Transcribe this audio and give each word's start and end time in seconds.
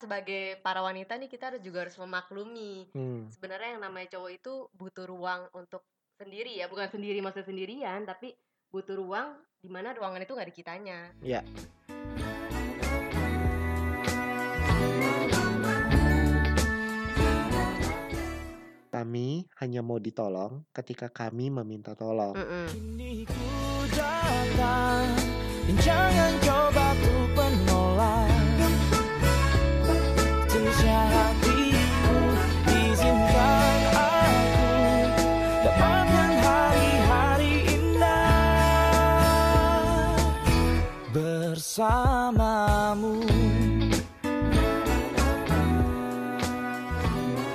sebagai 0.00 0.56
para 0.64 0.80
wanita 0.80 1.20
nih 1.20 1.28
kita 1.28 1.52
harus 1.52 1.60
juga 1.60 1.84
harus 1.84 2.00
memaklumi 2.00 2.88
Hmm. 2.96 3.28
sebenarnya 3.28 3.76
yang 3.76 3.84
namanya 3.84 4.16
cowok 4.16 4.30
itu 4.32 4.52
butuh 4.72 5.04
ruang 5.04 5.44
untuk 5.52 5.84
sendiri 6.16 6.56
ya 6.56 6.72
bukan 6.72 6.88
sendiri 6.88 7.20
maksud 7.20 7.44
sendirian 7.44 8.08
tapi 8.08 8.32
butuh 8.72 8.96
ruang 8.96 9.36
di 9.60 9.68
mana 9.68 9.92
ruangan 9.92 10.24
itu 10.24 10.32
nggak 10.32 10.48
di 10.48 10.56
kitanya 10.56 10.98
Ya. 11.20 11.44
Kami 18.90 19.48
hanya 19.62 19.80
mau 19.80 19.96
ditolong 19.96 20.66
ketika 20.76 21.08
kami 21.08 21.48
meminta 21.48 21.96
tolong. 21.96 22.36
Mm-mm. 22.36 22.66
Kini 22.74 23.24
ku 23.24 23.48
datang 23.96 25.08
jangan 25.78 26.32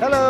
Halo. 0.05 0.21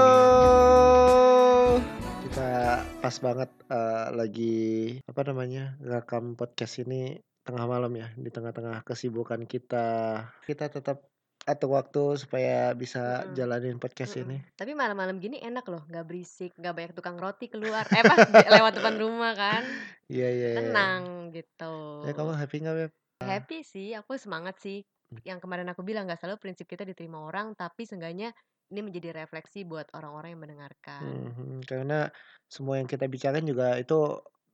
Kita 2.24 2.80
pas 3.04 3.16
banget 3.20 3.52
eh, 3.68 4.08
lagi 4.16 4.56
apa 5.04 5.22
namanya? 5.28 5.76
rekam 5.84 6.40
podcast 6.40 6.80
ini 6.80 7.20
tengah 7.44 7.68
malam 7.68 7.92
ya, 7.92 8.08
di 8.16 8.32
tengah-tengah 8.32 8.88
kesibukan 8.88 9.44
kita. 9.44 10.16
Kita 10.48 10.72
tetap 10.72 11.04
atur 11.44 11.76
waktu 11.76 12.16
supaya 12.16 12.72
bisa 12.72 13.28
Mm-mm. 13.28 13.36
jalanin 13.36 13.76
podcast 13.76 14.16
Mm-mm. 14.16 14.32
ini. 14.32 14.38
tapi 14.56 14.72
malam-malam 14.80 15.20
gini 15.20 15.44
enak 15.44 15.68
loh 15.68 15.84
nggak 15.92 16.08
berisik 16.08 16.56
nggak 16.56 16.72
banyak 16.72 16.92
tukang 16.96 17.20
roti 17.20 17.52
keluar 17.52 17.84
eh 17.92 18.00
pas 18.02 18.32
lewat 18.32 18.80
depan 18.80 18.96
rumah 18.96 19.36
kan 19.36 19.62
Iya 20.08 20.28
iya 20.32 20.50
iya. 20.56 20.60
tenang 20.72 21.36
gitu 21.36 22.08
Ya 22.08 22.16
kamu 22.16 22.32
happy 22.32 22.58
nggak 22.64 22.76
Beb? 22.80 22.92
happy 23.20 23.60
sih 23.68 23.92
aku 23.92 24.16
semangat 24.16 24.56
sih 24.64 24.88
yang 25.28 25.38
kemarin 25.44 25.68
aku 25.70 25.84
bilang 25.86 26.08
nggak 26.10 26.18
selalu 26.24 26.40
prinsip 26.42 26.66
kita 26.66 26.82
diterima 26.88 27.22
orang 27.22 27.54
tapi 27.54 27.86
seenggaknya 27.86 28.34
ini 28.72 28.80
menjadi 28.86 29.10
refleksi 29.22 29.60
buat 29.72 29.88
orang-orang 29.98 30.30
yang 30.36 30.42
mendengarkan 30.46 31.20
Mhm, 31.36 31.68
karena 31.68 32.08
semua 32.48 32.80
yang 32.80 32.88
kita 32.88 33.04
bicarain 33.12 33.44
juga 33.44 33.76
itu 33.76 33.96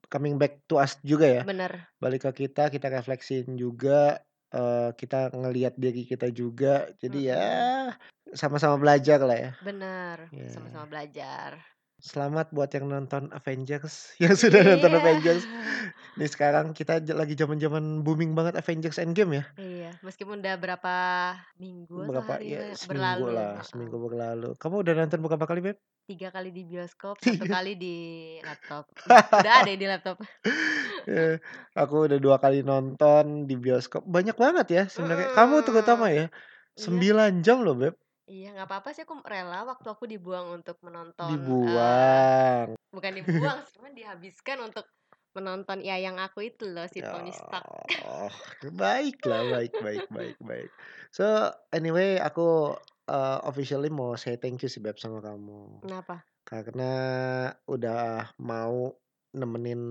coming 0.09 0.41
back 0.41 0.65
to 0.65 0.81
us 0.81 0.97
juga 1.05 1.25
ya. 1.29 1.43
bener 1.43 1.87
Balik 2.01 2.29
ke 2.29 2.31
kita, 2.45 2.69
kita 2.73 2.87
refleksiin 2.89 3.57
juga, 3.57 4.21
eh, 4.53 4.89
kita 4.97 5.33
ngelihat 5.37 5.73
diri 5.77 6.01
kita 6.09 6.27
juga. 6.33 6.89
Jadi 7.01 7.29
ya 7.29 7.37
Mm-mm. 7.41 7.93
sama-sama 8.33 8.75
belajar 8.79 9.19
lah 9.23 9.37
ya. 9.37 9.51
bener 9.65 10.17
Ya. 10.33 10.51
sama-sama 10.51 10.85
belajar 10.91 11.51
Selamat 12.01 12.49
buat 12.49 12.65
yang 12.73 12.89
nonton 12.89 13.29
Avengers, 13.29 14.09
yang 14.23 14.33
sudah 14.33 14.65
nonton 14.65 14.89
Iya. 14.89 14.99
Avengers. 14.99 15.43
Nih 16.17 16.25
sekarang 16.25 16.73
kita 16.73 16.97
lagi 17.13 17.37
zaman-zaman 17.37 18.01
booming 18.01 18.33
banget 18.33 18.57
Avengers 18.57 18.97
Endgame 18.97 19.37
ya. 19.37 19.43
iya 19.55 19.91
meskipun 20.01 20.41
udah 20.41 20.57
berapa 20.57 20.95
minggu 21.55 22.01
atau 22.03 22.09
Berapa 22.09 22.41
hari 22.41 22.57
ya 22.57 22.59
ya, 22.59 22.73
seminggu 22.73 22.89
berlalu 22.97 23.25
lah, 23.31 23.53
seminggu 23.61 23.97
berlalu. 24.01 24.49
Kamu 24.57 24.75
udah 24.81 24.93
nonton 24.97 25.19
berapa 25.21 25.45
kali, 25.45 25.61
Beb? 25.61 25.77
tiga 26.01 26.27
kali 26.27 26.49
di 26.49 26.65
bioskop 26.65 27.15
Tiga. 27.21 27.37
satu 27.37 27.45
kali 27.47 27.73
di 27.77 27.95
laptop 28.43 28.83
udah 29.07 29.53
ada 29.63 29.71
di 29.71 29.85
laptop 29.87 30.17
Eh, 31.01 31.37
aku 31.73 32.09
udah 32.09 32.17
dua 32.17 32.37
kali 32.37 32.61
nonton 32.61 33.45
di 33.45 33.57
bioskop. 33.57 34.01
Banyak 34.05 34.37
banget 34.37 34.67
ya 34.69 34.83
sebenarnya. 34.85 35.33
Kamu 35.33 35.61
terutama 35.61 36.09
ya. 36.09 36.29
Iya. 36.77 37.29
9 37.31 37.41
jam 37.41 37.61
loh, 37.61 37.73
Beb. 37.73 37.93
Iya 38.31 38.55
nggak 38.55 38.67
apa-apa 38.71 38.95
sih 38.95 39.03
aku 39.03 39.19
rela 39.27 39.67
waktu 39.67 39.87
aku 39.91 40.07
dibuang 40.07 40.55
untuk 40.63 40.79
menonton 40.87 41.35
Dibuang. 41.35 42.79
bukan 42.95 43.11
dibuang 43.19 43.59
cuma 43.75 43.91
dihabiskan 43.91 44.63
untuk 44.63 44.87
menonton 45.35 45.83
ya 45.83 45.99
yang 45.99 46.15
aku 46.15 46.47
itu 46.47 46.63
loh 46.67 46.87
si 46.87 47.03
Ya, 47.03 47.11
Tony 47.11 47.35
Stark 47.35 47.63
baik 48.71 49.23
lah, 49.27 49.43
baik, 49.47 49.73
baik, 49.79 50.05
baik, 50.11 50.37
baik. 50.43 50.69
So, 51.11 51.23
anyway, 51.73 52.19
aku 52.19 52.75
uh, 53.09 53.39
officially 53.47 53.89
mau 53.91 54.15
say 54.15 54.37
thank 54.39 54.63
you 54.63 54.69
sih 54.71 54.83
Beb 54.83 54.99
sama 54.99 55.19
kamu. 55.23 55.83
kenapa 55.83 56.23
Karena 56.45 56.93
udah 57.67 58.35
mau 58.41 58.91
nemenin 59.31 59.83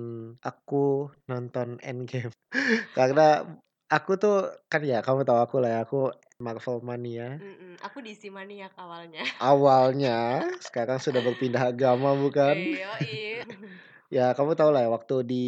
aku 0.44 1.08
nonton 1.28 1.80
Endgame. 1.80 2.32
Karena 2.98 3.42
aku 3.88 4.12
tuh 4.20 4.36
kan 4.68 4.84
ya 4.84 5.00
kamu 5.00 5.24
tahu 5.24 5.40
aku 5.40 5.56
lah 5.64 5.70
ya, 5.76 5.80
aku 5.84 6.12
Marvel 6.46 6.78
mania. 6.88 7.28
Mm-mm, 7.40 7.80
aku 7.80 7.98
DC 8.04 8.28
maniak 8.28 8.72
awalnya 8.76 9.24
Awalnya, 9.40 10.44
sekarang 10.66 10.98
sudah 11.00 11.20
berpindah 11.24 11.72
agama 11.72 12.12
bukan? 12.12 12.56
iya 12.68 12.90
iya 13.14 13.42
Ya 14.10 14.34
kamu 14.34 14.58
tahu 14.58 14.70
lah 14.74 14.82
ya 14.86 14.90
waktu 14.90 15.14
di 15.30 15.44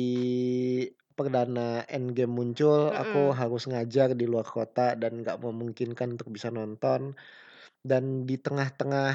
perdana 1.12 1.84
Endgame 1.88 2.32
muncul, 2.32 2.90
aku 2.96 3.30
Mm-mm. 3.30 3.36
harus 3.36 3.68
ngajar 3.68 4.16
di 4.16 4.24
luar 4.24 4.46
kota 4.48 4.96
dan 4.96 5.20
nggak 5.20 5.38
memungkinkan 5.44 6.16
untuk 6.16 6.32
bisa 6.32 6.48
nonton. 6.48 7.12
Dan 7.84 8.24
di 8.28 8.36
tengah-tengah 8.40 9.14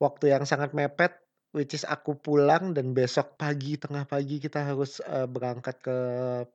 waktu 0.00 0.24
yang 0.34 0.44
sangat 0.48 0.72
mepet, 0.76 1.12
which 1.56 1.74
is 1.76 1.84
aku 1.88 2.16
pulang 2.18 2.72
dan 2.76 2.94
besok 2.96 3.36
pagi 3.40 3.76
tengah 3.80 4.06
pagi 4.08 4.38
kita 4.38 4.62
harus 4.74 5.02
eh, 5.04 5.28
berangkat 5.28 5.76
ke 5.82 5.96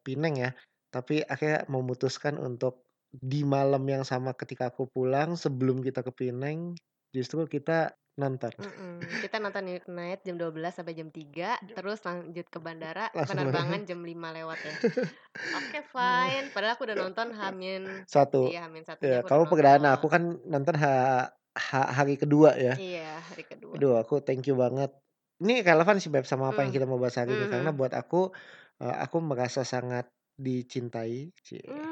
Pineng 0.06 0.36
ya. 0.40 0.52
Tapi 0.94 1.22
akhirnya 1.28 1.68
memutuskan 1.70 2.40
untuk 2.40 2.87
di 3.12 3.42
malam 3.42 3.84
yang 3.88 4.04
sama 4.04 4.36
ketika 4.36 4.70
aku 4.70 4.88
pulang 4.88 5.34
sebelum 5.36 5.80
kita 5.80 6.04
ke 6.04 6.12
Pineng, 6.12 6.76
justru 7.12 7.48
kita 7.48 7.96
nonton. 8.18 8.50
Mm-mm. 8.58 8.98
kita 9.22 9.38
nonton 9.38 9.70
Night 9.94 10.26
jam 10.26 10.42
12 10.42 10.74
sampai 10.74 10.98
jam 10.98 11.14
3 11.14 11.62
terus 11.78 12.02
lanjut 12.02 12.50
ke 12.50 12.58
bandara 12.58 13.14
Langsung 13.14 13.38
penerbangan 13.38 13.86
jam 13.86 14.02
5 14.02 14.34
lewat 14.34 14.58
ya 14.58 14.74
oke 15.62 15.80
fine 15.94 16.50
padahal 16.50 16.74
aku 16.74 16.90
udah 16.90 16.98
nonton 16.98 17.28
Hamin 17.38 18.10
Satu. 18.10 18.50
iya 18.50 18.66
Hamin 18.66 18.82
satu 18.82 19.06
Ya, 19.06 19.22
kamu 19.22 19.46
perdana, 19.46 19.94
nonton. 19.94 19.98
aku 20.02 20.08
kan 20.10 20.24
nonton 20.50 20.76
ha- 20.82 21.30
ha- 21.54 21.92
hari 21.94 22.18
kedua 22.18 22.58
ya. 22.58 22.74
iya 22.82 23.22
hari 23.22 23.46
kedua 23.46 23.78
Aduh, 23.78 24.02
aku 24.02 24.26
thank 24.26 24.50
you 24.50 24.58
banget. 24.58 24.90
Ini 25.38 25.62
relevan 25.62 26.02
sih 26.02 26.10
Beb 26.10 26.26
sama 26.26 26.50
apa 26.50 26.66
yang 26.66 26.74
Hmm. 26.74 26.78
kita 26.82 26.86
mau 26.90 26.98
bahas 26.98 27.14
hari 27.22 27.38
ini 27.38 27.46
karena 27.46 27.70
buat 27.70 27.94
aku 27.94 28.34
eh, 28.82 28.96
aku 29.06 29.18
merasa 29.22 29.62
sangat 29.62 30.10
dicintai 30.34 31.30
Cie. 31.46 31.62
Hmm. 31.62 31.87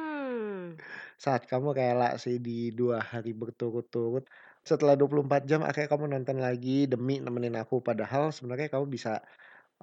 Saat 1.15 1.47
kamu 1.47 1.71
rela 1.75 2.15
sih 2.19 2.37
di 2.39 2.71
dua 2.75 2.99
hari 3.01 3.31
berturut-turut. 3.31 4.27
Setelah 4.65 4.97
24 4.97 5.45
jam 5.45 5.61
akhirnya 5.61 5.89
kamu 5.93 6.05
nonton 6.09 6.37
lagi 6.41 6.89
demi 6.89 7.21
nemenin 7.21 7.55
aku 7.61 7.79
padahal 7.85 8.33
sebenarnya 8.33 8.67
kamu 8.73 8.85
bisa 8.89 9.21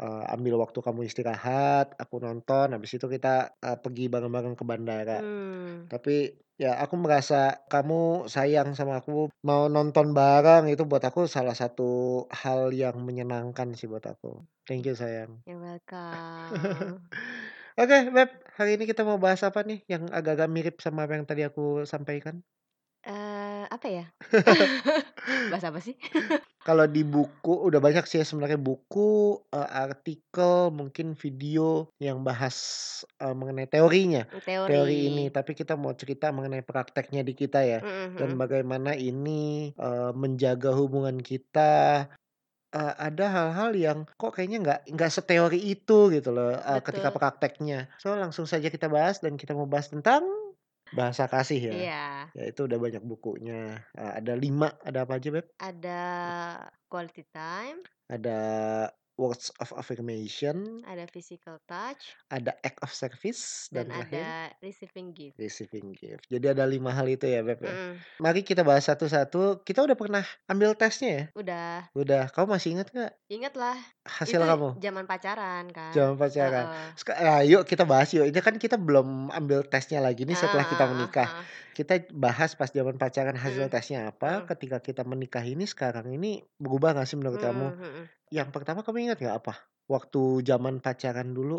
eh, 0.00 0.24
ambil 0.34 0.60
waktu 0.62 0.78
kamu 0.82 1.06
istirahat, 1.06 1.94
aku 2.02 2.18
nonton, 2.18 2.74
habis 2.74 2.90
itu 2.96 3.06
kita 3.06 3.54
eh, 3.62 3.78
pergi 3.78 4.10
bareng-bareng 4.12 4.54
ke 4.58 4.64
bandara. 4.66 5.18
Hmm. 5.22 5.86
Tapi 5.86 6.34
ya 6.60 6.78
aku 6.78 6.94
merasa 7.00 7.64
kamu 7.66 8.30
sayang 8.30 8.76
sama 8.78 9.02
aku 9.02 9.32
mau 9.42 9.66
nonton 9.66 10.14
bareng 10.14 10.70
itu 10.70 10.86
buat 10.86 11.02
aku 11.02 11.26
salah 11.26 11.56
satu 11.56 12.24
hal 12.30 12.70
yang 12.70 13.00
menyenangkan 13.02 13.74
sih 13.74 13.90
buat 13.90 14.04
aku. 14.06 14.44
Thank 14.68 14.86
you 14.86 14.94
sayang. 14.94 15.42
You're 15.48 15.58
welcome. 15.58 17.02
Oke, 17.72 18.12
Beb, 18.12 18.28
hari 18.60 18.76
ini 18.76 18.84
kita 18.84 19.00
mau 19.00 19.16
bahas 19.16 19.40
apa 19.40 19.64
nih 19.64 19.80
yang 19.88 20.04
agak-agak 20.12 20.48
mirip 20.52 20.76
sama 20.84 21.08
apa 21.08 21.16
yang 21.16 21.24
tadi 21.24 21.40
aku 21.40 21.88
sampaikan? 21.88 22.44
Eh, 23.02 23.64
apa 23.64 23.86
ya? 23.88 24.04
Bahas 25.52 25.64
apa 25.64 25.80
sih? 25.80 25.96
Kalau 26.68 26.86
di 26.86 27.02
buku 27.02 27.50
udah 27.66 27.82
banyak 27.82 28.06
sih 28.06 28.22
ya 28.22 28.26
sebenarnya 28.28 28.60
buku, 28.60 29.40
eh, 29.50 29.68
artikel, 29.72 30.70
mungkin 30.70 31.16
video 31.16 31.90
yang 31.98 32.22
bahas 32.22 32.56
eh, 33.18 33.34
mengenai 33.34 33.66
teorinya, 33.66 34.28
Teori. 34.28 34.68
teori 34.68 34.96
ini. 35.08 35.24
Tapi 35.32 35.56
kita 35.56 35.74
mau 35.74 35.96
cerita 35.96 36.28
mengenai 36.30 36.62
prakteknya 36.62 37.24
di 37.24 37.32
kita 37.34 37.64
ya. 37.64 37.80
Mhm. 37.82 38.20
dan 38.20 38.30
bagaimana 38.36 38.92
ini 38.94 39.72
eh, 39.74 40.10
menjaga 40.12 40.70
hubungan 40.76 41.18
kita 41.18 42.06
Eh, 42.72 42.94
ada 42.96 43.28
hal-hal 43.28 43.70
yang 43.76 43.98
kok 44.16 44.32
kayaknya 44.32 44.58
nggak 44.64 44.80
nggak 44.96 45.12
seteori 45.12 45.60
itu 45.60 46.08
gitu 46.08 46.32
loh 46.32 46.56
eh, 46.56 46.80
ketika 46.80 47.12
Betul. 47.12 47.20
prakteknya. 47.20 47.92
So 48.00 48.16
langsung 48.16 48.48
saja 48.48 48.72
kita 48.72 48.88
bahas 48.88 49.20
dan 49.20 49.36
kita 49.36 49.52
mau 49.52 49.68
bahas 49.68 49.92
tentang 49.92 50.24
bahasa 50.96 51.28
kasih 51.28 51.68
ya. 51.68 51.72
Iya. 51.72 52.06
ya 52.32 52.44
itu 52.48 52.64
udah 52.64 52.78
banyak 52.80 53.04
bukunya. 53.04 53.76
Eh, 53.92 54.12
ada 54.24 54.32
lima 54.32 54.72
ada 54.80 55.04
apa 55.04 55.20
aja 55.20 55.28
beb? 55.28 55.52
Ada 55.60 56.00
quality 56.88 57.28
time, 57.28 57.84
ada 58.08 58.38
words 59.22 59.54
of 59.62 59.70
affirmation 59.72 60.82
ada 60.82 61.06
physical 61.06 61.62
touch, 61.64 62.18
ada 62.26 62.50
act 62.60 62.82
of 62.82 62.90
service 62.90 63.70
dan, 63.70 63.86
dan 63.86 64.02
ada 64.02 64.24
receiving 64.58 65.14
gift. 65.14 65.38
receiving 65.38 65.94
gift 65.94 66.26
jadi 66.26 66.58
ada 66.58 66.66
lima 66.66 66.90
hal 66.90 67.06
itu 67.06 67.24
ya 67.24 67.46
beb 67.46 67.62
ya 67.62 67.76
mari 68.18 68.42
kita 68.42 68.66
bahas 68.66 68.90
satu-satu 68.90 69.62
kita 69.62 69.86
udah 69.86 69.94
pernah 69.94 70.24
ambil 70.50 70.74
tesnya 70.74 71.10
ya 71.10 71.24
Udah, 71.38 71.86
udah 71.94 72.22
kamu 72.34 72.46
masih 72.58 72.68
ingat 72.74 72.88
nggak 72.90 73.12
inget 73.30 73.54
lah. 73.56 73.78
hasil 74.04 74.36
itu 74.36 74.44
kamu 74.44 74.68
zaman 74.76 75.04
pacaran 75.08 75.64
kan. 75.72 75.92
Zaman 75.94 76.14
pacaran. 76.20 76.66
Heeh. 76.68 76.88
Seka- 77.00 77.16
ah, 77.16 77.40
yuk 77.40 77.62
kita 77.64 77.88
bahas 77.88 78.12
yuk. 78.12 78.28
Ini 78.28 78.40
kan 78.44 78.60
kita 78.60 78.76
belum 78.76 79.32
ambil 79.32 79.64
tesnya 79.64 80.04
lagi 80.04 80.28
nih 80.28 80.36
setelah 80.36 80.66
kita 80.68 80.84
Ah, 80.84 80.84
ah, 80.84 80.90
menikah. 80.92 81.28
Kita 81.72 82.04
bahas 82.12 82.52
pas 82.52 82.68
zaman 82.68 83.00
pacaran 83.00 83.32
hasil 83.32 83.64
Mhm. 83.64 83.72
tesnya 83.72 84.12
apa, 84.12 84.44
Mhm. 84.44 84.50
ketika 84.50 84.76
kita 84.84 85.02
menikah 85.08 85.40
ini 85.40 85.64
sekarang 85.64 86.12
ini 86.12 86.44
berubah 86.60 86.92
nggak 86.92 87.08
sih 87.08 87.16
menurut 87.16 87.40
kamu? 87.40 87.66
Mhm 87.66 87.82
mhm. 87.82 88.12
Yang 88.32 88.48
pertama 88.56 88.80
kamu 88.86 88.98
ingat 89.12 89.18
nggak 89.22 89.36
apa? 89.44 89.54
Waktu 89.88 90.44
zaman 90.48 90.80
pacaran 90.84 91.30
dulu 91.36 91.58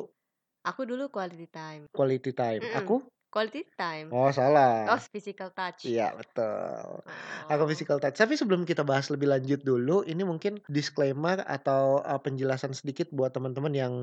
Aku 0.70 0.82
dulu 0.90 1.06
quality 1.12 1.48
time. 1.52 1.84
quality 1.96 2.32
time, 2.34 2.66
Mhm. 2.66 2.80
aku? 2.80 2.96
Quality 3.34 3.62
time. 3.74 4.14
Oh 4.14 4.30
Oh, 4.30 4.30
salah. 4.30 5.02
physical 5.10 5.50
touch. 5.58 5.90
Iya 5.90 6.14
betul. 6.14 7.02
Aku 7.50 7.64
Oh. 7.66 7.70
physical 7.72 7.98
touch. 7.98 8.14
Tapi 8.22 8.38
sebelum 8.38 8.62
kita 8.70 8.86
bahas 8.86 9.10
lebih 9.10 9.28
lanjut 9.34 9.66
dulu, 9.66 10.06
ini 10.06 10.22
mungkin 10.22 10.62
disclaimer 10.70 11.42
atau 11.44 11.98
uh, 12.06 12.22
penjelasan 12.22 12.78
sedikit 12.78 13.10
buat 13.10 13.34
teman-teman 13.34 13.74
yang 13.74 13.94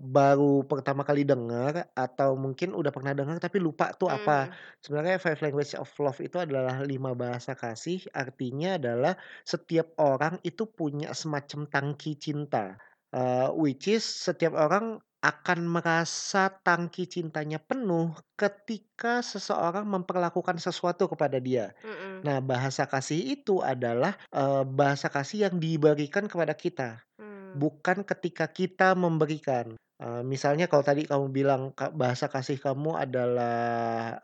baru 0.00 0.64
pertama 0.66 1.04
kali 1.04 1.22
dengar 1.28 1.92
atau 1.94 2.34
mungkin 2.34 2.72
udah 2.72 2.90
pernah 2.90 3.12
dengar 3.12 3.36
tapi 3.38 3.60
lupa 3.60 3.92
tuh 3.94 4.08
apa. 4.08 4.50
Mhm. 4.50 4.54
Sebenarnya 4.82 5.16
five 5.20 5.40
language 5.44 5.76
of 5.76 5.92
love 6.00 6.18
itu 6.24 6.40
adalah 6.40 6.80
lima 6.82 7.12
bahasa 7.12 7.52
kasih. 7.54 8.08
Artinya 8.16 8.80
adalah 8.80 9.14
setiap 9.44 9.92
orang 10.00 10.40
itu 10.42 10.64
punya 10.66 11.12
semacam 11.12 11.68
tangki 11.68 12.16
cinta. 12.16 12.80
Uh, 13.12 13.52
which 13.52 13.92
is 13.92 14.00
setiap 14.08 14.56
orang 14.56 14.96
akan 15.22 15.70
merasa 15.70 16.50
tangki 16.66 17.06
cintanya 17.06 17.62
penuh 17.62 18.10
ketika 18.34 19.22
seseorang 19.22 19.86
memperlakukan 19.86 20.58
sesuatu 20.58 21.06
kepada 21.06 21.38
dia. 21.38 21.70
Mhm. 21.86 22.26
Nah, 22.26 22.42
bahasa 22.42 22.82
kasih 22.90 23.38
itu 23.38 23.62
adalah 23.62 24.18
uh, 24.34 24.66
bahasa 24.66 25.06
kasih 25.06 25.46
yang 25.48 25.62
diberikan 25.62 26.26
kepada 26.26 26.58
kita, 26.58 26.98
Hmm. 27.22 27.54
bukan 27.54 28.02
ketika 28.02 28.50
kita 28.50 28.98
memberikan. 28.98 29.78
Uh, 30.02 30.22
misalnya 30.26 30.66
kalau 30.66 30.82
tadi 30.82 31.06
kamu 31.06 31.26
bilang 31.30 31.62
bahasa 31.94 32.26
kasih 32.26 32.58
kamu 32.58 32.90
adalah 33.04 33.54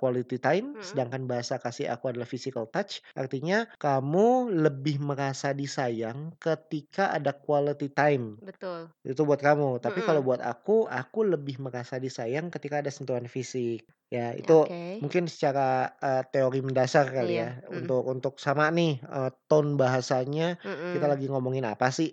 quality 0.03 0.37
time, 0.43 0.67
Mhm. 0.75 0.83
sedangkan 0.83 1.23
bahasa 1.31 1.55
kasih 1.63 1.87
aku 1.95 2.11
adalah 2.11 2.27
physical 2.27 2.67
touch. 2.75 2.99
Artinya 3.15 3.59
kamu 3.79 4.51
lebih 4.65 4.99
merasa 4.99 5.55
disayang 5.55 6.35
ketika 6.43 7.15
ada 7.15 7.31
quality 7.37 7.89
time. 7.95 8.43
Betul. 8.43 8.91
Itu 9.07 9.23
buat 9.29 9.41
kamu. 9.41 9.79
Tapi 9.85 10.01
kalau 10.07 10.21
Mhm. 10.21 10.27
buat 10.27 10.43
aku, 10.43 10.87
aku 10.91 11.21
lebih 11.33 11.57
merasa 11.65 11.97
disayang 12.03 12.51
ketika 12.55 12.83
ada 12.83 12.91
sentuhan 12.93 13.27
fisik. 13.31 13.87
Ya, 14.13 14.35
itu 14.37 14.53
Oke. 14.55 14.81
mungkin 15.03 15.31
secara 15.31 15.95
uh, 16.03 16.23
teori 16.33 16.61
mendasar 16.65 17.07
kali 17.15 17.41
ya. 17.45 17.51
Iya. 17.51 17.71
Mhm. 17.71 17.89
Untuk 17.89 18.03
untuk 18.09 18.35
sama 18.43 18.69
nih 18.75 19.01
uh, 19.07 19.31
tone 19.49 19.79
bahasanya 19.81 20.59
kita 20.93 21.05
Mhm. 21.05 21.13
lagi 21.13 21.27
ngomongin 21.31 21.65
apa 21.69 21.89
sih? 21.95 22.13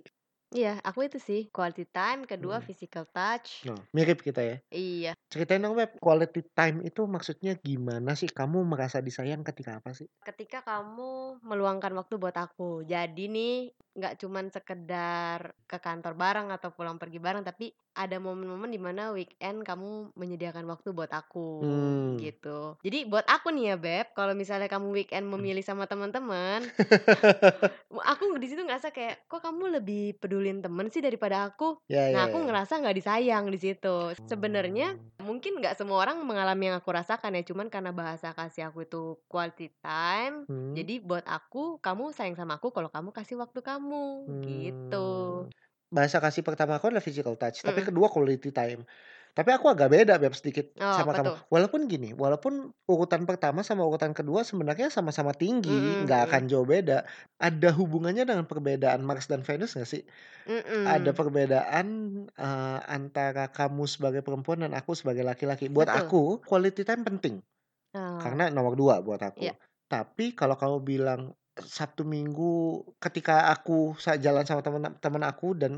Iya, 0.58 0.70
aku 0.88 1.00
itu 1.08 1.18
sih 1.28 1.40
quality 1.56 1.84
time, 1.96 2.22
kedua 2.32 2.58
Hmm. 2.58 2.68
physical 2.68 3.04
touch. 3.16 3.50
Nah, 3.68 3.80
mirip 3.96 4.20
kita 4.28 4.42
ya. 4.50 4.56
Iya. 4.72 5.16
Ceritain 5.32 5.62
dong, 5.66 5.76
Beb, 5.80 5.92
quality 6.06 6.42
time 6.58 6.78
itu 6.90 7.02
maksudnya 7.16 7.52
gimana 7.68 8.12
sih? 8.22 8.30
Kamu 8.40 8.60
merasa 8.72 9.00
disayang 9.08 9.44
ketika 9.50 9.72
apa 9.80 9.92
sih? 10.00 10.08
Ketika 10.26 10.66
kamu 10.66 11.38
meluangkan 11.46 11.94
waktu 12.00 12.18
buat 12.18 12.34
aku. 12.34 12.82
Jadi 12.82 13.30
nih 13.30 13.54
nggak 13.96 14.20
cuman 14.20 14.52
sekedar 14.52 15.56
ke 15.66 15.80
kantor 15.80 16.14
bareng 16.14 16.52
atau 16.52 16.70
pulang 16.76 17.00
pergi 17.00 17.18
bareng, 17.18 17.48
tapi 17.48 17.72
ada 17.96 18.20
momen-momen 18.20 18.68
di 18.68 18.76
mana 18.76 19.16
weekend 19.16 19.64
kamu 19.64 20.12
menyediakan 20.20 20.68
waktu 20.68 20.92
buat 20.92 21.08
aku 21.10 21.64
Hmm. 21.64 22.20
gitu. 22.20 22.76
Jadi 22.84 23.08
buat 23.08 23.24
aku 23.24 23.56
nih 23.56 23.72
ya 23.72 23.76
Beb, 23.80 24.08
kalau 24.12 24.36
misalnya 24.36 24.68
kamu 24.68 24.92
weekend 24.92 25.32
memilih 25.32 25.64
sama 25.64 25.88
teman-teman, 25.88 26.68
aku 28.12 28.24
di 28.36 28.48
situ 28.52 28.62
ngerasa 28.68 28.92
kayak 28.92 29.32
kok 29.32 29.40
kamu 29.40 29.80
lebih 29.80 30.20
pedulin 30.20 30.60
temen 30.60 30.92
sih 30.92 31.00
daripada 31.00 31.48
aku. 31.48 31.80
Ya, 31.88 32.12
Nah 32.12 32.28
ya, 32.28 32.30
aku 32.30 32.38
ya. 32.44 32.46
ngerasa 32.52 32.84
nggak 32.84 32.98
disayang 33.00 33.48
di 33.48 33.60
situ. 33.60 34.12
Sebenarnya 34.28 35.00
Hmm. 35.00 35.24
mungkin 35.24 35.64
nggak 35.64 35.80
semua 35.80 36.04
orang 36.04 36.20
mengalami 36.22 36.68
yang 36.68 36.78
aku 36.84 36.92
rasakan 36.92 37.40
ya, 37.40 37.48
cuman 37.48 37.72
karena 37.72 37.96
bahasa 37.96 38.36
kasih 38.36 38.68
aku 38.68 38.84
itu 38.84 39.16
quality 39.32 39.72
time, 39.80 40.44
Hmm. 40.52 40.76
jadi 40.76 41.00
buat 41.00 41.24
aku 41.24 41.80
kamu 41.80 42.12
sayang 42.12 42.36
sama 42.36 42.60
aku 42.60 42.76
kalau 42.76 42.92
kamu 42.92 43.16
kasih 43.16 43.40
waktu 43.40 43.64
kamu 43.64 43.85
gitu. 44.46 45.08
Hmm. 45.46 45.50
Bahasa 45.94 46.18
kasih 46.20 46.42
pertama 46.44 46.76
aku 46.76 46.90
adalah 46.92 47.04
physical 47.06 47.38
touch, 47.40 47.62
tapi 47.64 47.80
Mhm. 47.82 47.88
kedua 47.94 48.08
quality 48.12 48.50
time. 48.52 48.84
Tapi 49.36 49.50
aku 49.52 49.68
agak 49.68 49.92
beda 49.92 50.16
Beb 50.16 50.32
sedikit 50.32 50.72
Oh, 50.80 50.92
sama 50.96 51.12
apa 51.12 51.20
kamu. 51.20 51.32
Walaupun 51.52 51.82
gini, 51.92 52.10
walaupun 52.16 52.72
urutan 52.88 53.28
pertama 53.28 53.62
sama 53.68 53.84
urutan 53.84 54.16
kedua 54.16 54.48
sebenarnya 54.48 54.88
sama-sama 54.88 55.36
tinggi, 55.36 55.72
Mhm 55.72 56.08
nggak 56.08 56.20
mhm. 56.24 56.28
akan 56.32 56.42
jauh 56.52 56.68
beda. 56.68 57.04
Ada 57.38 57.70
hubungannya 57.76 58.24
dengan 58.24 58.48
perbedaan 58.48 59.04
Mars 59.04 59.28
dan 59.28 59.44
Venus 59.44 59.76
nggak 59.76 59.90
sih? 59.92 60.04
Ada 60.86 61.12
Mhm. 61.12 61.18
perbedaan 61.18 61.88
uh, 62.38 62.80
antara 62.88 63.50
kamu 63.52 63.84
sebagai 63.90 64.22
perempuan 64.24 64.64
dan 64.64 64.74
aku 64.78 64.94
sebagai 64.96 65.24
laki-laki. 65.26 65.68
Buat 65.68 65.90
Betul. 65.92 66.00
aku, 66.02 66.22
quality 66.48 66.82
time 66.88 67.04
penting. 67.04 67.36
Oh. 67.96 68.20
Karena 68.20 68.50
nomor 68.52 68.76
dua 68.80 69.02
buat 69.04 69.20
aku. 69.20 69.44
Iya. 69.44 69.54
Tapi 69.92 70.34
kalau 70.34 70.56
kamu 70.58 70.78
bilang 70.84 71.22
Sabtu 71.64 72.04
Minggu 72.04 72.84
ketika 73.00 73.52
aku 73.56 73.96
jalan 74.20 74.44
sama 74.44 74.60
teman-teman 74.60 75.24
aku 75.24 75.56
dan 75.56 75.74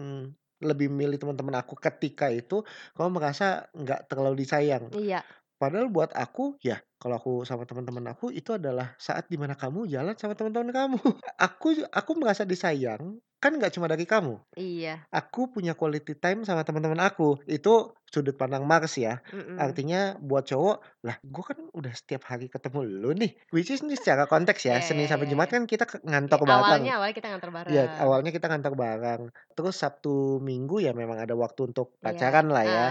lebih 0.58 0.90
milih 0.90 1.22
teman-teman 1.22 1.62
aku 1.62 1.78
ketika 1.78 2.34
itu, 2.34 2.66
kamu 2.98 3.22
merasa 3.22 3.70
nggak 3.78 4.10
terlalu 4.10 4.42
disayang. 4.42 4.90
Iya. 4.90 5.22
Padahal 5.58 5.90
buat 5.90 6.14
aku, 6.14 6.58
ya 6.62 6.82
kalau 6.98 7.18
aku 7.18 7.34
sama 7.46 7.66
teman-teman 7.66 8.14
aku 8.14 8.30
itu 8.34 8.54
adalah 8.58 8.98
saat 8.98 9.30
di 9.30 9.38
mana 9.38 9.54
kamu 9.54 9.90
jalan 9.90 10.18
sama 10.18 10.34
teman-teman 10.38 10.70
kamu. 10.74 10.98
Aku 11.50 11.78
aku 11.94 12.12
merasa 12.18 12.46
disayang 12.46 13.22
kan 13.38 13.54
nggak 13.54 13.70
cuma 13.70 13.86
dari 13.86 14.04
kamu. 14.04 14.42
Iya. 14.58 15.06
Aku 15.14 15.54
punya 15.54 15.78
quality 15.78 16.18
time 16.18 16.42
sama 16.42 16.66
teman-teman 16.66 16.98
aku. 17.00 17.38
Itu 17.46 17.94
sudut 18.10 18.34
pandang 18.34 18.66
Mars 18.66 18.98
ya. 18.98 19.22
Mhm. 19.30 19.62
Artinya 19.62 20.18
buat 20.18 20.50
cowok, 20.50 20.78
lah 21.06 21.16
gue 21.22 21.44
kan 21.46 21.60
udah 21.70 21.94
setiap 21.94 22.26
hari 22.26 22.50
ketemu 22.50 22.82
lu 22.82 23.12
nih. 23.14 23.38
Which 23.54 23.70
is 23.70 23.86
ini 23.86 23.94
secara 23.94 24.26
konteks 24.26 24.66
ya. 24.66 24.82
Iya 24.82 24.86
Senin 24.86 25.06
iya 25.06 25.12
sampai 25.14 25.30
iya 25.30 25.32
Jumat 25.38 25.48
iya. 25.50 25.54
kan 25.54 25.64
kita 25.70 25.86
Iya, 25.86 26.00
ngantor 26.02 26.40
bareng. 26.42 26.58
awalnya 26.82 26.94
awalnya 26.98 27.16
kita 27.16 27.28
ngantor 27.30 27.50
Ya, 27.50 27.56
bareng. 27.56 27.90
awalnya 28.02 28.32
kita 28.34 28.46
ngantor 28.50 28.74
bareng. 28.74 29.22
Terus 29.54 29.76
Sabtu 29.78 30.14
Minggu 30.42 30.82
ya 30.82 30.92
memang 30.98 31.22
ada 31.22 31.38
waktu 31.38 31.70
untuk 31.70 31.94
Iya. 31.98 32.04
pacaran 32.10 32.48
lah 32.50 32.66
ya. 32.66 32.86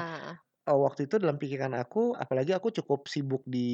Oh, 0.67 0.83
waktu 0.83 1.07
itu 1.07 1.23
dalam 1.23 1.39
pikiran 1.39 1.79
aku, 1.79 2.19
apalagi 2.19 2.51
aku 2.51 2.75
cukup 2.75 3.07
sibuk 3.07 3.47
di 3.47 3.71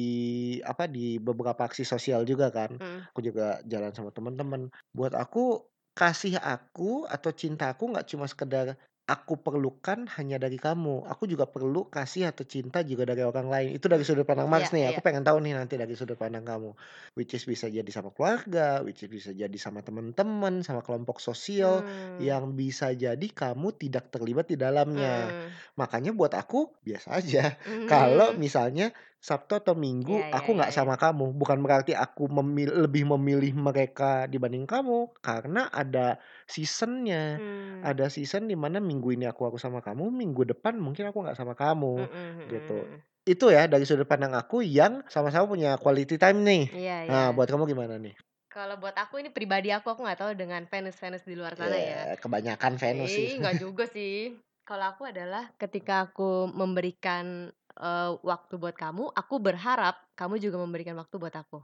apa 0.61 0.85
di 0.85 1.17
beberapa 1.17 1.65
aksi 1.65 1.81
sosial 1.81 2.21
juga 2.21 2.53
kan. 2.53 2.77
Mhm. 2.77 3.13
Aku 3.13 3.19
juga 3.25 3.57
jalan 3.65 3.89
sama 3.93 4.13
teman-teman. 4.13 4.69
Buat 4.93 5.17
aku 5.17 5.72
kasih 5.93 6.37
aku 6.41 7.05
atau 7.05 7.31
cinta 7.41 7.69
aku 7.73 7.83
nggak 7.93 8.05
cuma 8.11 8.25
sekedar 8.29 8.77
aku 9.03 9.35
perlukan 9.43 10.07
hanya 10.15 10.39
dari 10.39 10.55
kamu. 10.55 11.03
Aku 11.11 11.27
juga 11.27 11.43
perlu 11.51 11.91
kasih 11.91 12.31
atau 12.31 12.47
cinta 12.47 12.79
juga 12.87 13.03
dari 13.03 13.19
orang 13.21 13.47
lain. 13.51 13.69
Itu 13.75 13.91
dari 13.91 14.01
Hmm. 14.01 14.07
sudut 14.07 14.23
pandang 14.23 14.47
Iya 14.47 14.47
Mars 14.47 14.71
nih. 14.71 14.87
iya. 14.87 14.95
Aku 14.95 15.03
pengen 15.03 15.27
tahu 15.27 15.43
nih 15.43 15.53
nanti 15.59 15.75
dari 15.75 15.91
sudut 15.99 16.15
pandang 16.15 16.47
kamu. 16.47 16.71
Which 17.19 17.35
is 17.35 17.43
bisa 17.43 17.67
jadi 17.67 17.85
sama 17.91 18.15
keluarga, 18.15 18.79
which 18.87 19.03
is 19.03 19.11
bisa 19.11 19.35
jadi 19.35 19.57
sama 19.59 19.83
teman-teman, 19.83 20.63
sama 20.63 20.79
kelompok 20.87 21.19
sosial 21.19 21.83
Hmm. 21.83 22.31
yang 22.31 22.55
bisa 22.55 22.95
jadi 22.95 23.27
kamu 23.27 23.75
tidak 23.75 24.07
terlibat 24.15 24.47
di 24.47 24.55
dalamnya. 24.55 25.35
Mhm. 25.35 25.63
Makanya 25.75 26.15
buat 26.15 26.31
aku 26.33 26.71
biasa 26.87 27.19
aja. 27.19 27.59
Kalau 27.91 28.31
Mhm. 28.31 28.39
misalnya 28.39 28.95
Sabtu 29.23 29.55
atau 29.55 29.71
Minggu 29.71 30.19
Iya 30.19 30.27
iya 30.27 30.35
aku 30.35 30.49
iya 30.51 30.55
nggak 30.59 30.71
iya. 30.71 30.77
sama 30.83 30.95
kamu, 30.99 31.25
bukan 31.39 31.57
berarti 31.63 31.95
aku 31.95 32.27
memil- 32.27 32.75
lebih 32.83 33.03
memilih 33.15 33.55
mereka 33.55 34.27
dibanding 34.27 34.67
kamu, 34.67 34.99
karena 35.23 35.71
ada 35.71 36.19
seasonnya. 36.43 37.39
Hmm. 37.39 37.79
Ada 37.83 38.11
season 38.11 38.51
di 38.51 38.55
mana 38.59 38.83
minggu 38.83 39.15
ini 39.15 39.23
aku 39.27 39.47
aku 39.47 39.55
sama 39.59 39.79
kamu, 39.79 40.11
minggu 40.11 40.43
depan 40.51 40.75
mungkin 40.75 41.07
aku 41.07 41.23
nggak 41.23 41.39
sama 41.39 41.55
kamu, 41.55 42.03
Mhm 42.03 42.51
gitu. 42.51 42.79
mhm. 42.83 42.97
Itu 43.23 43.45
ya 43.55 43.63
dari 43.71 43.87
sudut 43.87 44.03
pandang 44.03 44.35
aku 44.35 44.59
yang 44.59 45.07
sama-sama 45.07 45.47
punya 45.47 45.79
quality 45.79 46.19
time 46.19 46.43
nih. 46.43 46.63
Iya 46.67 46.97
iya. 47.07 47.11
Nah, 47.11 47.25
buat 47.31 47.47
kamu 47.47 47.63
gimana 47.71 47.95
nih? 47.95 48.15
Kalau 48.51 48.77
buat 48.77 48.93
aku 48.93 49.17
ini 49.23 49.33
pribadi 49.33 49.73
aku, 49.73 49.87
aku 49.95 50.05
nggak 50.05 50.19
tahu 50.19 50.31
dengan 50.37 50.61
Venus-Venus 50.69 51.23
di 51.25 51.33
luar 51.33 51.57
sana 51.57 51.73
ya. 51.73 52.13
Ya, 52.13 52.19
kebanyakan 52.21 52.73
Venus 52.77 53.09
sih. 53.15 53.33
Eh, 53.33 53.39
nggak 53.41 53.55
juga 53.57 53.85
sih. 53.89 54.37
Kalau 54.63 54.85
aku 54.93 55.03
adalah 55.09 55.49
ketika 55.57 56.05
aku 56.07 56.47
memberikan 56.53 57.49
eh, 57.79 58.11
waktu 58.21 58.53
buat 58.57 58.75
kamu, 58.75 59.13
aku 59.13 59.35
berharap 59.41 59.97
kamu 60.13 60.37
juga 60.37 60.57
memberikan 60.61 60.97
waktu 60.97 61.15
buat 61.17 61.33
aku. 61.33 61.63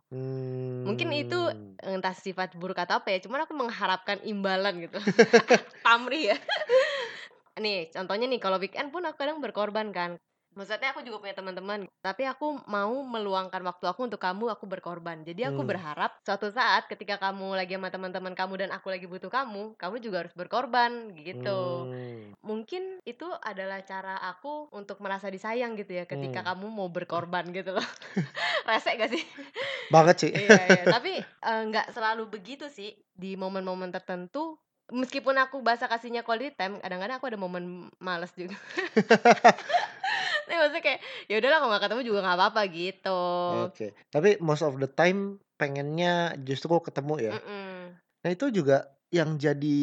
Mungkin 0.85 1.11
itu 1.11 1.39
Hmm. 1.79 1.99
entah 1.99 2.15
sifat 2.15 2.55
buruk 2.55 2.79
atau 2.79 2.99
apa 2.99 3.11
ya, 3.11 3.19
cuman 3.23 3.45
aku 3.45 3.53
mengharapkan 3.55 4.19
imbalan 4.23 4.87
gitu. 4.87 4.97
Pamrih 5.85 6.33
ya. 6.33 6.37
Nih, 7.59 7.91
contohnya 7.91 8.25
nih 8.31 8.39
kalau 8.39 8.55
weekend 8.55 8.89
pun 8.91 9.03
aku 9.03 9.19
kadang 9.19 9.43
berkorban 9.43 9.91
kan. 9.91 10.15
Maksudnya 10.59 10.91
aku 10.91 11.07
juga 11.07 11.23
punya 11.23 11.31
teman-teman, 11.31 11.87
tapi 12.03 12.27
aku 12.27 12.59
mau 12.67 12.91
meluangkan 12.99 13.63
waktu 13.63 13.87
aku 13.87 14.11
untuk 14.11 14.19
kamu, 14.19 14.51
aku 14.51 14.67
berkorban. 14.67 15.23
Jadi 15.23 15.47
aku 15.47 15.63
Hmm. 15.63 15.71
berharap 15.71 16.19
suatu 16.19 16.51
saat 16.51 16.91
ketika 16.91 17.15
kamu 17.15 17.55
lagi 17.55 17.79
sama 17.79 17.87
teman-teman 17.87 18.35
kamu 18.35 18.67
dan 18.67 18.69
aku 18.75 18.91
lagi 18.91 19.07
butuh 19.07 19.31
kamu, 19.31 19.79
kamu 19.79 19.95
juga 20.03 20.27
harus 20.27 20.35
berkorban 20.35 21.15
gitu. 21.15 21.87
Hmm. 21.87 22.35
Mungkin 22.43 22.99
itu 23.07 23.23
adalah 23.39 23.79
cara 23.87 24.19
aku 24.19 24.67
untuk 24.75 24.99
merasa 24.99 25.31
disayang 25.31 25.79
gitu 25.79 25.95
ya 25.95 26.03
ketika 26.03 26.43
Hmm. 26.43 26.47
kamu 26.51 26.67
mau 26.75 26.91
berkorban 26.91 27.47
gitu 27.55 27.71
loh. 27.79 27.87
Rese 28.67 28.99
gak 28.99 29.15
sih? 29.15 29.23
Banget 29.87 30.15
sih. 30.27 30.31
Iya, 30.35 30.59
iya. 30.67 30.83
Tapi 30.99 31.23
eh, 31.23 31.61
nggak 31.71 31.95
selalu 31.95 32.27
begitu 32.27 32.67
sih. 32.67 32.99
Di 33.15 33.39
momen-momen 33.39 33.95
tertentu, 33.95 34.59
meskipun 34.91 35.35
aku 35.39 35.63
bahasa 35.63 35.87
kasihnya 35.87 36.23
quality 36.23 36.51
time, 36.55 36.83
kadang-kadang 36.83 37.17
aku 37.19 37.27
ada 37.31 37.39
momen 37.39 37.87
males 37.99 38.31
juga. 38.35 38.59
Tapi 40.49 40.57
maksudnya 40.65 40.81
kayak 40.81 40.99
ya 41.29 41.35
udahlah 41.37 41.57
kalau 41.61 41.69
nggak 41.69 41.83
ketemu 41.85 42.01
juga 42.09 42.19
nggak 42.25 42.37
apa-apa 42.41 42.61
gitu. 42.73 43.21
Oke, 43.49 43.97
tapi 44.13 44.37
most 44.47 44.61
of 44.61 44.77
the 44.77 44.85
time 44.85 45.41
pengennya 45.57 46.37
justru 46.45 46.69
ketemu 46.85 47.13
ya? 47.17 47.35
Mhm. 47.35 47.99
Nah 48.23 48.29
itu 48.35 48.45
juga 48.53 48.89
yang 49.13 49.37
jadi 49.41 49.77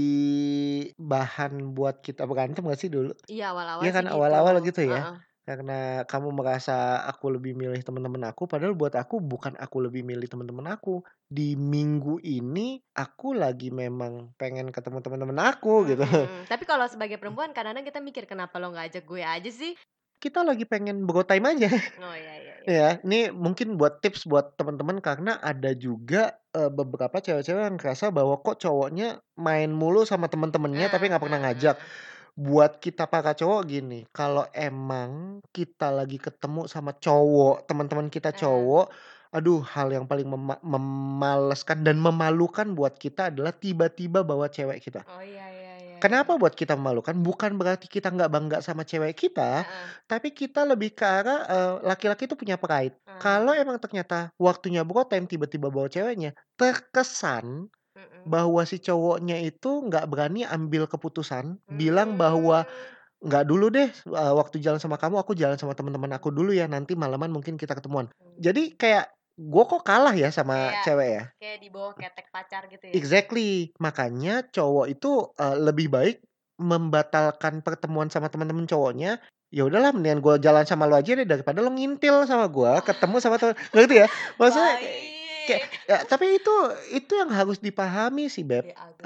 bahan 0.99 1.75
buat 1.77 2.03
kita 2.05 2.23
berantem 2.31 2.63
gak 2.69 2.81
sih 2.81 2.91
dulu? 2.93 3.11
Iya 3.33 3.45
awal-awal 3.55 3.85
Iya 3.85 3.91
kan 3.97 4.07
gitu, 4.07 4.15
awal-awal 4.15 4.57
gitu 4.65 4.83
ya? 4.87 5.03
heeh. 5.05 5.17
Karena 5.47 6.03
kamu 6.11 6.31
merasa 6.35 7.03
aku 7.11 7.31
lebih 7.37 7.55
milih 7.55 7.81
teman-teman 7.87 8.25
aku, 8.31 8.49
padahal 8.51 8.75
buat 8.75 8.95
aku 8.99 9.23
bukan 9.23 9.55
aku 9.61 9.79
lebih 9.87 10.03
milih 10.07 10.27
teman-teman 10.31 10.67
aku. 10.75 11.03
Di 11.31 11.55
minggu 11.59 12.19
ini 12.23 12.83
aku 12.97 13.37
lagi 13.37 13.71
memang 13.75 14.35
pengen 14.41 14.71
ketemu 14.75 14.99
teman-teman 15.05 15.39
aku 15.55 15.87
gitu. 15.91 16.05
Mhm, 16.07 16.49
tapi 16.51 16.65
kalau 16.71 16.87
sebagai 16.89 17.21
perempuan 17.21 17.53
kadang-kadang 17.57 17.87
kita 17.89 18.01
mikir 18.09 18.25
kenapa 18.31 18.57
lo 18.61 18.73
nggak 18.73 18.87
ajak 18.93 19.05
gue 19.11 19.23
aja 19.23 19.51
sih? 19.61 19.73
Kita 20.27 20.43
lagi 20.43 20.67
pengen 20.67 21.07
bro 21.07 21.23
time 21.23 21.55
aja. 21.55 21.71
Oh 22.03 22.11
iya 22.11 22.35
iya 22.35 22.55
iya. 22.59 22.67
Ya, 22.67 22.89
ini 23.07 23.31
mungkin 23.31 23.79
buat 23.79 24.03
tips 24.03 24.27
buat 24.27 24.59
teman-teman 24.59 24.99
karena 24.99 25.39
ada 25.39 25.71
juga 25.71 26.35
eh, 26.51 26.67
beberapa 26.67 27.23
cewek-cewek 27.23 27.63
yang 27.63 27.79
ngerasa 27.79 28.11
bahwa 28.11 28.43
kok 28.43 28.59
cowoknya 28.59 29.23
main 29.39 29.71
mulu 29.71 30.03
sama 30.03 30.27
teman-temannya 30.27 30.91
tapi 30.91 31.07
nggak 31.07 31.23
pernah 31.23 31.47
ngajak. 31.47 31.79
Buat 32.35 32.83
kita 32.83 33.07
para 33.07 33.39
cowok 33.39 33.71
gini, 33.71 34.03
kalau 34.11 34.51
emang 34.51 35.39
kita 35.55 35.95
lagi 35.95 36.19
ketemu 36.19 36.67
sama 36.67 36.91
cowok, 36.91 37.71
teman-teman 37.71 38.11
kita 38.11 38.35
Eh. 38.35 38.37
cowok, 38.37 38.91
aduh 39.31 39.63
hal 39.63 39.95
yang 39.95 40.05
paling 40.05 40.27
mema- 40.27 40.61
memaleskan 40.61 41.87
dan 41.87 41.97
memalukan 41.97 42.67
buat 42.75 42.99
kita 42.99 43.31
adalah 43.31 43.55
tiba-tiba 43.55 44.27
bawa 44.27 44.51
cewek 44.51 44.83
kita. 44.83 45.07
Oh 45.07 45.23
iya 45.23 45.47
iya. 45.49 45.56
Kenapa 46.03 46.37
buat 46.37 46.53
kita 46.53 46.77
memalukan? 46.77 47.17
Bukan 47.17 47.57
berarti 47.57 47.89
kita 47.89 48.13
nggak 48.13 48.29
bangga 48.29 48.59
sama 48.61 48.85
cewek 48.85 49.17
kita, 49.17 49.65
Heeh. 49.65 49.89
tapi 50.05 50.29
kita 50.37 50.69
lebih 50.69 50.93
ke 50.93 51.05
arah 51.05 51.41
laki-laki 51.81 52.29
itu 52.29 52.37
punya 52.37 52.61
pride. 52.61 53.01
Ah. 53.09 53.17
Kalau 53.17 53.57
emang 53.57 53.81
ternyata 53.81 54.29
waktunya 54.37 54.85
time 55.09 55.25
tiba-tiba 55.25 55.73
bawa 55.73 55.89
ceweknya, 55.89 56.37
terkesan 56.61 57.73
Mhm. 57.97 58.29
bahwa 58.29 58.61
si 58.69 58.77
cowoknya 58.83 59.41
itu 59.41 59.71
nggak 59.89 60.05
berani 60.13 60.45
ambil 60.45 60.85
keputusan, 60.85 61.57
bilang 61.73 62.21
bahwa 62.21 62.69
Hmm. 62.69 62.93
nggak 63.25 63.45
dulu 63.49 63.67
deh 63.73 63.89
eh, 63.89 64.33
waktu 64.37 64.61
jalan 64.61 64.77
sama 64.83 65.01
kamu, 65.01 65.17
aku 65.25 65.33
jalan 65.33 65.57
sama 65.57 65.73
teman-teman 65.73 66.13
aku 66.13 66.29
dulu 66.29 66.53
ya, 66.53 66.69
nanti 66.69 66.93
malaman 66.93 67.33
mungkin 67.33 67.57
kita 67.57 67.73
ketemuan. 67.73 68.13
Hmm. 68.21 68.37
Jadi 68.37 68.77
kayak 68.77 69.16
gue 69.37 69.65
kok 69.69 69.85
kalah 69.85 70.17
ya 70.17 70.33
sama 70.33 70.73
Kayak 70.73 70.85
cewek 70.89 71.09
ya? 71.13 71.25
kayak 71.37 71.59
di 71.61 71.69
bawah 71.69 71.93
ketek 71.93 72.27
pacar 72.33 72.63
gitu 72.73 72.85
ya. 72.89 72.93
Exactly. 72.97 73.77
Makanya 73.77 74.49
cowok 74.49 74.87
itu 74.89 75.29
eh, 75.37 75.57
lebih 75.61 75.93
baik 75.93 76.25
membatalkan 76.57 77.61
pertemuan 77.61 78.09
sama 78.09 78.33
teman-teman 78.33 78.65
cowoknya. 78.65 79.21
Ya 79.53 79.63
udahlah, 79.63 79.93
mendingan 79.95 80.25
gue 80.25 80.35
jalan 80.43 80.65
sama 80.67 80.89
lo 80.89 80.99
aja 80.99 81.15
deh 81.15 81.29
daripada 81.29 81.63
lo 81.63 81.71
ngintil 81.71 82.25
sama 82.25 82.49
gue, 82.49 82.73
ketemu 82.89 83.17
sama 83.21 83.37
teman. 83.37 83.55
Ngerti 83.77 83.95
ya? 84.03 84.09
Maksudnya 84.41 84.73
kayak, 85.47 85.63
ya, 85.87 85.99
tapi 86.09 86.41
itu 86.41 86.55
itu 86.97 87.13
yang 87.15 87.31
harus 87.31 87.61
dipahami 87.61 88.27
sih 88.33 88.43
beb. 88.43 88.73
Ya, 88.73 88.75
lucu. 88.89 89.05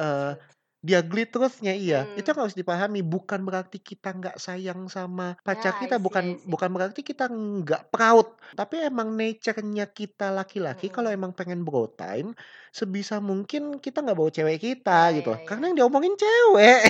Dia 0.80 1.04
ugly 1.04 1.28
truth-nya 1.28 1.72
iya. 1.76 2.08
Hmm. 2.08 2.16
Itu 2.16 2.32
yang 2.32 2.40
harus 2.44 2.56
dipahami. 2.56 3.00
Bukan 3.04 3.40
berarti 3.44 3.78
kita 3.80 4.16
nggak 4.16 4.36
sayang 4.40 4.88
sama 4.88 5.36
pacar 5.44 5.76
Ya, 5.76 5.80
kita, 5.80 5.96
see, 5.96 6.04
bukan 6.06 6.24
I 6.24 6.34
see. 6.36 6.48
bukan 6.48 6.70
berarti 6.72 7.00
kita 7.04 7.24
nggak 7.28 7.92
proud. 7.92 8.26
Tapi 8.52 8.74
emang 8.82 9.12
nature-nya 9.12 9.84
kita 9.88 10.32
laki-laki 10.32 10.88
kalau 10.88 11.08
Mm-mm. 11.08 11.18
emang 11.18 11.32
pengen 11.36 11.62
bro 11.62 11.84
time, 11.92 12.32
sebisa 12.70 13.20
mungkin 13.20 13.76
kita 13.78 14.00
nggak 14.00 14.16
bawa 14.16 14.30
cewek 14.30 14.58
kita 14.58 15.12
Ya, 15.12 15.16
gitu. 15.16 15.30
ya, 15.30 15.44
Karena 15.44 15.64
ya. 15.64 15.68
yang 15.68 15.76
diomongin 15.84 16.14
cewek. 16.16 16.80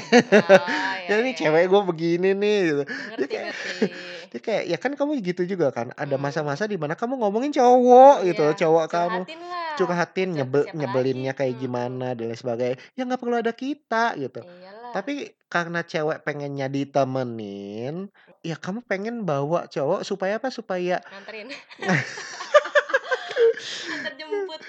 Oh, 0.40 0.94
ya 1.08 1.10
ya, 1.10 1.14
ini 1.20 1.30
ya, 1.32 1.36
cewek 1.36 1.62
ya. 1.62 1.70
gue 1.70 1.80
begini 1.90 2.28
nih 2.32 2.56
gitu. 2.68 2.82
Dia 3.16 3.26
Ngerti 3.26 3.26
kayak 3.26 3.46
ngerti. 3.46 3.78
dia 4.30 4.40
kayak 4.40 4.64
ya 4.66 4.76
kan 4.78 4.92
kamu 4.94 5.10
gitu 5.22 5.42
juga 5.44 5.66
kan. 5.70 5.90
Ada 5.94 6.14
Hmm. 6.14 6.22
masa-masa 6.24 6.64
di 6.64 6.76
mana 6.76 6.94
kamu 6.94 7.14
ngomongin 7.18 7.52
cowok 7.52 8.14
gitu, 8.22 8.42
Iya, 8.42 8.58
cowok 8.60 8.86
kamu 8.88 9.20
curhatin 9.26 9.40
lah. 9.42 9.74
curhatin 9.78 10.28
nyebel 10.36 10.62
nyebelinnya 10.72 11.32
lagi? 11.32 11.38
kayak 11.38 11.54
Mm-mm. 11.54 11.62
gimana 11.62 12.04
dan 12.12 12.24
lain 12.28 12.38
sebagainya. 12.38 12.76
Ya 12.92 13.02
nggak 13.06 13.20
perlu 13.20 13.36
ada 13.38 13.52
kita 13.52 13.79
gitu. 14.16 14.40
Iyalah. 14.42 14.92
Tapi 14.92 15.32
karena 15.46 15.80
cewek 15.82 16.22
pengennya 16.22 16.66
ditemenin, 16.66 18.10
ya 18.42 18.56
kamu 18.58 18.82
pengen 18.84 19.22
bawa 19.22 19.66
cowok 19.66 20.02
supaya 20.02 20.36
apa? 20.36 20.50
Supaya 20.50 20.98
Nganterin. 21.06 21.48
Antar 23.90 24.14
jemput. 24.16 24.60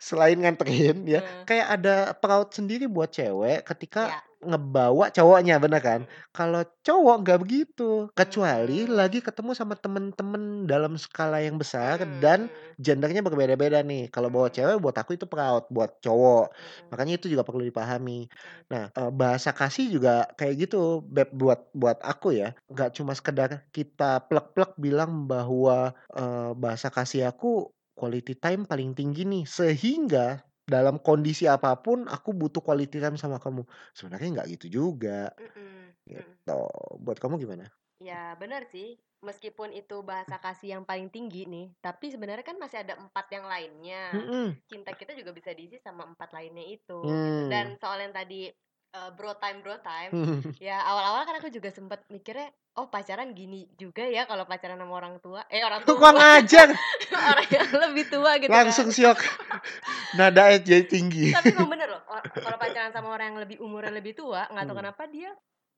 selain 0.00 0.36
nganterin 0.40 1.04
ya, 1.04 1.20
Hmm. 1.20 1.44
kayak 1.44 1.68
ada 1.80 1.96
proud 2.16 2.52
sendiri 2.52 2.88
buat 2.88 3.12
cewek 3.12 3.64
ketika 3.64 4.16
Ya. 4.16 4.20
Ngebawa 4.50 5.04
cowoknya, 5.16 5.54
bener 5.62 5.80
kan? 5.82 6.00
Kalau 6.36 6.62
cowok 6.86 7.16
nggak 7.24 7.38
begitu, 7.42 8.08
kecuali 8.18 8.84
Hmm. 8.84 8.94
lagi 8.98 9.18
ketemu 9.24 9.50
sama 9.56 9.74
temen-temen 9.78 10.66
dalam 10.70 10.94
skala 11.00 11.38
yang 11.42 11.56
besar 11.62 12.04
dan 12.22 12.48
Hmm. 12.48 12.74
gendernya 12.80 13.20
berbeda-beda 13.26 13.80
nih. 13.86 14.08
Kalau 14.14 14.28
bawa 14.32 14.48
cewek 14.52 14.78
buat 14.82 14.96
aku 14.96 15.16
itu 15.18 15.26
proud, 15.28 15.68
buat 15.72 15.90
cowok. 16.04 16.44
Hmm. 16.56 16.94
Makanya 16.94 17.12
itu 17.18 17.26
juga 17.32 17.42
perlu 17.46 17.62
dipahami. 17.66 18.28
Nah, 18.72 18.88
eh, 18.92 19.10
bahasa 19.12 19.50
kasih 19.56 19.90
juga 19.94 20.28
kayak 20.38 20.54
gitu, 20.68 21.00
Beb, 21.04 21.30
buat 21.34 21.60
buat 21.76 21.98
aku 22.04 22.34
ya. 22.36 22.52
Nggak 22.70 22.90
cuma 23.00 23.12
sekedar 23.16 23.64
kita 23.74 24.24
plek-plek 24.28 24.76
bilang 24.80 25.26
bahwa 25.30 25.92
eh, 26.16 26.50
bahasa 26.56 26.88
kasih 26.92 27.28
aku 27.30 27.70
quality 27.94 28.34
time 28.38 28.66
paling 28.66 28.90
tinggi 28.98 29.22
nih, 29.22 29.44
sehingga 29.46 30.42
dalam 30.64 30.96
kondisi 31.06 31.44
apa 31.50 31.70
pun 31.84 32.08
aku 32.08 32.30
butuh 32.40 32.62
quality 32.64 32.96
time 33.02 33.16
sama 33.20 33.38
kamu. 33.44 33.62
Sebenarnya 33.96 34.28
nggak 34.40 34.48
gitu 34.58 34.66
juga, 34.78 35.32
Mm-mm. 35.38 35.94
Mm. 36.16 36.38
gitu. 36.44 36.58
Buat 37.04 37.18
kamu 37.22 37.36
gimana? 37.42 37.66
Ya 38.02 38.34
benar 38.42 38.62
sih. 38.72 38.98
Meskipun 39.24 39.72
itu 39.72 39.96
bahasa 40.04 40.36
kasih 40.36 40.76
yang 40.76 40.84
paling 40.84 41.08
tinggi 41.08 41.48
nih, 41.48 41.72
tapi 41.80 42.12
sebenarnya 42.12 42.44
kan 42.44 42.60
masih 42.60 42.84
ada 42.84 42.94
empat 43.00 43.26
yang 43.32 43.46
lainnya. 43.48 44.04
Mm-mm. 44.12 44.56
Cinta 44.68 44.92
kita 44.92 45.16
juga 45.16 45.32
bisa 45.32 45.50
diisi 45.56 45.80
sama 45.80 46.04
empat 46.12 46.28
lainnya 46.36 46.64
itu. 46.76 47.00
gitu. 47.24 47.40
Dan 47.48 47.66
Hmm. 47.72 47.80
soal 47.80 47.98
yang 48.04 48.12
tadi 48.12 48.52
eh, 48.94 49.10
bro 49.12 49.34
time 49.36 49.58
bro 49.60 49.76
time, 49.82 50.10
ya 50.62 50.78
awal-awal 50.80 51.26
kan 51.26 51.34
aku 51.38 51.50
juga 51.50 51.68
sempet 51.68 52.06
mikirnya, 52.08 52.46
oh 52.78 52.86
pacaran 52.86 53.34
gini 53.34 53.66
juga 53.74 54.06
ya 54.06 54.24
kalau 54.24 54.46
pacaran 54.46 54.78
sama 54.78 54.94
orang 54.94 55.18
tua, 55.18 55.42
eh 55.50 55.62
orang 55.62 55.82
tua, 55.86 55.98
Kurang 55.98 56.18
ajar, 56.18 56.68
orang 57.34 57.48
yang 57.50 57.68
lebih 57.90 58.04
tua 58.08 58.32
gitu 58.38 58.50
langsung 58.50 58.88
kan. 58.88 58.96
siok. 58.96 59.18
Nada 60.14 60.54
jadi 60.58 60.86
tinggi. 60.86 61.34
Tapi 61.34 61.50
emang 61.50 61.68
bener 61.68 61.88
loh, 61.90 62.02
kalau 62.32 62.56
pacaran 62.56 62.94
sama 62.94 63.08
orang 63.10 63.34
yang 63.34 63.40
lebih 63.42 63.58
umurnya 63.58 63.90
lebih 63.90 64.14
tua, 64.14 64.46
nggak 64.48 64.64
tahu 64.64 64.74
Hmm. 64.74 64.82
kenapa 64.86 65.02
dia 65.10 65.30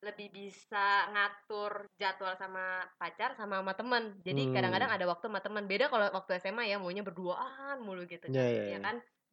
lebih 0.04 0.28
bisa 0.28 1.08
ngatur 1.08 1.88
jadwal 1.96 2.36
sama 2.36 2.84
pacar 3.00 3.32
sama 3.34 3.64
sama 3.64 3.72
teman. 3.72 4.12
Jadi 4.22 4.52
kadang-kadang 4.52 4.92
Hmm. 4.92 4.96
ada 5.00 5.06
waktu 5.08 5.24
sama 5.26 5.40
teman. 5.40 5.64
Beda 5.64 5.88
kalau 5.88 6.06
waktu 6.12 6.36
SMA 6.36 6.68
ya 6.68 6.76
maunya 6.76 7.00
berduaan 7.00 7.80
mulu 7.80 8.04
gitu 8.04 8.28
Ya 8.28 8.44
kan. 8.44 8.44
ya 8.44 8.62
Ya 8.68 8.76
ya. 8.76 8.78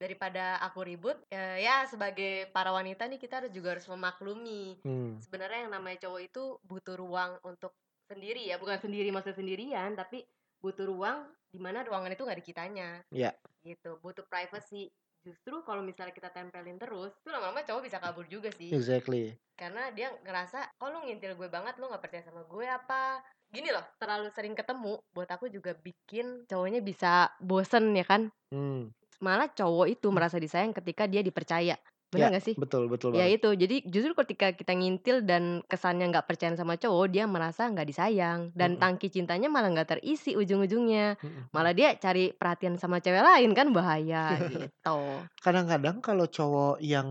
Daripada 0.04 0.60
aku 0.60 0.84
ribut, 0.84 1.16
eh, 1.32 1.64
ya 1.64 1.88
sebagai 1.88 2.52
para 2.52 2.76
wanita 2.76 3.08
nih 3.08 3.16
kita 3.16 3.40
harus 3.40 3.52
juga 3.56 3.72
harus 3.80 3.88
memaklumi. 3.88 4.84
Hmm. 4.84 5.16
Sebenarnya 5.24 5.64
yang 5.64 5.72
namanya 5.72 6.04
cowok 6.04 6.22
itu 6.28 6.44
butuh 6.60 7.00
ruang 7.00 7.40
untuk 7.48 7.72
sendiri 8.12 8.44
ya, 8.52 8.60
bukan 8.60 8.76
sendiri 8.84 9.16
maksud 9.16 9.40
sendirian, 9.40 9.96
tapi 9.96 10.28
butuh 10.60 10.84
ruang 10.84 11.24
di 11.48 11.60
mana 11.62 11.86
ruangan 11.86 12.12
itu 12.12 12.24
nggak 12.26 12.40
di 12.40 12.48
kitanya 12.50 12.90
Ya. 13.14 13.30
gitu 13.62 14.00
butuh 14.02 14.26
privacy 14.26 14.90
justru 15.22 15.62
kalau 15.64 15.86
misalnya 15.86 16.12
kita 16.12 16.34
tempelin 16.34 16.82
terus 16.82 17.14
tuh 17.22 17.30
lama-lama 17.32 17.62
cowok 17.62 17.84
bisa 17.86 18.02
kabur 18.02 18.26
juga 18.26 18.50
sih 18.52 18.74
Exactly. 18.74 19.38
karena 19.54 19.94
dia 19.94 20.10
ngerasa 20.26 20.74
oh 20.82 20.90
lu 20.90 21.06
ngintil 21.06 21.38
gue 21.38 21.48
banget 21.48 21.78
lu 21.78 21.88
nggak 21.88 22.02
percaya 22.02 22.26
sama 22.26 22.42
gue 22.44 22.66
apa 22.66 23.22
gini 23.54 23.70
loh 23.70 23.86
terlalu 24.02 24.34
sering 24.34 24.58
ketemu 24.58 24.98
buat 25.14 25.30
aku 25.30 25.48
juga 25.48 25.78
bikin 25.78 26.50
cowoknya 26.50 26.82
bisa 26.82 27.30
bosen 27.38 27.94
ya 27.94 28.04
kan 28.08 28.32
Hmm. 28.50 28.90
Malah 29.22 29.50
cowok 29.52 29.88
itu 29.92 30.08
merasa 30.10 30.38
disayang 30.40 30.74
ketika 30.74 31.06
dia 31.06 31.22
dipercaya. 31.22 31.76
Ya, 32.14 32.30
benar 32.30 32.38
gak 32.38 32.46
sih? 32.46 32.56
betul 32.62 32.86
betul 32.94 33.10
ya 33.18 33.26
banget. 33.26 33.42
itu 33.42 33.50
jadi 33.58 33.76
justru 33.90 34.14
ketika 34.14 34.54
kita 34.54 34.74
ngintil 34.78 35.26
dan 35.26 35.66
kesannya 35.66 36.14
nggak 36.14 36.30
percaya 36.30 36.54
sama 36.54 36.78
cowok 36.78 37.10
dia 37.10 37.26
merasa 37.26 37.66
nggak 37.74 37.88
disayang. 37.90 38.40
Dan 38.54 38.78
Mm-mm. 38.78 38.82
tangki 38.82 39.10
cintanya 39.10 39.50
malah 39.50 39.74
nggak 39.74 39.98
terisi 39.98 40.38
ujung-ujungnya. 40.38 41.18
Mm-mm. 41.26 41.50
malah 41.50 41.74
dia 41.74 41.98
cari 41.98 42.30
perhatian 42.34 42.78
sama 42.78 43.02
cewek 43.02 43.22
lain 43.26 43.52
kan? 43.58 43.74
Bahaya 43.74 44.38
gitu. 44.54 44.98
Kadang-kadang 45.42 45.98
kalau 46.06 46.26
cowok 46.30 46.78
yang 46.86 47.10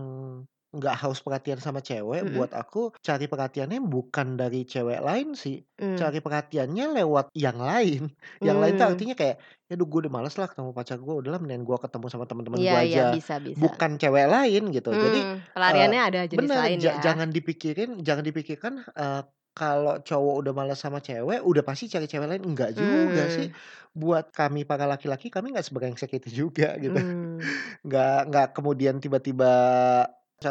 nggak 0.73 0.95
haus 1.05 1.21
perhatian 1.21 1.61
sama 1.61 1.79
cewek, 1.79 2.25
Mm-mm. 2.25 2.33
buat 2.33 2.51
aku 2.51 2.97
cari 2.97 3.29
perhatiannya 3.29 3.77
bukan 3.79 4.33
dari 4.35 4.65
cewek 4.65 4.99
lain 4.99 5.37
sih, 5.37 5.61
Hmm. 5.77 5.93
cari 5.93 6.17
perhatiannya 6.17 6.97
lewat 6.97 7.29
yang 7.37 7.61
lain. 7.61 8.09
Yang 8.41 8.57
lain 8.57 8.73
tuh 8.73 8.83
Hmm. 8.83 8.93
artinya 8.97 9.15
kayak, 9.15 9.35
ya 9.69 9.75
gue 9.77 9.99
udah 10.01 10.11
males 10.11 10.33
lah 10.33 10.49
ketemu 10.49 10.73
pacar 10.73 10.97
gue, 10.97 11.13
udahlah 11.13 11.37
mendingan 11.37 11.63
gue 11.63 11.77
ketemu 11.77 12.05
sama 12.09 12.25
teman-teman 12.25 12.57
gue 12.57 12.65
Iya 12.65 12.81
aja. 12.81 13.03
bisa 13.13 13.37
bisa. 13.37 13.57
Bukan 13.61 13.91
cewek 13.95 14.25
lain 14.25 14.63
gitu. 14.69 14.89
Jadi 14.89 15.19
Hmm, 15.21 15.37
eh, 15.37 15.53
pelariannya 15.53 16.01
ada 16.01 16.19
jenis 16.25 16.39
bener, 16.49 16.57
lain 16.57 16.77
ya. 16.81 16.93
jangan 16.99 17.29
dipikirin, 17.29 17.89
jangan 18.01 18.23
dipikirkan 18.25 18.73
eh, 18.89 19.21
kalau 19.53 20.01
cowok 20.01 20.35
udah 20.41 20.53
males 20.57 20.81
sama 20.81 20.97
cewek, 20.97 21.45
udah 21.45 21.61
pasti 21.61 21.85
cari 21.85 22.09
cewek 22.09 22.25
lain. 22.25 22.41
Enggak 22.41 22.73
juga 22.73 23.29
sih. 23.29 23.53
Hmm. 23.53 23.91
Buat 23.93 24.33
kami 24.33 24.65
para 24.65 24.89
laki-laki, 24.89 25.29
kami 25.29 25.53
nggak 25.53 25.69
sebrengsek 25.69 26.09
itu 26.17 26.49
juga 26.49 26.73
gitu. 26.81 26.97
Hmm. 26.97 27.37
Nggak 27.85 28.17
nggak 28.33 28.47
kemudian 28.57 28.97
tiba-tiba 28.97 29.53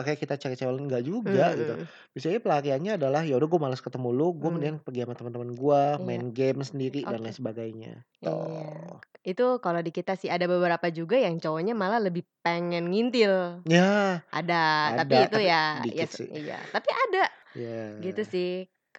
Oke 0.01 0.13
kita 0.23 0.35
cari 0.41 0.55
cewek 0.59 0.73
lain, 0.75 0.85
enggak 0.89 1.03
juga 1.05 1.53
gitu. 1.59 1.73
Mhm. 1.73 1.93
Biasanya 2.17 2.41
pelariannya 2.45 2.93
adalah, 2.99 3.23
ya 3.29 3.35
udah 3.39 3.49
gue 3.53 3.61
malas 3.61 3.81
ketemu 3.85 4.09
lu, 4.17 4.27
gue 4.41 4.49
Mmm. 4.49 4.53
mendingan 4.55 4.79
pergi 4.85 5.01
sama 5.05 5.15
teman-teman 5.19 5.51
gue, 5.57 5.83
Iya. 5.99 6.07
main 6.07 6.25
game 6.33 6.61
sendiri 6.65 7.05
dan 7.11 7.21
lain 7.25 7.37
sebagainya, 7.37 8.05
Iya. 8.23 8.43
gitu. 8.47 9.03
Itu 9.29 9.43
kalau 9.65 9.81
di 9.87 9.91
kita 9.95 10.13
sih, 10.21 10.31
ada 10.31 10.47
beberapa 10.51 10.87
juga 10.99 11.17
yang 11.19 11.37
cowoknya 11.43 11.75
malah 11.83 12.01
lebih 12.07 12.23
pengen 12.45 12.91
ngintil. 12.93 13.65
Ya, 13.67 14.27
Ada, 14.35 14.55
tapi 14.99 15.15
ada, 15.15 15.19
itu 15.27 15.39
tapi 15.39 15.49
ya 15.51 15.59
ya 15.99 16.07
sih. 16.11 16.29
iya, 16.33 16.55
tapi 16.75 16.91
ada. 16.93 17.21
Iya. 17.57 17.73
Gitu 18.05 18.23
sih 18.33 18.49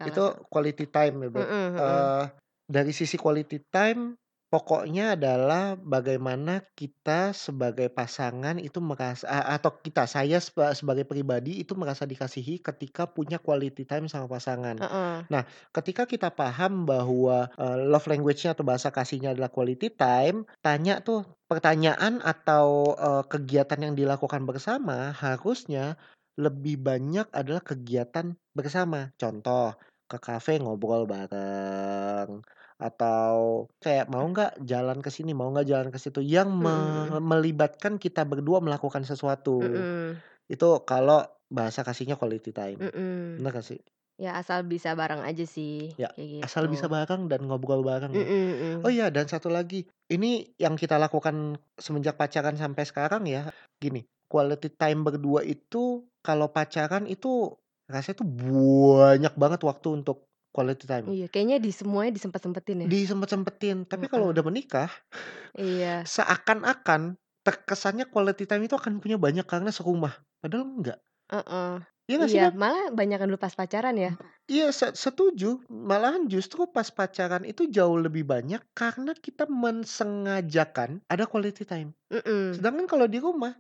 Itu 0.08 0.22
kalau 0.22 0.46
quality 0.52 0.86
time 0.94 1.16
ya. 1.26 1.30
Mhm 1.36 1.46
mhm. 1.78 1.80
Eee, 1.80 2.24
dari 2.70 2.92
sisi 2.94 3.18
quality 3.20 3.58
time, 3.74 4.16
pokoknya 4.54 5.04
adalah 5.18 5.64
bagaimana 5.96 6.54
kita 6.78 7.34
sebagai 7.34 7.90
pasangan 7.98 8.56
itu 8.62 8.78
merasa 8.90 9.26
a 9.26 9.40
atau 9.58 9.72
kita, 9.82 10.06
saya 10.06 10.38
seba 10.38 10.78
sebagai 10.78 11.06
pribadi 11.10 11.52
itu 11.66 11.74
merasa 11.74 12.06
dikasihi 12.06 12.62
ketika 12.62 13.10
punya 13.10 13.38
quality 13.42 13.84
time 13.90 14.06
sama 14.14 14.30
pasangan. 14.30 14.78
Heeh. 14.80 15.26
Nah, 15.34 15.44
ketika 15.74 16.04
kita 16.06 16.30
paham 16.40 16.86
bahwa, 16.86 17.50
eee, 17.58 17.78
love 17.90 18.06
language-nya 18.12 18.54
atau 18.54 18.62
bahasa 18.68 18.94
kasihnya 18.94 19.34
adalah 19.34 19.50
quality 19.50 19.90
time, 19.98 20.46
tanya 20.62 21.02
tuh 21.02 21.26
pertanyaan 21.50 22.22
atau, 22.22 22.94
eee, 22.94 23.24
kegiatan 23.34 23.80
yang 23.82 23.94
dilakukan 23.98 24.46
bersama 24.46 25.10
harusnya 25.18 25.98
lebih 26.38 26.78
banyak 26.82 27.26
adalah 27.34 27.62
kegiatan 27.66 28.38
bersama. 28.58 29.10
Contoh, 29.18 29.74
ke 30.10 30.18
kafe 30.22 30.62
ngobrol 30.62 31.10
bareng, 31.10 32.42
atau 32.80 33.68
kayak 33.84 34.08
mau 34.12 34.26
nggak 34.26 34.64
jalan 34.66 35.00
ke 35.04 35.10
sini, 35.14 35.32
mau 35.36 35.50
nggak 35.54 35.68
jalan 35.70 35.90
ke 35.94 36.00
situ, 36.02 36.20
yang 36.24 36.50
me 36.54 36.74
mhm. 37.10 37.24
melibatkan 37.24 37.98
kita 38.02 38.24
berdua 38.28 38.60
melakukan 38.64 39.04
sesuatu. 39.06 39.62
Mhm. 39.62 40.22
Itu 40.50 40.84
kalau 40.88 41.24
bahasa 41.50 41.86
kasihnya 41.86 42.16
quality 42.20 42.52
time. 42.52 42.80
Mhm. 42.82 43.38
Bener 43.42 43.52
nggak 43.54 43.66
sih? 43.66 43.80
Ya 44.22 44.38
asal 44.38 44.62
bisa 44.70 44.94
bareng 44.94 45.26
aja 45.26 45.46
sih, 45.46 45.98
Ya, 45.98 46.10
kayak 46.14 46.46
asal 46.46 46.66
bisa 46.70 46.86
gitu. 46.90 46.94
bareng 46.96 47.30
dan 47.30 47.46
ngobrol 47.46 47.82
bareng 47.86 48.14
ya. 48.14 48.26
Mhm 48.26 48.84
Oh 48.84 48.90
mhm. 48.90 48.94
iya, 48.94 49.08
dan 49.14 49.26
satu 49.30 49.48
lagi, 49.48 49.88
ini 50.12 50.54
yang 50.60 50.76
kita 50.76 50.98
lakukan 51.00 51.56
semenjak 51.80 52.18
pacaran 52.20 52.58
sampai 52.60 52.84
sekarang 52.84 53.24
ya, 53.30 53.48
gini, 53.80 54.04
quality 54.28 54.74
time 54.76 55.06
berdua 55.08 55.46
itu 55.46 56.04
kalau 56.26 56.50
pacaran 56.52 57.08
itu 57.08 57.54
rasanya 57.88 58.16
tuh 58.22 58.28
banyak 58.28 59.34
banget 59.40 59.62
waktu 59.64 59.88
untuk 60.04 60.28
quality 60.56 60.86
time. 60.92 61.08
Iya, 61.12 61.26
kayaknya 61.32 61.58
di 61.66 61.72
semuanya 61.80 62.12
disempet-sempetin 62.18 62.78
ya? 62.88 62.92
Disempet-sempetin, 62.92 63.88
tapi 63.88 64.06
kalau 64.12 64.32
udah 64.36 64.44
menikah, 64.44 64.92
Iya. 65.58 66.14
seakan-akan 66.14 67.16
terkesannya 67.44 68.06
quality 68.08 68.44
time 68.48 68.64
itu 68.68 68.76
akan 68.80 69.00
punya 69.04 69.18
banyak 69.20 69.44
karena 69.48 69.72
serumah, 69.72 70.14
padahal 70.40 70.66
enggak. 70.80 71.00
Heeh. 71.32 71.74
Iya 72.08 72.16
nggak 72.20 72.32
sih, 72.32 72.40
Iya, 72.40 72.44
Beb? 72.44 72.56
malah 72.62 72.86
banyakan 72.98 73.28
dulu 73.30 73.40
pas 73.44 73.56
pacaran 73.60 73.96
ya? 74.04 74.12
Iya, 74.52 74.76
se 74.76 74.92
setuju, 74.92 75.64
malahan 75.72 76.28
justru 76.28 76.68
pas 76.68 76.88
pacaran 76.92 77.48
itu 77.48 77.64
jauh 77.72 77.96
lebih 77.96 78.28
banyak 78.28 78.60
karena 78.76 79.16
kita 79.16 79.48
mensengajakan 79.48 81.00
ada 81.08 81.24
quality 81.24 81.64
time. 81.64 81.96
Mhm. 82.12 82.44
Sedangkan 82.56 82.88
kalau 82.92 83.08
di 83.08 83.20
rumah, 83.24 83.56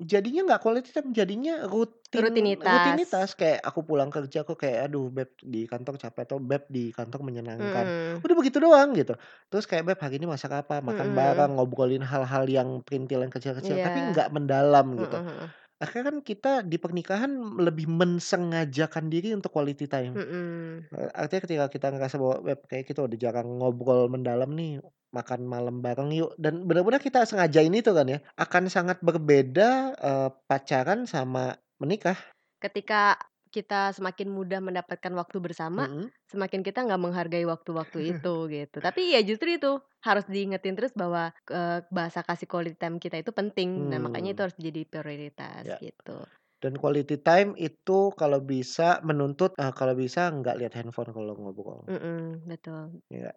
jadinya 0.00 0.40
nggak 0.46 0.62
quality 0.64 0.90
time, 0.94 1.10
jadinya 1.14 1.52
rutin 1.66 2.24
Rutinitas. 2.24 2.58
rutinitas. 2.58 3.34
Kayak 3.38 3.60
aku 3.68 3.80
pulang 3.86 4.10
kerja 4.14 4.42
aku 4.46 4.54
kayak, 4.58 4.88
"Aduh 4.90 5.10
Beb 5.12 5.30
di 5.42 5.66
kantor 5.70 5.94
capek," 6.02 6.22
atau, 6.30 6.38
"Beb 6.42 6.64
di 6.70 6.90
kantor 6.94 7.20
menyenangkan." 7.28 7.86
Mhm. 7.88 8.24
Udah 8.24 8.34
begitu 8.38 8.58
doang 8.62 8.94
gitu. 8.96 9.14
Terus 9.50 9.64
kayak, 9.70 9.84
"Beb 9.88 9.98
hari 10.02 10.16
ini 10.22 10.26
masak 10.30 10.52
apa?" 10.54 10.80
Makan 10.82 11.10
Mhm 11.10 11.18
bareng, 11.18 11.58
ngobrolin 11.58 12.02
hal-hal 12.06 12.44
yang 12.50 12.80
perintilan 12.86 13.28
kecil-kecil, 13.30 13.78
tapi 13.84 13.98
Iya. 13.98 14.14
nggak 14.14 14.28
mendalam 14.34 14.86
gitu. 14.98 15.18
Heeh 15.18 15.26
heeh. 15.26 15.50
Akhirnya 15.80 16.10
kan 16.10 16.18
kita 16.26 16.52
di 16.66 16.74
pernikahan 16.74 17.30
lebih 17.54 17.86
mensengajakan 17.86 19.06
diri 19.06 19.30
untuk 19.30 19.54
quality 19.54 19.86
time. 19.86 20.14
Mhm. 20.14 20.88
Eee, 20.94 21.10
artinya 21.14 21.42
ketika 21.46 21.66
kita 21.70 21.86
ngerasa 21.94 22.16
bahwa, 22.22 22.36
"Beb 22.46 22.60
kayak 22.70 22.86
kita 22.90 23.00
udah 23.06 23.18
jarang 23.18 23.48
ngobrol 23.60 24.10
mendalam 24.12 24.50
nih, 24.54 24.82
makan 25.14 25.46
malam 25.46 25.80
bareng 25.84 26.10
yuk." 26.14 26.32
Dan 26.40 26.66
bener-bener 26.68 27.02
kita 27.02 27.24
sengajain 27.28 27.74
itu 27.74 27.90
kan 27.94 28.06
ya, 28.08 28.18
akan 28.40 28.64
sangat 28.72 28.98
berbeda, 29.04 29.94
eee, 29.98 30.28
pacaran 30.50 31.06
sama 31.06 31.56
menikah. 31.82 32.18
Ketika 32.62 33.14
kita 33.50 33.90
semakin 33.96 34.28
mudah 34.32 34.60
mendapatkan 34.62 35.12
waktu 35.16 35.38
bersama, 35.42 35.88
Mhm. 35.88 36.10
semakin 36.30 36.60
kita 36.66 36.84
nggak 36.86 37.00
menghargai 37.02 37.44
waktu-waktu 37.48 37.98
itu, 38.18 38.34
gitu. 38.52 38.76
Tapi 38.84 39.16
ya 39.16 39.20
justru 39.24 39.48
itu, 39.56 39.80
harus 40.04 40.24
diingetin 40.28 40.76
terus 40.78 40.92
bahwa, 40.94 41.32
eee, 41.50 41.82
bahasa 41.90 42.20
kasih 42.26 42.46
quality 42.50 42.76
time 42.78 42.96
kita 43.02 43.16
itu 43.22 43.32
penting, 43.34 43.88
dan 43.92 44.04
makanya 44.06 44.30
itu 44.36 44.40
Hmm. 44.40 44.48
harus 44.48 44.56
jadi 44.60 44.80
prioritas, 44.88 45.66
Ya. 45.66 45.76
gitu. 45.80 46.28
Dan 46.62 46.74
quality 46.82 47.16
time 47.28 47.50
itu 47.68 47.98
kalau 48.20 48.40
bisa 48.52 48.88
menuntut, 49.08 49.50
eee, 49.60 49.72
kalau 49.80 49.94
bisa 50.04 50.22
nggak 50.38 50.56
lihat 50.60 50.74
handphone 50.78 51.10
kalau 51.16 51.34
ngobrol. 51.40 51.82
Mhm, 51.86 52.44
betul. 52.46 53.02
Iya. 53.10 53.32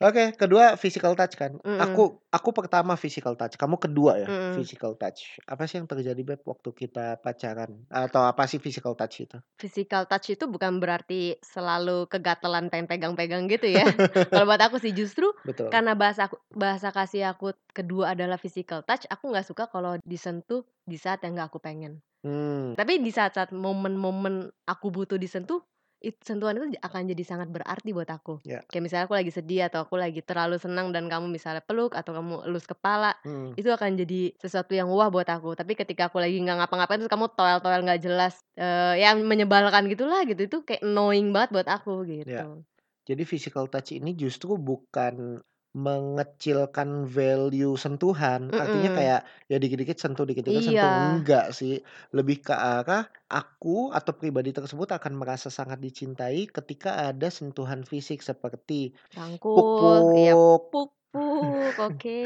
Oke. 0.00 0.06
Oke, 0.12 0.36
kedua 0.36 0.76
physical 0.76 1.16
touch 1.16 1.34
kan. 1.40 1.56
Mhm. 1.64 1.76
Aku 1.80 2.20
aku 2.28 2.50
pertama 2.52 2.96
physical 3.00 3.32
touch, 3.32 3.56
kamu 3.56 3.76
kedua 3.80 4.12
ya, 4.20 4.28
Mhm. 4.28 4.52
physical 4.52 4.92
touch. 5.00 5.40
Apa 5.48 5.64
sih 5.64 5.80
yang 5.80 5.88
terjadi 5.88 6.20
Beb 6.20 6.40
waktu 6.44 6.68
kita 6.76 7.16
pacaran? 7.24 7.88
Atau 7.88 8.20
apa 8.24 8.44
sih 8.44 8.60
physical 8.60 8.92
touch 8.92 9.24
itu? 9.24 9.40
Physical 9.56 10.04
touch 10.04 10.36
itu 10.36 10.44
bukan 10.44 10.84
berarti 10.84 11.40
selalu 11.40 12.04
kegatelan 12.12 12.68
pengen 12.68 12.84
pegang-pegang 12.92 13.48
gitu 13.48 13.64
ya. 13.64 13.88
Kalau 14.28 14.44
buat 14.44 14.60
aku 14.60 14.76
sih, 14.76 14.92
justru 14.92 15.32
Betul. 15.44 15.72
karena 15.72 15.96
bahasa 15.96 16.28
aku 16.28 16.36
bahasa 16.52 16.92
kasih 16.92 17.32
aku 17.32 17.56
kedua 17.72 18.12
adalah 18.12 18.36
physical 18.36 18.84
touch, 18.84 19.08
aku 19.08 19.32
nggak 19.32 19.48
suka 19.48 19.64
kalau 19.72 19.96
disentuh 20.04 20.60
di 20.84 21.00
saat 21.00 21.24
yang 21.24 21.40
nggak 21.40 21.48
aku 21.48 21.60
pengen. 21.64 22.04
Mmm. 22.24 22.76
Tapi 22.76 23.00
di 23.00 23.10
saat-saat 23.12 23.52
momen-momen 23.56 24.52
aku 24.68 24.86
butuh 24.92 25.16
disentuh, 25.20 25.64
it 26.02 26.16
sentuhan 26.24 26.56
itu 26.60 26.76
akan 26.82 27.02
jadi 27.12 27.22
sangat 27.26 27.48
berarti 27.52 27.90
buat 27.96 28.08
aku. 28.10 28.40
Ya. 28.44 28.66
Kayak 28.70 28.82
misalnya 28.90 29.04
aku 29.08 29.16
lagi 29.16 29.30
sedih 29.32 29.60
atau 29.70 29.86
aku 29.86 29.94
lagi 30.00 30.20
terlalu 30.26 30.58
senang 30.58 30.90
dan 30.94 31.06
kamu 31.06 31.30
misalnya 31.30 31.62
peluk 31.62 31.94
atau 31.94 32.12
kamu 32.18 32.46
elus 32.50 32.66
kepala, 32.66 33.14
Mhm. 33.24 33.56
itu 33.58 33.68
akan 33.70 33.94
jadi 34.00 34.34
sesuatu 34.42 34.74
yang 34.74 34.90
wah 34.90 35.08
buat 35.08 35.26
aku. 35.30 35.54
Tapi 35.54 35.72
ketika 35.78 36.10
aku 36.10 36.18
lagi 36.20 36.36
nggak 36.42 36.56
ngapa-ngapain 36.66 36.98
terus 37.00 37.12
kamu 37.12 37.26
toel-toel 37.38 37.80
nggak 37.86 38.00
jelas, 38.02 38.34
eee, 38.58 39.02
ya 39.06 39.14
menyebalkan 39.16 39.86
gitulah 39.92 40.22
gitu, 40.28 40.44
itu 40.50 40.58
kayak 40.66 40.82
annoying 40.84 41.30
banget 41.34 41.50
buat 41.54 41.68
aku, 41.70 42.02
Ya. 42.24 42.42
gitu. 42.42 42.66
Jadi 43.08 43.22
physical 43.26 43.66
touch 43.72 43.94
ini 43.96 44.14
justru 44.18 44.56
bukan 44.58 45.42
mengecilkan 45.76 47.04
value 47.16 47.76
sentuhan, 47.76 48.42
artinya 48.56 48.88
Mhm. 48.88 48.96
kayak 48.96 49.20
ya 49.50 49.56
dikit-dikit 49.62 49.98
sentuh 50.00 50.24
dikit-dikit 50.28 50.64
sentuh, 50.64 50.88
Iya. 50.88 50.90
enggak 50.96 51.52
sih. 51.58 51.84
Lebih 52.16 52.36
ke 52.48 52.54
arah 52.56 53.02
aku 53.28 53.92
atau 53.96 54.12
pribadi 54.16 54.50
tersebut 54.56 54.88
akan 54.96 55.12
merasa 55.20 55.48
sangat 55.52 55.78
dicintai 55.84 56.48
ketika 56.48 56.90
ada 57.12 57.28
sentuhan 57.28 57.84
fisik 57.84 58.24
seperti 58.24 58.96
Rangkul, 59.16 60.02
iya, 60.18 60.32
puk-puk, 60.34 60.90
puk-puk, 61.12 61.74
oke. 61.86 62.18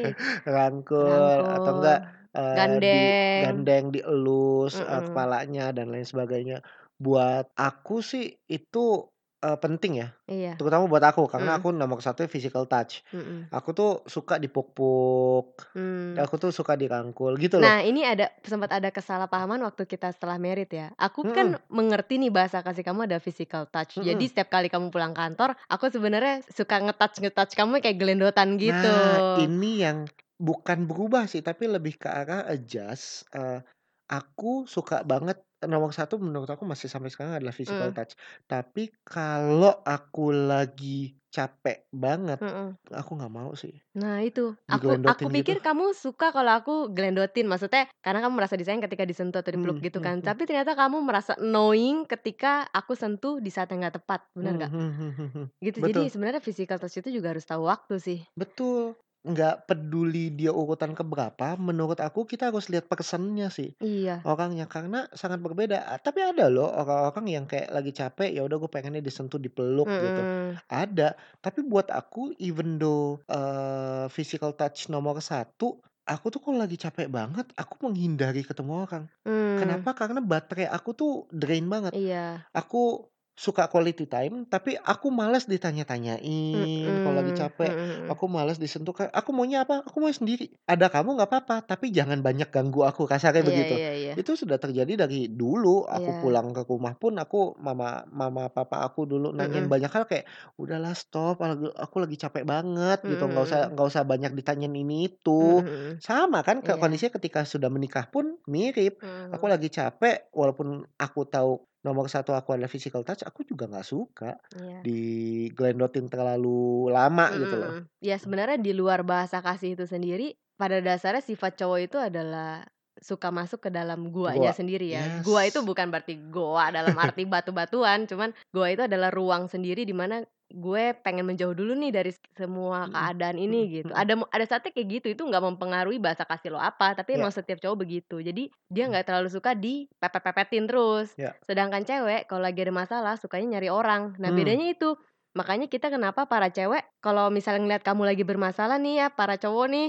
rangkul, 0.55 1.25
atau 1.55 1.71
enggak, 1.77 1.99
Rangkul, 1.99 2.09
eee, 2.37 2.77
di 2.91 3.03
gandeng. 3.35 3.41
gandeng, 3.41 3.85
dielus, 3.95 4.75
eee, 4.85 5.01
Mhm. 5.01 5.07
kepalanya 5.07 5.73
dan 5.77 5.87
lain 5.93 6.07
sebagainya. 6.07 6.57
Buat 7.01 7.51
aku 7.57 8.03
sih 8.05 8.25
itu, 8.51 9.09
eee, 9.45 9.57
penting 9.65 9.93
ya, 10.05 10.09
Iya. 10.29 10.61
terutama 10.61 10.85
buat 10.91 11.05
aku 11.05 11.23
karena 11.33 11.51
Mhm. 11.51 11.63
aku 11.63 11.69
nomor 11.75 11.99
1 12.05 12.27
physical 12.33 12.65
touch. 12.71 13.03
Mhm. 13.13 13.51
Aku 13.55 13.71
tuh 13.79 14.05
suka 14.09 14.37
dipuk-puk, 14.43 15.47
Mmm. 15.75 16.25
aku 16.25 16.35
tuh 16.43 16.51
suka 16.55 16.75
dirangkul 16.81 17.35
gitu 17.43 17.59
loh. 17.65 17.75
Nah, 17.75 17.83
ini 17.83 18.07
ada 18.07 18.31
sempat 18.47 18.71
ada 18.71 18.95
kesalahpahaman 18.95 19.59
waktu 19.67 19.83
kita 19.91 20.15
setelah 20.15 20.39
married 20.39 20.71
ya. 20.71 20.95
Aku 20.95 21.27
kan 21.27 21.59
Mhm. 21.59 21.61
mengerti 21.67 22.23
nih 22.23 22.31
bahasa 22.31 22.63
kasih 22.63 22.87
kamu 22.87 23.11
ada 23.11 23.19
physical 23.19 23.67
touch. 23.67 23.99
Jadi 23.99 24.23
Mhm. 24.23 24.31
setiap 24.31 24.55
kali 24.55 24.71
kamu 24.71 24.95
pulang 24.95 25.11
kantor, 25.17 25.59
aku 25.67 25.91
sebenarnya 25.91 26.47
suka 26.47 26.79
nge-touch-nge-touch 26.79 27.53
kamu 27.59 27.83
kayak 27.83 27.99
gelendotan 27.99 28.55
gitu. 28.61 28.95
Nah, 29.01 29.25
ini 29.33 29.81
yang 29.81 30.05
bukan 30.37 30.85
berubah 30.85 31.25
sih, 31.25 31.41
tapi 31.41 31.65
lebih 31.65 31.97
ke 31.97 32.09
arah 32.13 32.45
adjust, 32.45 33.25
eee, 33.33 33.65
aku 34.13 34.69
suka 34.69 35.01
banget 35.01 35.41
nomor 35.69 35.91
1 35.97 36.15
menurut 36.23 36.49
aku 36.49 36.65
masih 36.69 36.89
sampai 36.93 37.11
sekarang 37.13 37.35
adalah 37.41 37.55
physical 37.57 37.91
Mhm. 37.91 37.97
touch. 37.97 38.15
Tapi 38.49 38.93
kalau 39.05 39.83
aku 39.85 40.33
lagi 40.33 41.19
capek 41.35 41.89
banget, 41.93 42.41
Mhm. 42.41 42.77
aku 42.95 43.11
nggak 43.19 43.33
mau 43.39 43.53
sih. 43.59 43.75
Nah 43.99 44.23
itu, 44.23 44.55
aku 44.71 45.03
aku 45.03 45.27
gitu. 45.35 45.35
pikir 45.35 45.59
kamu 45.59 45.91
suka 45.99 46.31
kalau 46.31 46.55
aku 46.63 46.95
gelendotin, 46.95 47.51
maksudnya 47.51 47.91
karena 47.99 48.23
kamu 48.23 48.39
merasa 48.39 48.55
disayang 48.55 48.79
ketika 48.87 49.03
disentuh 49.03 49.43
atau 49.43 49.51
dipeluk 49.51 49.83
Mhm 49.83 49.83
gitu 49.83 49.99
mhm 49.99 50.07
kan. 50.07 50.23
mhm. 50.23 50.23
Tapi 50.23 50.47
ternyata 50.47 50.79
kamu 50.79 51.03
merasa 51.03 51.35
annoying 51.35 52.07
ketika 52.07 52.71
aku 52.71 52.95
sentuh 52.95 53.43
di 53.43 53.51
saat 53.51 53.67
yang 53.75 53.83
nggak 53.83 53.99
tepat, 53.99 54.31
bener 54.39 54.55
nggak? 54.63 54.73
Mhm 54.73 54.89
mhm 54.99 55.31
mhm. 55.35 55.45
Gitu, 55.61 55.81
Betul. 55.83 56.07
jadi 56.07 56.13
sebenarnya 56.13 56.41
physical 56.45 56.81
touch 56.81 57.01
itu 57.03 57.11
juga 57.13 57.37
harus 57.37 57.45
tahu 57.49 57.69
waktu 57.69 57.97
sih. 58.01 58.21
Betul. 58.37 58.95
Nggak 59.25 59.69
peduli 59.69 60.33
dia 60.33 60.49
urutan 60.49 60.97
ke 60.97 61.05
berapa, 61.05 61.53
menurut 61.61 62.01
aku 62.01 62.25
kita 62.25 62.49
harus 62.49 62.73
lihat 62.73 62.89
personnya 62.89 63.53
sih, 63.53 63.77
Iya. 63.81 64.25
orangnya. 64.25 64.65
Karena 64.65 65.05
sangat 65.13 65.45
berbeda. 65.45 65.77
A 65.93 66.01
tapi 66.01 66.25
ada 66.25 66.49
loh 66.49 66.73
orang-orang 66.73 67.27
yang 67.29 67.45
kayak 67.45 67.69
lagi 67.69 67.93
capek, 67.93 68.33
ya 68.33 68.41
udah 68.49 68.57
gue 68.57 68.71
pengennya 68.73 69.05
disentuh, 69.05 69.37
dipeluk 69.37 69.93
gitu. 70.01 70.25
Mhm. 70.25 70.61
Ada. 70.73 71.21
Tapi 71.45 71.61
buat 71.69 71.93
aku 71.93 72.33
even 72.41 72.81
though, 72.81 73.21
eee, 73.29 74.09
physical 74.09 74.57
touch 74.57 74.89
nomor 74.89 75.21
1, 75.21 75.85
Aku 76.11 76.27
tuh 76.35 76.41
kalau 76.43 76.59
lagi 76.59 76.75
capek 76.81 77.07
banget, 77.13 77.47
aku 77.55 77.87
menghindari 77.87 78.43
ketemu 78.43 78.83
orang. 78.89 79.05
Mmm. 79.25 79.85
Kenapa? 79.85 79.93
Karena 79.95 80.19
baterai 80.25 80.67
aku 80.67 80.91
tuh 80.97 81.11
drain 81.31 81.69
banget. 81.71 81.93
Iya. 81.93 82.51
Aku 82.57 83.07
suka 83.41 83.65
quality 83.73 84.05
time, 84.05 84.45
tapi 84.53 84.77
aku 84.77 85.09
malas 85.09 85.49
ditanya-tanyain 85.49 87.01
kalau 87.01 87.17
lagi 87.25 87.33
capek. 87.33 87.73
mhm 87.73 87.89
mhm. 87.91 88.11
Aku 88.11 88.29
malas 88.29 88.61
disentuh, 88.61 88.93
"Aku 89.17 89.31
maunya 89.33 89.65
apa? 89.65 89.81
Aku 89.89 89.97
mau 90.05 90.13
sendiri. 90.13 90.53
Ada 90.69 90.93
kamu 90.93 91.17
nggak 91.17 91.29
apa-apa, 91.33 91.57
tapi 91.65 91.89
jangan 91.89 92.21
banyak 92.21 92.53
ganggu 92.53 92.85
aku," 92.85 93.09
kasarnya 93.09 93.41
Iya 93.45 93.57
begitu. 93.57 93.75
iya 93.75 93.91
iya. 94.01 94.15
Itu 94.19 94.37
sudah 94.37 94.61
terjadi 94.61 94.93
dari 95.09 95.33
dulu, 95.33 95.89
aku 95.89 96.13
Iya. 96.13 96.21
pulang 96.21 96.53
ke 96.53 96.69
rumah 96.69 96.93
pun 97.01 97.17
aku 97.17 97.57
mama 97.57 98.05
mama 98.13 98.53
papa 98.53 98.85
aku 98.85 99.09
dulu 99.09 99.33
nanyain 99.33 99.65
Mhm. 99.65 99.73
banyak 99.73 99.89
hal 99.89 100.05
kayak, 100.05 100.29
"Udahlah 100.61 100.93
stop, 100.93 101.41
aku 101.41 101.97
lagi 102.05 102.17
capek 102.21 102.45
banget," 102.45 103.01
gitu, 103.09 103.25
Mhm 103.25 103.33
"nggak 103.33 103.45
usah 103.49 103.61
nggak 103.73 103.87
usah 103.89 104.03
banyak 104.05 104.33
ditanyain 104.37 104.75
ini 104.77 105.09
itu." 105.09 105.65
mhm. 105.65 106.03
Sama 106.03 106.41
kan 106.45 106.61
ke 106.65 106.75
Iya. 106.75 106.81
kondisinya 106.81 107.17
ketika 107.21 107.45
sudah 107.49 107.69
menikah 107.73 108.09
pun 108.13 108.37
mirip. 108.49 109.01
Mhm 109.03 109.33
Aku 109.33 109.45
lagi 109.49 109.69
capek, 109.73 110.29
walaupun 110.35 110.85
aku 111.01 111.21
tahu 111.29 111.70
nomor 111.87 112.07
satu 112.13 112.31
aku 112.39 112.49
adalah 112.55 112.71
physical 112.73 113.03
touch, 113.07 113.23
aku 113.29 113.41
juga 113.51 113.65
nggak 113.71 113.87
suka 113.93 114.27
Iya. 114.55 114.87
diglendotin 114.87 116.07
terlalu 116.13 116.89
lama 116.95 117.27
Mhm 117.29 117.39
gitu 117.41 117.57
loh. 117.61 117.75
Ya 118.01 118.17
sebenarnya 118.17 118.57
di 118.57 118.73
luar 118.73 119.05
bahasa 119.05 119.45
kasih 119.45 119.77
itu 119.77 119.85
sendiri, 119.85 120.33
pada 120.57 120.81
dasarnya 120.81 121.21
sifat 121.21 121.53
cowok 121.61 121.79
itu 121.85 121.97
adalah 122.01 122.65
suka 122.97 123.29
masuk 123.29 123.69
ke 123.69 123.71
dalam 123.73 124.09
guanya 124.09 124.49
Goa, 124.49 124.57
sendiri 124.57 124.89
ya. 124.97 125.13
Gua 125.21 125.45
itu 125.45 125.61
yes. 125.61 125.65
bukan 125.65 125.93
berarti 125.93 126.17
goa 126.33 126.73
dalam 126.73 126.97
arti 126.97 127.29
batu-batuan, 127.29 128.09
cuman 128.09 128.33
goa 128.57 128.73
itu 128.73 128.83
adalah 128.89 129.13
ruang 129.13 129.53
sendiri 129.53 129.85
di 129.85 129.93
mana 129.93 130.25
gue 130.51 130.95
pengen 131.07 131.25
menjauh 131.31 131.55
dulu 131.55 131.73
nih 131.79 131.91
dari 131.95 132.11
semua 132.35 132.87
Mhm, 132.87 132.93
keadaan 132.93 133.39
mhm 133.41 133.41
ini 133.41 133.81
gitu. 133.83 133.93
mhm. 133.93 133.97
Ada 133.97 134.19
ada 134.31 134.45
saatnya 134.47 134.71
kayak 134.75 134.89
gitu, 135.01 135.07
itu 135.15 135.23
nggak 135.23 135.43
mempengaruhi 135.43 136.03
bahasa 136.03 136.27
kasih 136.27 136.55
lo 136.55 136.61
apa, 136.61 136.93
tapi 136.99 137.15
Iya. 137.15 137.23
emang 137.23 137.31
setiap 137.31 137.63
cowok 137.63 137.79
begitu. 137.87 138.19
Jadi 138.23 138.51
dia 138.71 138.85
nggak 138.91 139.07
terlalu 139.07 139.29
suka 139.31 139.55
dipepet-pepetin 139.55 140.67
terus. 140.67 141.15
Iya. 141.17 141.41
Sedangkan 141.47 141.87
cewek 141.87 142.27
kalau 142.31 142.43
lagi 142.45 142.61
ada 142.67 142.75
masalah 142.75 143.15
sukanya 143.19 143.59
nyari 143.59 143.71
orang. 143.71 144.15
Nah 144.19 144.31
Mmm. 144.31 144.35
bedanya 144.35 144.71
itu. 144.75 144.99
Makanya 145.39 145.71
kita 145.71 145.95
kenapa 145.95 146.27
para 146.27 146.51
cewek 146.51 146.83
kalau 146.99 147.31
misalnya 147.31 147.63
ngeliat 147.63 147.83
kamu 147.87 148.03
lagi 148.03 148.25
bermasalah 148.27 148.83
nih 148.83 149.07
ya, 149.07 149.09
para 149.15 149.39
cowok 149.39 149.67
nih, 149.71 149.87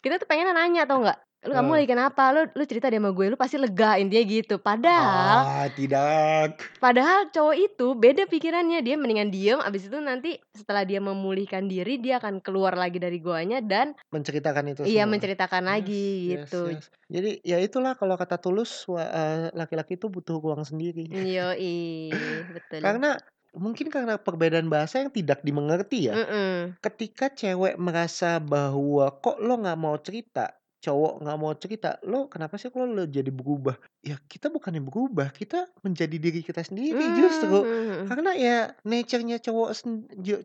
kita 0.00 0.16
tuh 0.16 0.24
pengennya 0.24 0.56
nanya 0.56 0.88
tahu 0.88 1.04
nggak, 1.04 1.18
"Lu 1.46 1.54
kamu 1.54 1.70
lagi 1.78 1.88
kenapa? 1.94 2.22
Lu 2.34 2.40
lu 2.58 2.64
cerita 2.66 2.90
deh 2.90 2.98
sama 2.98 3.14
gue, 3.14 3.26
lu 3.30 3.38
pasti 3.38 3.56
lega," 3.62 3.94
intinya 4.02 4.24
gitu. 4.26 4.54
Padahal 4.58 5.46
Ah, 5.46 5.68
tidak. 5.76 6.78
padahal 6.78 7.30
cowok 7.34 7.56
itu 7.58 7.86
beda 7.98 8.30
pikirannya, 8.30 8.78
dia 8.86 8.94
mendingan 8.94 9.30
diem, 9.34 9.58
abis 9.58 9.90
itu 9.90 9.98
nanti 9.98 10.38
setelah 10.54 10.86
dia 10.86 11.02
memulihkan 11.02 11.66
diri, 11.66 11.98
dia 11.98 12.22
akan 12.22 12.38
keluar 12.38 12.74
lagi 12.78 12.98
dari 13.02 13.18
goanya 13.18 13.58
dan 13.62 13.94
Menceritakan 14.14 14.72
itu 14.72 14.84
iya 14.86 15.04
semua. 15.04 15.12
menceritakan 15.12 15.64
Yes 15.68 15.72
lagi 15.72 16.04
yes 16.24 16.52
gitu. 16.56 16.64
yes. 16.64 16.84
Jadi 17.12 17.44
ya 17.44 17.60
itulah 17.60 17.92
kalau 18.00 18.16
kata 18.16 18.40
Tulus, 18.40 18.88
eee, 18.88 19.52
laki-laki 19.52 20.00
itu 20.00 20.08
butuh 20.08 20.40
ruang 20.40 20.64
sendiri. 20.64 21.12
Yoi, 21.12 21.72
betul. 22.54 22.84
Karena 22.84 23.18
mungkin 23.58 23.90
karena 23.90 24.14
perbedaan 24.22 24.70
bahasa 24.70 25.02
yang 25.02 25.10
tidak 25.10 25.42
dimengerti 25.42 26.10
ya. 26.14 26.16
Mhm. 26.16 26.78
Ketika 26.84 27.30
cewek 27.32 27.76
merasa 27.80 28.38
bahwa, 28.42 29.10
"Kok 29.24 29.38
lo 29.42 29.54
nggak 29.62 29.80
mau 29.80 29.96
cerita?" 30.02 30.57
Cowok 30.84 31.12
nggak 31.26 31.36
mau 31.42 31.50
cerita, 31.58 31.98
"Lo 32.06 32.30
kenapa 32.30 32.54
sih 32.54 32.70
kok 32.70 32.78
lo 32.86 33.02
jadi 33.10 33.30
berubah?" 33.34 33.74
Ya 34.06 34.14
kita 34.30 34.46
bukannya 34.46 34.78
berubah, 34.78 35.34
kita 35.34 35.66
menjadi 35.82 36.16
diri 36.22 36.40
kita 36.46 36.62
sendiri 36.62 37.02
Mmm, 37.02 37.10
justru. 37.10 37.66
mhm 37.66 37.90
mhm. 38.06 38.06
Karena 38.06 38.30
ya 38.38 38.56
nature-nya 38.86 39.42
cowok 39.42 39.68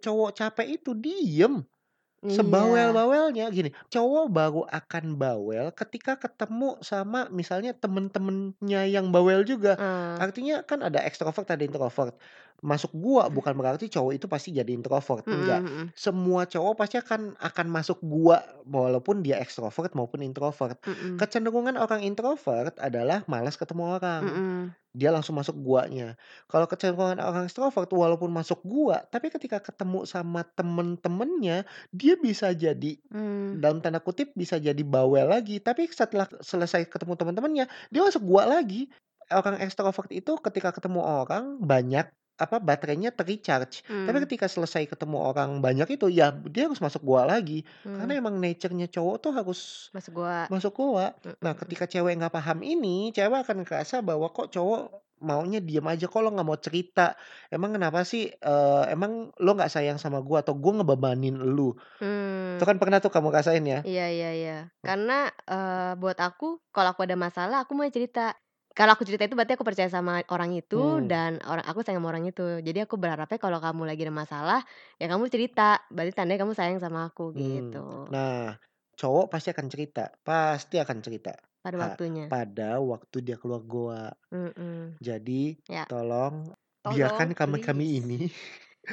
cowok 0.02 0.30
capek 0.34 0.68
itu 0.82 0.92
diem. 0.98 1.62
Iya. 2.24 2.40
Sebawel-bawelnya 2.40 3.52
gini, 3.52 3.70
cowok 3.92 4.26
baru 4.32 4.62
akan 4.72 5.04
bawel 5.20 5.66
ketika 5.76 6.16
ketemu 6.16 6.80
sama 6.82 7.28
misalnya 7.30 7.76
temen-temennya 7.76 8.82
yang 8.88 9.12
bawel 9.12 9.44
juga. 9.44 9.78
Eee. 9.78 10.24
Artinya 10.24 10.64
kan 10.64 10.80
ada 10.88 11.04
ekstrovert, 11.04 11.46
ada 11.52 11.64
introvert. 11.68 12.16
Masuk 12.64 12.96
gua 12.96 13.28
bukan 13.28 13.54
berarti 13.60 13.92
cowok 13.92 14.12
itu 14.16 14.26
pasti 14.32 14.50
jadi 14.56 14.72
introvert, 14.72 15.28
Mhm 15.28 15.36
enggak. 15.44 15.62
Semua 15.94 16.48
cowok 16.48 16.74
pasti 16.80 16.96
akan 17.04 17.36
akan 17.38 17.68
masuk 17.70 18.00
gua 18.02 18.40
walaupun 18.66 19.20
dia 19.26 19.38
ekstrovert 19.44 19.92
maupun 19.94 20.24
introvert. 20.24 20.80
Mhm. 20.88 21.14
Kecenderungan 21.20 21.76
orang 21.76 22.02
introvert 22.08 22.74
adalah 22.80 23.22
malas 23.28 23.60
ketemu 23.60 23.84
orang. 24.00 24.22
Mhm. 24.26 24.60
Dia 24.94 25.10
langsung 25.10 25.34
masuk 25.34 25.58
guanya. 25.58 26.14
Kalau 26.46 26.70
kecenderungan 26.70 27.18
orang 27.18 27.50
ekstrovert 27.50 27.90
walaupun 27.90 28.30
masuk 28.30 28.62
gua, 28.62 29.02
tapi 29.10 29.34
ketika 29.34 29.58
ketemu 29.58 30.06
sama 30.06 30.46
temen-temennya, 30.54 31.66
dia 31.90 32.14
bisa 32.22 32.54
jadi 32.54 33.02
Mmm. 33.10 33.58
dalam 33.58 33.82
tanda 33.82 33.98
kutip 33.98 34.30
bisa 34.38 34.62
jadi 34.62 34.78
bawel 34.86 35.34
lagi, 35.34 35.58
tapi 35.58 35.90
setelah 35.90 36.30
selesai 36.46 36.86
ketemu 36.86 37.18
temen-temennya, 37.18 37.66
dia 37.90 38.02
masuk 38.06 38.22
gua 38.22 38.46
lagi. 38.46 38.86
Orang 39.34 39.58
ekstrovert 39.58 40.14
itu 40.14 40.38
ketika 40.38 40.70
ketemu 40.70 41.02
orang 41.02 41.58
banyak, 41.58 42.06
apa, 42.40 42.58
baterainya 42.62 43.10
ter-recharge. 43.16 43.84
Tapi 44.06 44.18
Mmm. 44.18 44.28
ketika 44.28 44.46
selesai 44.50 44.86
ketemu 44.92 45.18
orang 45.22 45.60
banyak 45.66 45.88
itu, 46.00 46.08
ya 46.12 46.32
dia 46.50 46.68
harus 46.70 46.82
masuk 46.84 47.02
gua 47.06 47.24
lagi. 47.30 47.64
Karena 47.96 48.12
Mmm. 48.12 48.24
emang 48.24 48.36
nature-nya 48.42 48.88
cowok 48.90 49.16
tuh 49.24 49.32
harus 49.38 49.60
Masuk 49.94 50.14
gua. 50.18 50.50
masuk 50.52 50.74
gua. 50.78 51.16
Nah 51.44 51.54
ketika 51.58 51.86
cewek 51.90 52.18
nggak 52.20 52.34
paham 52.36 52.60
ini, 52.66 53.12
cewek 53.16 53.46
akan 53.48 53.64
ngerasa 53.66 54.02
bahwa 54.06 54.28
kok 54.36 54.50
cowok 54.56 54.82
maunya 55.24 55.60
diem 55.64 55.86
aja, 55.88 56.06
kok 56.12 56.20
lo 56.24 56.30
nggak 56.36 56.48
mau 56.50 56.60
cerita? 56.60 57.16
Emang 57.54 57.72
kenapa 57.76 58.04
sih, 58.08 58.28
eee, 58.32 58.84
emang 58.94 59.32
lo 59.44 59.50
nggak 59.58 59.72
sayang 59.74 59.98
sama 60.02 60.20
gua 60.26 60.44
atau 60.46 60.54
gua 60.58 60.82
ngebebanin 60.84 61.38
elu? 61.42 61.74
Itu 62.56 62.64
Mmm. 62.64 62.70
kan 62.70 62.78
pernah 62.82 63.00
tuh 63.04 63.12
kamu 63.14 63.30
rasain 63.36 63.66
ya? 63.68 63.88
Iya 63.88 64.04
iya 64.16 64.28
iya. 64.40 64.52
Karena, 64.86 65.14
eee, 65.52 66.00
buat 66.02 66.16
aku 66.24 66.46
kalau 66.72 66.90
aku 66.96 67.04
ada 67.04 67.20
masalah 67.20 67.56
aku 67.68 67.72
maunya 67.76 67.92
cerita. 67.98 68.32
Kalau 68.78 68.98
aku 68.98 69.06
cerita 69.06 69.30
itu 69.30 69.38
berarti 69.38 69.54
aku 69.54 69.62
percaya 69.70 69.86
sama 69.86 70.26
orang 70.34 70.50
itu 70.58 70.76
Mmm. 70.76 71.12
dan 71.12 71.38
orang 71.46 71.62
aku 71.70 71.86
sayang 71.86 72.02
sama 72.02 72.10
orang 72.10 72.26
itu. 72.26 72.42
Jadi 72.66 72.80
aku 72.90 72.98
berharapnya 72.98 73.38
kalau 73.38 73.62
kamu 73.62 73.86
lagi 73.86 74.02
ada 74.10 74.16
masalah, 74.18 74.60
ya 74.98 75.06
kamu 75.06 75.30
cerita, 75.30 75.78
berarti 75.94 76.12
tandanya 76.18 76.42
kamu 76.42 76.54
sayang 76.58 76.82
sama 76.82 77.06
aku 77.06 77.38
Mmm. 77.38 77.70
gitu. 77.78 78.10
Nah, 78.14 78.54
cowok 78.94 79.26
pasti 79.34 79.50
akan 79.54 79.68
cerita, 79.74 80.04
pasti 80.22 80.76
akan 80.78 80.98
cerita. 81.02 81.34
Pada 81.64 81.78
Ha 81.80 81.90
waktunya. 81.90 82.28
pada 82.30 82.78
waktu 82.82 83.18
dia 83.26 83.38
keluar 83.42 83.62
goa. 83.66 84.06
Mhm. 84.32 85.00
Jadi 85.02 85.58
Ya. 85.70 85.88
tolong 85.90 86.54
Tolong, 86.84 87.34
biarkan 87.34 87.34
kami-kami 87.38 87.86
please. 87.86 88.04
ini, 88.04 88.30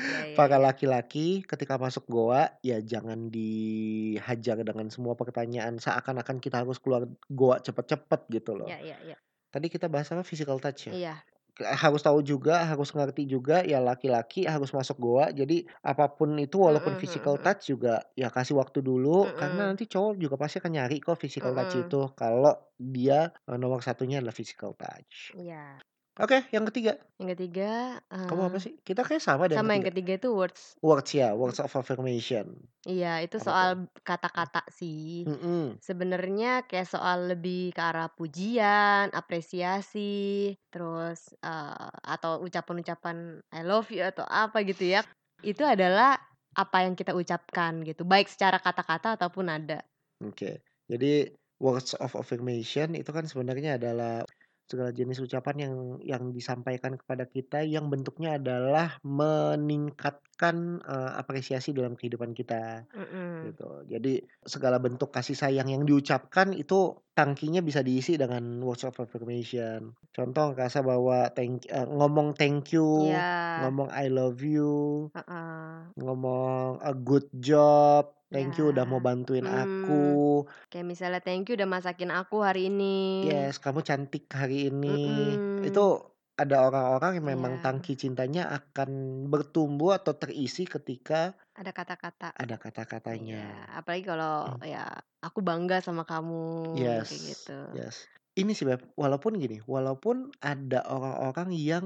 Iya 0.07 0.21
iya 0.33 0.39
para 0.39 0.57
iya. 0.57 0.63
laki-laki 0.63 1.43
ketika 1.47 1.77
masuk 1.81 2.05
goa, 2.11 2.57
ya 2.65 2.79
jangan 2.85 3.29
dihajar 3.33 4.61
dengan 4.65 4.89
semua 4.95 5.15
pertanyaan 5.19 5.77
seakan-akan 5.83 6.39
kita 6.45 6.63
harus 6.65 6.79
keluar 6.83 7.09
goa 7.31 7.59
cepet-cepet 7.63 8.21
gitu 8.33 8.53
loh. 8.59 8.73
Iya 8.73 8.77
iya 8.85 8.97
iya. 9.07 9.17
Tadi 9.55 9.67
kita 9.67 9.91
bahas 9.91 10.07
apa, 10.15 10.23
physical 10.23 10.63
touch 10.63 10.95
ya? 10.95 10.97
Iya. 10.97 11.25
Harus 11.85 12.03
tahu 12.07 12.21
juga, 12.25 12.65
harus 12.71 12.91
ngerti 12.97 13.29
juga 13.29 13.63
ya 13.67 13.79
laki-laki 13.83 14.47
harus 14.49 14.71
masuk 14.75 14.97
goa. 15.03 15.29
Jadi 15.35 15.67
apa 15.85 16.07
pun 16.15 16.35
itu 16.41 16.57
walaupun 16.59 16.95
Mhm 16.95 17.01
physical 17.01 17.37
mhm 17.37 17.43
mhm. 17.43 17.45
touch 17.45 17.71
juga 17.73 18.03
ya 18.19 18.29
kasih 18.33 18.57
waktu 18.63 18.81
dulu, 18.85 19.35
karena 19.39 19.63
Mhm. 19.63 19.75
nanti 19.75 19.85
cowok 19.91 20.15
juga 20.23 20.37
pasti 20.41 20.59
akan 20.63 20.73
nyari 20.79 20.99
kok 21.05 21.19
physical 21.21 21.53
touch 21.59 21.75
Mhm. 21.81 21.91
itu 21.91 22.01
kalau 22.19 22.55
dia, 22.79 23.31
eee, 23.49 23.59
nomor 23.61 23.81
satunya 23.87 24.19
adalah 24.23 24.35
physical 24.37 24.73
touch. 24.79 25.35
Iya. 25.35 25.83
Oke, 26.23 26.39
yang 26.55 26.65
ketiga. 26.69 26.93
Yang 27.19 27.29
ketiga, 27.37 27.71
Kamu 28.29 28.43
apa 28.49 28.57
eee, 28.57 28.65
sih? 28.65 28.73
Kita 28.87 29.01
kayaknya 29.07 29.25
sama 29.29 29.45
deh 29.51 29.57
sama 29.57 29.71
yang 29.77 29.85
ketiga. 29.85 29.89
ketiga 29.89 30.13
itu 30.19 30.29
words. 30.39 30.63
Words 30.89 31.11
ya, 31.21 31.29
words 31.41 31.61
of 31.67 31.73
affirmation. 31.81 32.47
Iya, 32.89 33.21
itu 33.25 33.37
Apa 33.41 33.49
soal 33.49 33.85
kata-kata 34.09 34.65
sih. 34.73 35.29
Mhm. 35.29 35.81
Sebenarnya 35.81 36.65
kayak 36.69 36.89
soal 36.93 37.19
lebih 37.33 37.73
ke 37.77 37.81
arah 37.81 38.09
pujian, 38.13 39.09
apresiasi, 39.17 40.01
terus, 40.73 41.33
eee, 41.45 41.89
atau 42.05 42.41
ucapan-ucapan 42.45 43.17
I 43.53 43.61
love 43.69 43.89
you 43.93 44.05
atau 44.05 44.25
apa 44.29 44.65
gitu 44.65 44.85
ya. 44.97 45.01
Itu 45.45 45.65
adalah 45.65 46.17
apa 46.57 46.77
yang 46.85 46.97
kita 47.01 47.13
ucapkan 47.17 47.85
gitu, 47.89 48.05
baik 48.09 48.29
secara 48.33 48.57
kata-kata 48.61 49.17
ataupun 49.21 49.45
nada. 49.53 49.81
Oke. 50.21 50.61
Jadi 50.91 51.33
words 51.61 51.93
of 51.97 52.13
affirmation 52.17 52.93
itu 52.97 53.09
kan 53.17 53.25
sebenarnya 53.29 53.77
adalah 53.81 54.25
segala 54.71 54.91
jenis 54.95 55.19
ucapan 55.27 55.57
yang 55.67 55.75
yang 56.07 56.25
disampaikan 56.37 56.95
kepada 57.01 57.25
kita 57.27 57.67
yang 57.67 57.91
bentuknya 57.93 58.39
adalah 58.39 58.89
meningkatkan, 59.03 60.57
eee, 60.87 61.11
apresiasi 61.23 61.75
dalam 61.75 61.99
kehidupan 61.99 62.31
kita, 62.39 62.87
Mhm. 62.95 63.37
gitu. 63.45 63.85
Jadi 63.89 64.23
segala 64.47 64.79
bentuk 64.83 65.11
kasih 65.17 65.37
sayang 65.39 65.69
yang 65.73 65.83
diucapkan 65.89 66.53
itu 66.57 66.95
tangkinya 67.21 67.61
bisa 67.69 67.81
diisi 67.85 68.17
dengan 68.23 68.65
words 68.67 68.85
of 68.89 68.97
affirmation. 69.05 69.93
Contoh 70.17 70.45
ngerasa 70.57 70.81
bahwa 70.91 71.29
thank 71.37 71.69
eee, 71.69 71.87
ngomong 71.99 72.29
thank 72.41 72.73
you, 72.77 72.89
Iya. 72.99 73.21
ngomong 73.61 73.89
I 73.93 74.09
love 74.09 74.41
you, 74.41 75.09
Heeh. 75.15 75.93
ngomong 76.01 76.81
a 76.85 76.93
good 76.97 77.27
job, 77.49 78.03
thank 78.35 78.57
you 78.61 78.73
udah 78.73 78.85
mau 78.89 78.99
Iya. 78.99 79.05
bantuin 79.05 79.47
Mmm. 79.47 79.63
aku. 79.63 80.47
Kayak 80.71 80.87
misalnya, 80.93 81.21
"Thank 81.25 81.51
you 81.51 81.55
udah 81.59 81.69
masakin 81.71 82.11
aku 82.15 82.37
hari 82.47 82.71
ini." 82.71 82.97
Yes, 83.27 83.61
kamu 83.61 83.81
cantik 83.85 84.33
hari 84.33 84.73
ini. 84.73 84.89
Mhm. 84.89 85.41
Itu 85.61 85.81
ada 86.41 86.65
orang-orang 86.65 87.21
yang 87.21 87.27
memang 87.37 87.53
Iya. 87.61 87.63
tangki 87.63 87.93
cintanya 87.95 88.49
akan 88.49 88.91
bertumbuh 89.29 89.93
atau 89.93 90.17
terisi 90.17 90.65
ketika 90.65 91.37
Ada 91.53 91.77
kata-kata. 91.77 92.33
ada 92.33 92.57
kata-katanya. 92.57 93.69
apalagi 93.77 94.09
kalau 94.09 94.57
Hmm. 94.57 94.65
ya 94.65 94.89
aku 95.21 95.45
bangga 95.45 95.85
sama 95.85 96.09
kamu 96.09 96.73
kayak 96.81 97.05
Yes, 97.05 97.11
gitu. 97.13 97.59
yes. 97.77 97.97
Ini 98.33 98.57
sih 98.57 98.65
Beb, 98.65 98.81
walaupun 98.97 99.37
gini, 99.37 99.61
walaupun 99.69 100.33
ada 100.41 100.81
orang-orang 100.89 101.53
yang 101.53 101.85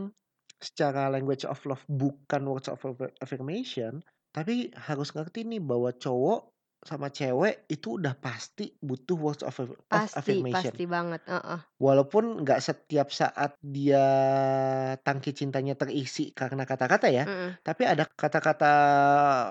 secara 0.62 1.10
language 1.10 1.42
of 1.42 1.58
love 1.66 1.82
bukan 1.90 2.46
words 2.46 2.70
of 2.70 2.78
affir- 2.78 3.10
affirmation, 3.18 4.06
tapi 4.30 4.70
harus 4.78 5.10
ngerti 5.10 5.42
nih 5.42 5.58
bahwa 5.58 5.90
cowok 5.90 6.53
sama 6.90 7.08
cewek 7.18 7.54
itu 7.74 7.88
udah 7.98 8.14
pasti 8.24 8.64
butuh 8.88 9.16
words 9.24 9.42
of, 9.48 9.56
of 9.64 9.70
Pasti, 9.92 10.10
affirmation. 10.20 10.74
pasti 10.74 10.84
banget. 10.94 11.22
Heeh. 11.32 11.60
Walaupun 11.82 12.24
nggak 12.46 12.60
setiap 12.62 13.08
saat 13.10 13.58
dia 13.58 14.04
tangki 15.02 15.34
cintanya 15.34 15.74
terisi 15.74 16.30
karena 16.30 16.62
kata-kata 16.62 17.10
ya, 17.10 17.24
Mm-mm. 17.26 17.56
tapi 17.66 17.82
ada 17.88 18.06
kata-kata 18.06 18.72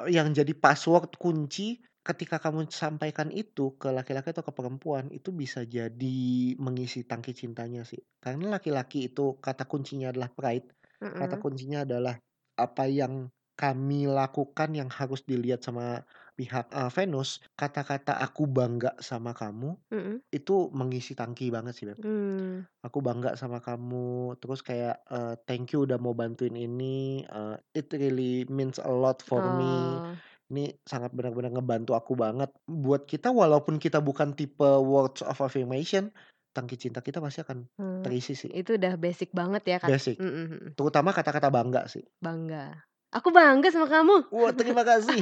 yang 0.07 0.31
jadi 0.31 0.53
password 0.55 1.19
kunci 1.19 1.83
ketika 2.03 2.39
kamu 2.39 2.67
sampaikan 2.67 3.31
itu 3.31 3.75
ke 3.79 3.87
laki-laki 3.91 4.35
atau 4.35 4.43
ke 4.43 4.51
perempuan 4.55 5.07
itu 5.11 5.31
bisa 5.31 5.63
jadi 5.63 6.19
mengisi 6.59 7.03
tangki 7.07 7.31
cintanya 7.35 7.83
sih. 7.87 7.99
Karena 8.23 8.55
laki-laki 8.59 9.11
itu 9.11 9.39
kata 9.39 9.63
kuncinya 9.67 10.11
adalah 10.11 10.31
pride, 10.31 10.67
kata 11.15 11.35
Mm-mm. 11.35 11.39
kuncinya 11.39 11.83
adalah 11.87 12.15
apa 12.59 12.83
yang 12.87 13.27
kami 13.53 14.09
lakukan 14.09 14.73
yang 14.73 14.89
harus 14.89 15.21
dilihat 15.23 15.61
sama 15.61 16.01
pihak 16.33 16.73
eh, 16.73 16.89
Venus, 16.89 17.41
kata-kata 17.53 18.17
aku 18.17 18.49
bangga 18.49 18.97
sama 18.97 19.37
kamu 19.37 19.77
Mm-mm. 19.93 20.17
itu 20.33 20.73
mengisi 20.73 21.13
tangki 21.13 21.53
banget 21.53 21.73
sih 21.77 21.85
Beb. 21.85 22.01
Hmm. 22.01 22.65
Aku 22.81 23.05
bangga 23.05 23.37
sama 23.37 23.61
kamu, 23.61 24.37
terus 24.41 24.65
kayak 24.65 25.05
eh, 25.09 25.35
thank 25.45 25.73
you 25.73 25.85
udah 25.85 26.01
mau 26.01 26.17
bantuin 26.17 26.57
ini, 26.57 27.21
eh, 27.23 27.55
it 27.77 27.89
really 27.93 28.45
means 28.49 28.81
a 28.81 28.89
lot 28.89 29.21
for 29.21 29.41
me. 29.41 29.73
Oh, 30.01 30.15
Ini 30.53 30.69
sangat 30.85 31.15
benar-benar 31.17 31.49
ngebantu 31.49 31.97
aku 31.97 32.13
banget. 32.13 32.53
Buat 32.69 33.09
kita 33.09 33.33
walaupun 33.33 33.81
kita 33.81 34.01
bukan 34.03 34.37
tipe 34.37 34.61
words 34.61 35.25
of 35.25 35.41
affirmation, 35.41 36.13
tangki 36.53 36.77
cinta 36.77 37.01
kita 37.01 37.17
pasti 37.17 37.41
akan 37.41 37.65
hmm. 37.81 38.01
terisi 38.05 38.37
sih. 38.37 38.53
Itu 38.53 38.77
udah 38.77 38.93
basic 39.01 39.33
banget 39.33 39.65
ya 39.65 39.77
kan? 39.81 39.89
Basic. 39.89 40.21
Mm-mm. 40.21 40.77
Terutama 40.77 41.09
kata-kata 41.09 41.49
bangga 41.49 41.89
sih. 41.89 42.05
Bangga. 42.21 42.92
Aku 43.13 43.29
bangga 43.29 43.69
sama 43.69 43.85
kamu. 43.85 44.33
Wah, 44.33 44.51
terima 44.51 44.81
kasih. 44.81 45.21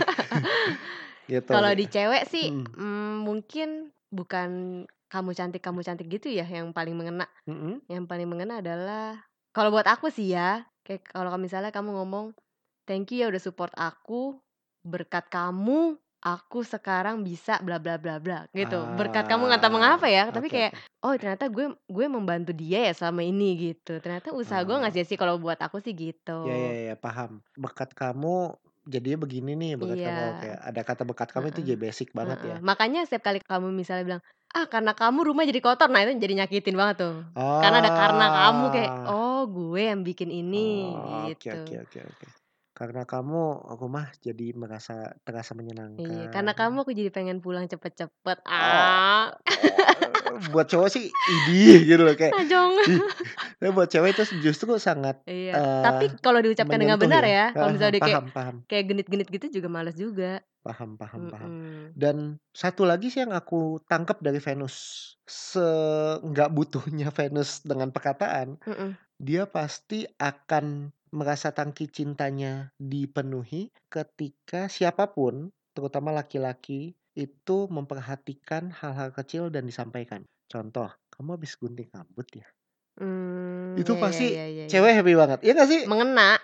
gitu. 1.31 1.49
Kalau 1.51 1.71
di 1.75 1.85
cewek 1.87 2.23
sih 2.31 2.51
Mm. 2.51 2.65
mm, 2.75 3.13
mungkin 3.27 3.69
bukan 4.11 4.49
kamu 5.11 5.29
cantik 5.35 5.59
kamu 5.59 5.83
cantik 5.83 6.07
gitu 6.07 6.31
ya 6.31 6.47
yang 6.47 6.71
paling 6.71 6.95
mengena. 6.95 7.27
Mm-mm. 7.43 7.83
Yang 7.91 8.07
paling 8.07 8.27
mengena 8.31 8.63
adalah 8.63 9.19
kalau 9.51 9.75
buat 9.75 9.83
aku 9.83 10.07
sih 10.07 10.31
ya, 10.31 10.63
kayak 10.87 11.11
kalau 11.11 11.35
misalnya 11.35 11.75
kamu 11.75 11.91
ngomong 11.99 12.31
thank 12.87 13.11
you 13.11 13.23
ya 13.23 13.27
udah 13.27 13.43
support 13.43 13.75
aku, 13.75 14.39
berkat 14.87 15.27
kamu 15.27 15.99
aku 16.21 16.61
sekarang 16.65 17.25
bisa 17.27 17.57
bla 17.65 17.77
bla 17.83 17.95
bla 18.01 18.15
bla 18.23 18.37
gitu. 18.53 18.75
Berkat 18.97 19.25
kamu 19.29 19.41
nggak 19.49 19.61
tahu 19.63 19.73
mengapa 19.77 20.05
ya, 20.09 20.29
Ah, 20.29 20.35
tapi 20.35 20.47
oke, 20.47 20.53
kayak 20.53 20.71
oh 21.05 21.13
ternyata 21.19 21.45
gue 21.49 21.65
gue 21.89 22.05
membantu 22.09 22.51
dia 22.53 22.79
ya 22.89 22.93
selama 22.97 23.21
ini 23.25 23.45
gitu. 23.73 23.97
Ternyata 24.03 24.33
usaha 24.33 24.61
gue 24.67 24.75
Ah. 24.75 24.79
nggak 24.79 24.93
sia-sia 24.95 25.17
kalau 25.21 25.35
buat 25.41 25.57
aku 25.65 25.77
sih 25.85 25.93
gitu. 25.97 26.31
Ya 26.47 26.55
ya 26.57 26.71
ya 26.89 26.95
paham. 26.97 27.31
Berkat 27.63 27.93
kamu 27.93 28.57
jadinya 28.93 29.17
begini 29.23 29.51
nih 29.61 29.71
berkat 29.77 29.99
kamu. 30.09 30.21
Iya. 30.21 30.31
Oke, 30.33 30.49
ada 30.69 30.81
kata 30.89 31.01
berkat 31.09 31.29
kamu 31.33 31.45
itu 31.53 31.61
Heeh. 31.61 31.67
jadi 31.69 31.79
basic 31.85 32.09
banget 32.17 32.39
ya. 32.49 32.57
Heeh. 32.57 32.63
Makanya 32.67 32.99
setiap 33.07 33.23
kali 33.29 33.39
kamu 33.41 33.67
misalnya 33.73 34.03
bilang, 34.09 34.23
"Ah, 34.53 34.65
karena 34.69 34.91
kamu 34.93 35.19
rumah 35.29 35.43
jadi 35.49 35.61
kotor." 35.63 35.89
Nah, 35.89 36.01
itu 36.05 36.13
jadi 36.21 36.33
nyakitin 36.45 36.75
banget 36.77 36.95
tuh. 37.03 37.15
Karena 37.61 37.77
ada 37.81 37.91
karena 37.93 38.25
kamu 38.29 38.65
kayak, 38.75 38.91
Ah. 38.93 39.07
"Oh, 39.09 39.41
gue 39.49 39.81
yang 39.89 40.01
bikin 40.05 40.29
ini." 40.33 40.97
Oh, 40.97 41.25
oke 41.31 41.47
gitu. 41.47 41.57
oke 41.57 41.73
oke 41.87 41.99
oke. 42.11 42.27
Karena 42.81 43.05
kamu 43.05 43.41
rumah 43.77 44.09
jadi 44.17 44.57
merasa 44.57 45.13
terasa 45.21 45.53
Iya, 45.53 45.61
karena 45.61 45.93
menyenangkan. 45.93 46.49
kamu 46.57 46.77
aku 46.81 46.91
jadi 46.97 47.13
pengen 47.13 47.37
pulang 47.37 47.69
cepet-cepet. 47.69 48.37
Oh, 48.41 48.49
Ah. 48.49 49.29
oh, 50.33 50.41
buat 50.49 50.65
cowok 50.65 50.89
sih 50.89 51.05
idih 51.05 51.77
gitu 51.93 52.01
loh 52.01 52.17
kayak 52.17 52.33
Ah, 52.33 52.41
jangan. 52.41 52.81
ih. 52.89 52.97
Tapi 53.61 53.69
buat 53.69 53.85
cewek 53.85 54.17
itu 54.17 54.23
justru 54.41 54.81
sangat 54.81 55.21
Iya, 55.29 55.53
eh 55.53 55.83
tapi 55.85 56.05
kalau 56.17 56.41
diucapkan 56.41 56.81
dengan 56.81 56.97
benar 56.97 57.21
ya. 57.21 57.29
ya, 57.29 57.45
kalau 57.53 57.69
Ah, 57.69 57.73
misalnya 57.77 57.93
dia 57.93 58.01
kayak 58.01 58.17
paham 58.17 58.27
paham 58.33 58.55
kayak 58.65 58.83
genit-genit 58.89 59.27
gitu 59.29 59.45
juga 59.53 59.67
males 59.69 59.93
juga. 59.93 60.41
paham 60.61 60.93
paham 60.93 61.21
paham. 61.27 61.49
Mm-mm. 61.49 61.85
Dan 61.93 62.17
satu 62.49 62.81
lagi 62.81 63.09
sih 63.09 63.21
yang 63.21 63.33
aku 63.33 63.77
tangkap 63.85 64.21
dari 64.21 64.37
Venus, 64.37 64.73
se 65.25 65.61
nggak 66.21 66.49
butuhnya 66.49 67.09
Venus 67.09 67.61
dengan 67.61 67.89
perkataan, 67.89 68.57
Mm-mm. 68.61 68.93
dia 69.17 69.45
pasti 69.45 70.05
akan 70.17 70.89
merasa 71.19 71.49
tangki 71.57 71.85
cintanya 71.97 72.53
dipenuhi 72.91 73.61
ketika 73.93 74.61
siapa 74.75 75.05
pun, 75.15 75.35
terutama 75.75 76.09
laki-laki, 76.19 76.81
itu 77.27 77.57
memperhatikan 77.75 78.63
hal-hal 78.79 79.09
kecil 79.17 79.43
dan 79.53 79.63
disampaikan. 79.69 80.21
Contoh, 80.51 80.89
kamu 81.13 81.29
habis 81.39 81.53
gunting 81.59 81.89
rambut 81.95 82.27
ya? 82.41 82.47
Hmm, 82.99 83.81
Itu 83.81 83.93
ya 83.93 84.01
ya 84.03 84.03
pasti 84.03 84.27
ya 84.35 84.45
ya 84.47 84.65
ya. 84.67 84.71
cewek 84.71 84.93
happy 84.97 85.13
banget. 85.19 85.39
Iya 85.45 85.51
nggak 85.55 85.69
sih? 85.71 85.81
Mengena, 85.89 86.37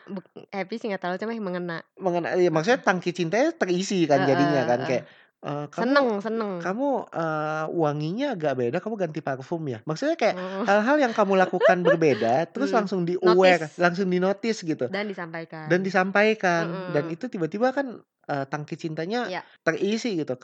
happy 0.55 0.75
sih 0.77 0.87
nggak 0.89 1.03
tahu 1.03 1.15
cuma 1.21 1.33
mengena. 1.37 1.77
Mengena, 1.97 2.37
iya, 2.37 2.53
maksudnya 2.53 2.77
tangki 2.85 3.09
cintanya 3.09 3.49
terisi 3.57 4.05
kan 4.05 4.21
jadinya 4.21 4.61
kan 4.69 4.79
heeh. 4.79 4.85
kayak 4.85 5.03
eh, 5.45 5.65
kamu 5.73 5.93
Seneng, 5.95 6.19
seneng. 6.25 6.55
kamu 6.61 6.85
eh, 7.13 7.65
wanginya 7.81 8.25
agak 8.35 8.53
beda, 8.59 8.77
kamu 8.83 8.95
ganti 8.97 9.19
parfum 9.21 9.61
ya. 9.69 9.79
Maksudnya 9.85 10.15
kayak 10.17 10.35
Oh. 10.35 10.67
hal-hal 10.67 10.97
yang 11.03 11.13
kamu 11.17 11.33
lakukan 11.37 11.79
berbeda, 11.85 12.49
terus 12.53 12.71
Hmm, 12.71 12.77
langsung 12.77 13.05
di 13.09 13.13
aware, 13.21 13.69
notice 13.69 13.77
langsung 13.77 14.09
di 14.09 14.17
notice 14.21 14.65
gitu, 14.65 14.89
dan 14.93 15.05
disampaikan. 15.11 15.71
dan 15.71 15.81
disampaikan, 15.85 16.65
dan 16.89 17.05
Mm-mm. 17.05 17.13
itu 17.13 17.27
tiba-tiba 17.31 17.71
kan 17.75 18.01
eh, 18.31 18.45
tangki 18.51 18.75
cintanya 18.79 19.19
Ya, 19.23 19.43
terisi 19.65 20.17
gitu. 20.21 20.35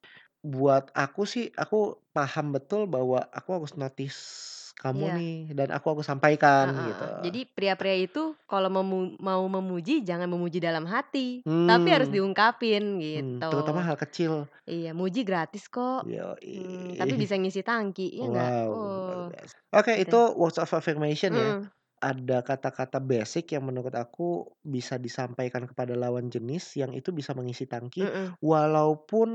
Buat 0.43 0.91
aku 0.95 1.23
sih, 1.27 1.51
aku 1.55 1.99
paham 2.15 2.51
betul 2.55 2.87
bahwa 2.91 3.23
aku 3.31 3.49
harus 3.61 3.73
notice 3.79 4.19
kamu 4.83 5.05
iya. 5.05 5.15
nih, 5.17 5.33
dan 5.57 5.69
aku 5.75 5.85
harus 5.95 6.07
sampaikan 6.11 6.67
Heeh, 6.67 6.87
gitu. 6.87 7.05
Jadi 7.25 7.39
pria-pria 7.55 7.95
itu 7.99 8.23
kalau 8.47 8.69
memu- 8.71 9.17
mau 9.19 9.43
memuji 9.49 9.93
jangan 10.09 10.29
memuji 10.31 10.57
dalam 10.63 10.85
hati, 10.87 11.43
tapi 11.67 11.87
harus 11.91 12.07
Hmm, 12.07 12.13
diungkapin 12.13 12.83
hmm, 13.13 13.37
gitu. 13.41 13.51
terutama 13.51 13.81
hal 13.87 13.97
kecil. 13.99 14.33
Iya, 14.69 14.91
muji 14.95 15.21
gratis 15.27 15.67
kok. 15.67 16.07
Hmm, 16.53 16.95
tapi 16.99 17.13
bisa 17.19 17.35
ngisi 17.39 17.61
tangki, 17.67 18.07
ya 18.19 18.25
nggak? 18.31 18.53
Wow, 18.63 18.71
Oh. 18.71 19.27
Oke, 19.73 19.93
gitu. 19.97 20.09
itu 20.09 20.19
words 20.39 20.57
of 20.61 20.69
affirmation 20.73 21.33
ya. 21.35 21.51
Mm-mm. 21.51 21.71
Ada 22.03 22.43
kata-kata 22.43 22.99
basic 22.99 23.55
yang 23.55 23.63
menurut 23.69 23.95
aku 23.95 24.53
bisa 24.63 24.95
disampaikan 24.99 25.63
kepada 25.69 25.95
lawan 25.95 26.27
jenis 26.29 26.75
yang 26.81 26.91
itu 26.93 27.09
bisa 27.15 27.31
mengisi 27.33 27.65
tangki 27.65 28.03
Mm-mm. 28.03 28.35
walaupun 28.43 29.29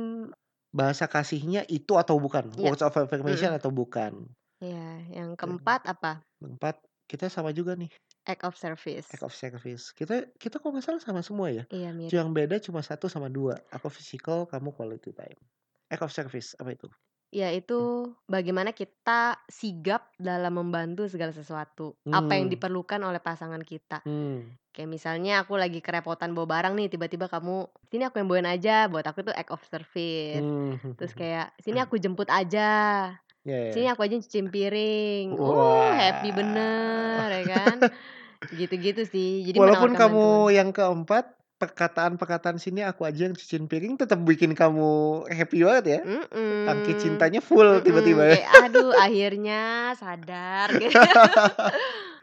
bahasa 0.71 1.09
kasihnya 1.09 1.65
itu 1.69 1.97
atau 1.97 2.17
bukan, 2.21 2.53
Iya. 2.57 2.71
words 2.71 2.85
of 2.85 2.93
affirmation 2.97 3.51
Mm-mm. 3.51 3.59
atau 3.59 3.73
bukan. 3.73 4.29
Iya, 4.59 5.07
yang 5.15 5.29
Dan 5.35 5.39
keempat 5.39 5.87
apa? 5.87 6.23
Keempat, 6.43 6.77
kita 7.07 7.31
sama 7.31 7.55
juga 7.55 7.79
nih, 7.79 7.91
Act 8.27 8.45
of 8.45 8.59
service. 8.59 9.09
act 9.09 9.25
of 9.25 9.33
service. 9.33 9.95
Kita 9.95 10.29
kita 10.37 10.61
kok 10.61 10.69
nggak 10.69 10.85
salah 10.85 11.01
sama 11.01 11.23
semua 11.23 11.49
ya. 11.49 11.65
Iya, 11.71 11.95
mirip. 11.95 12.13
Yang 12.13 12.29
beda 12.35 12.57
cuma 12.61 12.81
satu 12.83 13.07
sama 13.09 13.31
dua. 13.31 13.57
Aku 13.73 13.89
physical, 13.89 14.45
kamu 14.45 14.75
quality 14.75 15.15
time. 15.15 15.39
Act 15.89 16.03
of 16.05 16.13
service 16.13 16.53
apa 16.59 16.75
itu? 16.75 16.91
Ya, 17.29 17.53
Hmm. 17.53 17.61
itu 17.61 17.81
bagaimana 18.25 18.73
kita 18.73 19.37
sigap 19.49 20.13
dalam 20.17 20.57
membantu 20.57 21.05
segala 21.09 21.29
sesuatu. 21.31 21.93
Apa 22.05 22.37
yang 22.37 22.49
Hmm. 22.49 22.55
diperlukan 22.57 23.01
oleh 23.01 23.21
pasangan 23.21 23.61
kita. 23.63 24.01
Hmm. 24.03 24.57
Kayak 24.73 24.89
misalnya 24.91 25.33
aku 25.45 25.57
lagi 25.57 25.81
kerepotan 25.81 26.33
bawa 26.33 26.49
barang 26.49 26.75
nih, 26.75 26.89
tiba-tiba 26.89 27.29
kamu, 27.29 27.69
sini 27.89 28.05
aku 28.05 28.21
yang 28.21 28.29
bawain 28.29 28.49
aja. 28.49 28.89
Buat 28.89 29.13
aku 29.13 29.25
itu 29.25 29.33
act 29.33 29.53
of 29.53 29.61
service. 29.65 30.41
Hmm. 30.41 30.97
Terus 30.97 31.13
kayak, 31.13 31.53
sini 31.61 31.79
aku 31.79 31.97
jemput 31.97 32.29
aja. 32.29 33.13
Ya, 33.47 33.73
Sini 33.73 33.87
ya. 33.89 33.95
aku 33.95 34.03
aja 34.05 34.17
cuciin 34.19 34.49
piring. 34.49 35.35
Uh, 35.35 35.91
happy 35.95 36.31
bener 36.35 37.27
ya 37.31 37.43
kan. 37.49 37.77
Gitu-gitu 38.59 39.03
sih. 39.09 39.43
Jadi 39.47 39.57
Walaupun 39.59 39.95
kamu 39.99 40.25
bantuan. 40.47 40.55
yang 40.55 40.69
keempat, 40.71 41.25
perkataan-perkataan 41.59 42.63
sini 42.63 42.87
aku 42.87 43.03
aja 43.03 43.27
yang 43.27 43.35
cuciin 43.35 43.67
piring 43.67 43.99
tetap 43.99 44.23
bikin 44.23 44.55
kamu 44.55 45.23
happy 45.27 45.67
banget 45.67 45.85
ya. 45.87 46.01
Tangki 46.71 46.93
Mm-mm. 46.95 47.03
cintanya 47.03 47.41
full 47.43 47.83
tiba-tiba 47.83 48.31
ya. 48.31 48.35
Kayak 48.39 48.53
aduh 48.71 48.91
akhirnya 48.95 49.61
sadar 49.99 50.71
gitu. 50.83 50.95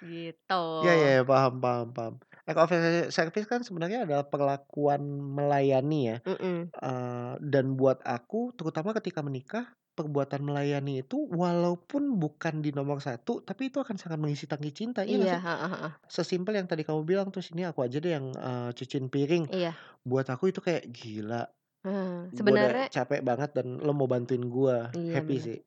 gitu. 0.08 0.64
Ya 0.88 1.20
paham 1.28 1.60
paham 1.60 1.88
paham. 1.92 2.14
Act 2.46 2.62
of 2.62 2.70
service 3.10 3.50
kan 3.50 3.66
sebenarnya 3.66 4.06
adalah 4.06 4.30
perlakuan 4.30 5.02
melayani 5.04 6.16
ya. 6.16 6.18
Mm-mm. 6.24 6.70
Eh, 6.72 7.34
dan 7.42 7.74
buat 7.74 8.06
aku, 8.06 8.54
terutama 8.54 8.94
ketika 8.94 9.26
menikah, 9.26 9.66
perbuatan 9.98 10.42
melayani 10.48 10.94
itu 11.04 11.18
walaupun 11.42 12.04
bukan 12.24 12.56
di 12.66 12.70
nomor 12.78 13.00
satu, 13.08 13.34
tapi 13.48 13.62
itu 13.72 13.78
akan 13.84 13.96
sangat 14.02 14.20
mengisi 14.22 14.46
tangki 14.52 14.72
cinta, 14.76 15.02
iya 15.08 15.24
Iya, 15.24 15.32
sih? 15.32 15.42
heeh, 15.46 15.70
heeh. 15.74 15.92
Sesimpel 16.16 16.54
yang 16.60 16.68
tadi 16.72 16.84
kamu 16.88 17.02
bilang, 17.12 17.28
terus 17.34 17.50
ini 17.54 17.64
aku 17.70 17.80
aja 17.88 17.98
deh 18.04 18.14
yang 18.18 18.28
eh, 18.50 18.70
cuciin 18.78 19.08
piring. 19.14 19.46
Iya. 19.50 19.72
Buat 20.10 20.28
aku 20.34 20.46
itu 20.54 20.62
kayak 20.68 20.86
gila. 20.98 21.44
Hmm, 21.86 22.34
sebenarnya 22.38 22.88
capek 22.96 23.22
banget 23.30 23.50
dan 23.58 23.68
lo 23.86 23.92
mau 24.00 24.08
bantuin 24.14 24.44
gue. 24.56 24.78
iya 24.98 25.18
Happy 25.18 25.38
benar. 25.38 25.48
sih. 25.48 25.58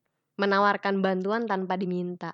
Menawarkan 0.41 0.95
bantuan 1.05 1.43
tanpa 1.51 1.75
diminta. 1.83 2.31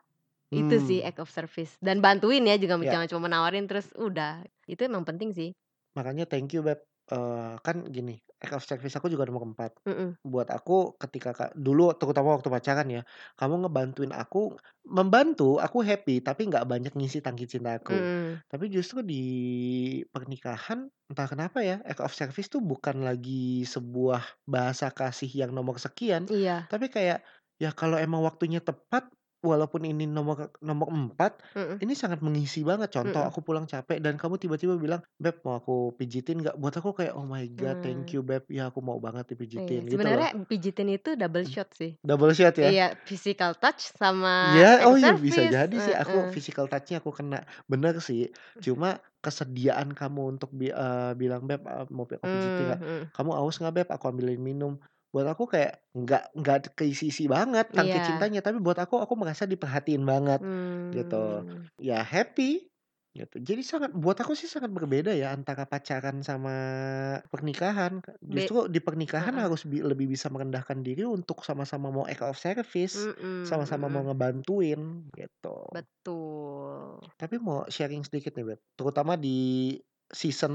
Itu 0.62 0.76
sih 0.88 1.00
Hmm. 1.02 1.10
act 1.10 1.20
of 1.24 1.30
service 1.38 1.74
dan 1.84 1.98
bantuin 2.06 2.44
ya 2.50 2.56
juga 2.64 2.76
Ya. 2.80 2.92
jangan 2.94 3.08
cuma 3.12 3.22
menawarin 3.30 3.66
terus 3.70 3.88
udah. 3.98 4.46
Itu 4.72 4.82
emang 4.90 5.04
penting 5.10 5.32
sih. 5.40 5.50
Makanya 5.98 6.26
thank 6.28 6.52
you 6.56 6.62
Beb, 6.64 6.80
eee, 7.12 7.54
kan 7.66 7.78
gini, 7.92 8.18
act 8.42 8.54
of 8.58 8.64
service 8.66 8.96
aku 8.98 9.08
juga 9.14 9.26
nomor 9.30 9.46
4. 9.50 9.78
Mhm. 9.86 10.16
Buat 10.26 10.50
aku 10.54 10.98
ketika 10.98 11.32
ka 11.38 11.46
dulu 11.54 11.94
terutama 12.00 12.34
waktu 12.38 12.50
pacaran 12.50 12.88
ya, 12.90 13.02
kamu 13.38 13.66
ngebantuin 13.68 14.14
aku 14.16 14.58
membantu, 14.90 15.58
aku 15.62 15.82
happy, 15.86 16.22
tapi 16.26 16.50
nggak 16.50 16.66
banyak 16.70 16.94
ngisi 16.98 17.22
tangki 17.26 17.46
cinta 17.50 17.78
aku. 17.78 18.06
Mhm. 18.06 18.44
Tapi 18.50 18.66
justru 18.74 19.02
di 19.06 19.22
pernikahan, 20.14 20.90
entah 21.12 21.28
kenapa 21.30 21.62
ya, 21.62 21.82
act 21.86 22.02
of 22.02 22.14
service 22.14 22.50
tuh 22.52 22.62
bukan 22.64 23.06
lagi 23.06 23.64
sebuah 23.66 24.22
bahasa 24.50 24.90
kasih 24.94 25.30
yang 25.46 25.52
nomor 25.54 25.78
sekian, 25.82 26.30
Iya. 26.30 26.70
tapi 26.70 26.90
kayak, 26.92 27.22
ya 27.62 27.72
kalau 27.74 27.96
emang 28.02 28.22
waktunya 28.26 28.60
tepat, 28.64 29.08
walaupun 29.46 29.82
ini 29.86 30.04
nomor 30.10 30.50
nomor 30.66 30.88
4, 30.92 31.32
Mhm. 31.56 31.82
ini 31.84 31.94
sangat 31.94 32.20
mengisi 32.26 32.62
banget. 32.66 32.90
Contoh 32.96 33.22
Mhm. 33.22 33.30
aku 33.30 33.40
pulang 33.46 33.66
capek 33.70 33.98
dan 34.04 34.16
kamu 34.22 34.36
tiba-tiba 34.42 34.76
bilang, 34.82 35.02
"Beb 35.22 35.40
mau 35.46 35.56
aku 35.62 35.94
pijitin 36.00 36.42
nggak?" 36.42 36.56
Buat 36.62 36.76
aku 36.82 36.92
kayak, 36.98 37.14
"Oh 37.20 37.26
my 37.30 37.46
god, 37.60 37.78
thank 37.86 38.04
Mmm. 38.04 38.18
you 38.18 38.22
Beb, 38.26 38.44
ya 38.50 38.70
aku 38.74 38.80
mau 38.82 38.98
banget 39.06 39.26
Iya, 39.56 39.80
dipijitin," 39.80 39.86
gitu 39.94 40.08
loh. 40.12 40.28
sebenarnya 40.28 40.30
pijitin 40.50 40.90
itu 40.96 41.10
double 41.22 41.46
shot 41.48 41.70
sih. 41.80 41.92
Double 42.04 42.34
shot 42.34 42.58
ya? 42.58 42.72
Iya, 42.72 42.84
physical 43.08 43.52
touch 43.62 43.82
sama 44.00 44.32
Ya, 44.44 44.84
oh 44.86 45.00
iya 45.00 45.16
bisa 45.16 45.42
jadi 45.48 45.74
sih 45.86 45.96
aku 45.96 46.16
heeh. 46.16 46.30
physical 46.34 46.68
touch-nya 46.72 47.00
aku 47.02 47.10
kena. 47.16 47.48
Bener 47.72 47.96
sih, 48.04 48.30
cuma 48.64 48.88
kesediaan 49.24 49.90
kamu 49.96 50.22
untuk 50.38 50.50
bi 50.54 50.68
eee, 50.70 51.12
bilang, 51.18 51.48
"Beb, 51.50 51.64
eee, 51.66 51.86
mau 51.96 52.04
aku 52.06 52.28
pijitin 52.30 52.64
nggak? 52.70 52.82
mhm. 52.82 53.12
Kamu 53.16 53.32
haus 53.38 53.56
nggak 53.64 53.74
Beb? 53.78 53.88
Aku 53.96 54.06
ambilin 54.12 54.38
minum." 54.44 54.74
Buat 55.16 55.28
aku 55.32 55.48
kayak 55.48 55.74
nggak 55.96 56.24
nggak 56.36 56.58
keisi-isi 56.76 57.32
banget 57.32 57.72
tangki 57.72 58.04
Iya. 58.04 58.04
cintanya, 58.04 58.44
tapi 58.44 58.60
buat 58.60 58.76
aku, 58.84 59.00
aku 59.00 59.16
merasa 59.16 59.48
diperhatiin 59.48 60.04
banget, 60.04 60.44
gitu. 60.92 61.48
Mmm. 61.48 61.68
Ya 61.80 62.04
happy, 62.04 62.68
gitu. 63.16 63.36
Jadi 63.40 63.64
sangat 63.64 63.92
buat 63.96 64.20
aku 64.20 64.36
sih 64.36 64.52
sangat 64.52 64.76
berbeda 64.76 65.16
ya 65.16 65.32
antara 65.32 65.64
pacaran 65.72 66.20
sama 66.20 66.52
pernikahan. 67.32 68.04
Be 68.34 68.44
Justru 68.44 68.68
di 68.68 68.84
pernikahan 68.84 69.36
heeh. 69.36 69.44
harus 69.44 69.64
bi 69.64 69.80
lebih 69.80 70.12
bisa 70.12 70.28
merendahkan 70.28 70.84
diri 70.84 71.08
untuk 71.08 71.48
sama-sama 71.48 71.88
mau 71.96 72.04
act 72.12 72.24
of 72.28 72.36
service, 72.36 73.08
sama-sama 73.40 73.88
mau 73.88 74.04
mhm. 74.04 74.12
ngebantuin, 74.12 75.08
gitu. 75.16 75.72
Betul. 75.72 77.12
Tapi 77.20 77.36
mau 77.40 77.64
sharing 77.72 78.04
sedikit 78.04 78.36
nih 78.36 78.44
Beb, 78.56 78.60
terutama 78.76 79.16
di 79.16 79.72
season 80.12 80.54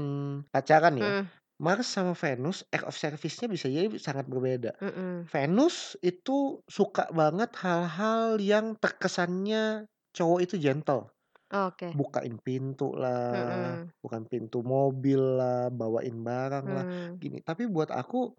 pacaran 0.53 0.93
ya, 1.01 1.09
Mhm. 1.09 1.31
Mars 1.61 1.87
sama 1.95 2.13
Venus 2.17 2.57
act 2.75 2.85
of 2.89 2.95
service-nya 2.97 3.47
bisa 3.55 3.67
jadi 3.69 3.87
sangat 4.01 4.25
berbeda. 4.31 4.71
Mhm. 4.81 5.31
Venus 5.31 5.95
itu 6.01 6.59
suka 6.67 7.05
banget 7.13 7.51
hal-hal 7.63 8.41
yang 8.41 8.73
terkesannya 8.83 9.85
cowok 10.17 10.39
itu 10.45 10.55
gentle. 10.59 11.13
Oke. 11.51 11.99
Bukain 11.99 12.39
pintu 12.39 12.95
lah, 12.95 13.27
Mhm. 13.31 13.91
bukain 14.03 14.23
pintu 14.31 14.63
mobil 14.63 15.19
lah, 15.19 15.67
bawain 15.67 16.17
barang 16.23 16.67
lah, 16.71 16.85
Mmm. 16.85 17.21
gini. 17.21 17.43
Tapi 17.43 17.67
buat 17.67 17.91
aku, 17.91 18.31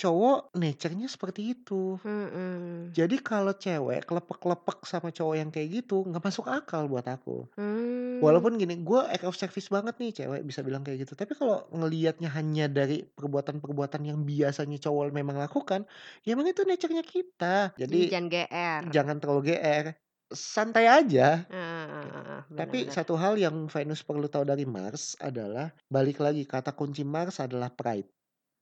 cowok 0.00 0.52
nature-nya 0.60 1.08
seperti 1.10 1.56
itu. 1.56 1.96
Mhm. 2.04 2.96
Jadi 2.96 3.16
kalau 3.20 3.52
cewek 3.56 4.06
klepek-klepek 4.08 4.78
sama 4.88 5.10
cowok 5.12 5.36
yang 5.40 5.50
kayak 5.54 5.68
gitu, 5.82 6.06
nggak 6.08 6.22
masuk 6.24 6.46
akal 6.48 6.86
buat 6.92 7.04
aku. 7.08 7.48
Mmm. 7.56 8.16
Walaupun 8.22 8.56
gini, 8.60 8.80
gue 8.84 9.00
act 9.12 9.26
of 9.28 9.36
service 9.36 9.68
banget 9.72 9.96
nih, 10.00 10.10
cewek 10.24 10.42
bisa 10.48 10.60
bilang 10.66 10.82
kayak 10.86 11.04
gitu. 11.08 11.14
Tapi 11.18 11.34
kalau 11.36 11.68
ngelihatnya 11.74 12.30
hanya 12.32 12.66
dari 12.70 13.04
perbuatan-perbuatan 13.04 14.02
yang 14.08 14.20
biasanya 14.24 14.78
cowok 14.82 15.12
memang 15.12 15.36
lakukan, 15.40 15.84
ya 16.24 16.34
emang 16.38 16.48
itu 16.50 16.62
nature-nya 16.68 17.04
kita. 17.06 17.76
Jadi 17.76 17.96
Jadi 17.96 18.10
jangan 18.10 18.28
GR. 18.32 18.86
jangan 18.86 19.16
terlalu 19.22 19.42
GR, 19.54 19.86
santai 20.32 20.86
aja. 20.90 21.46
Heeh, 21.50 22.42
bener 22.50 22.56
Tapi 22.56 22.88
satu 22.88 23.20
hal 23.20 23.36
yang 23.36 23.68
Venus 23.68 24.00
perlu 24.00 24.32
tahu 24.32 24.48
dari 24.48 24.64
Mars 24.64 25.12
adalah, 25.20 25.76
balik 25.92 26.24
lagi 26.24 26.48
kata 26.48 26.72
kunci 26.72 27.04
Mars 27.04 27.36
adalah 27.36 27.68
pride. 27.68 28.15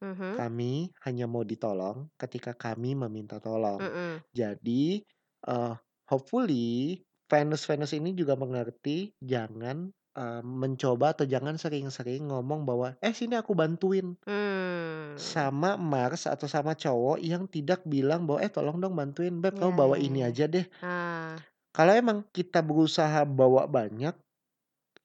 Mhm. 0.04 0.44
Kami 0.44 0.90
hanya 1.06 1.30
mau 1.30 1.46
ditolong 1.46 2.10
ketika 2.18 2.52
kami 2.58 2.98
meminta 2.98 3.38
tolong. 3.38 3.86
Mhm. 3.86 4.24
Jadi, 4.34 4.98
eee, 5.46 5.74
hopefully 6.10 6.98
Venus-Venus 7.30 7.94
ini 7.96 8.12
juga 8.18 8.34
mengerti 8.34 9.14
jangan, 9.22 9.94
eee, 10.18 10.42
mencoba 10.42 11.14
atau 11.14 11.24
jangan 11.30 11.54
sering-sering 11.56 12.26
ngomong 12.34 12.66
bahwa, 12.66 12.98
"Eh 12.98 13.14
sini 13.14 13.38
aku 13.38 13.54
bantuin." 13.54 14.18
Mmm. 14.26 15.34
Sama 15.34 15.78
Mars 15.78 16.26
atau 16.26 16.50
sama 16.50 16.74
cowok 16.74 17.22
yang 17.22 17.46
tidak 17.46 17.86
bilang 17.86 18.26
bahwa, 18.26 18.42
"Eh 18.42 18.50
tolong 18.50 18.82
dong 18.82 18.98
bantuin 18.98 19.38
Beb, 19.38 19.54
kamu 19.54 19.72
Iya 19.72 19.78
bawa 19.78 19.96
iya 19.98 20.02
ini 20.02 20.26
iya. 20.26 20.26
aja 20.26 20.50
deh." 20.50 20.66
Ah. 20.82 21.46
Kalau 21.74 21.90
emang 21.98 22.22
kita 22.30 22.62
berusaha 22.62 23.26
bawa 23.26 23.66
banyak, 23.66 24.14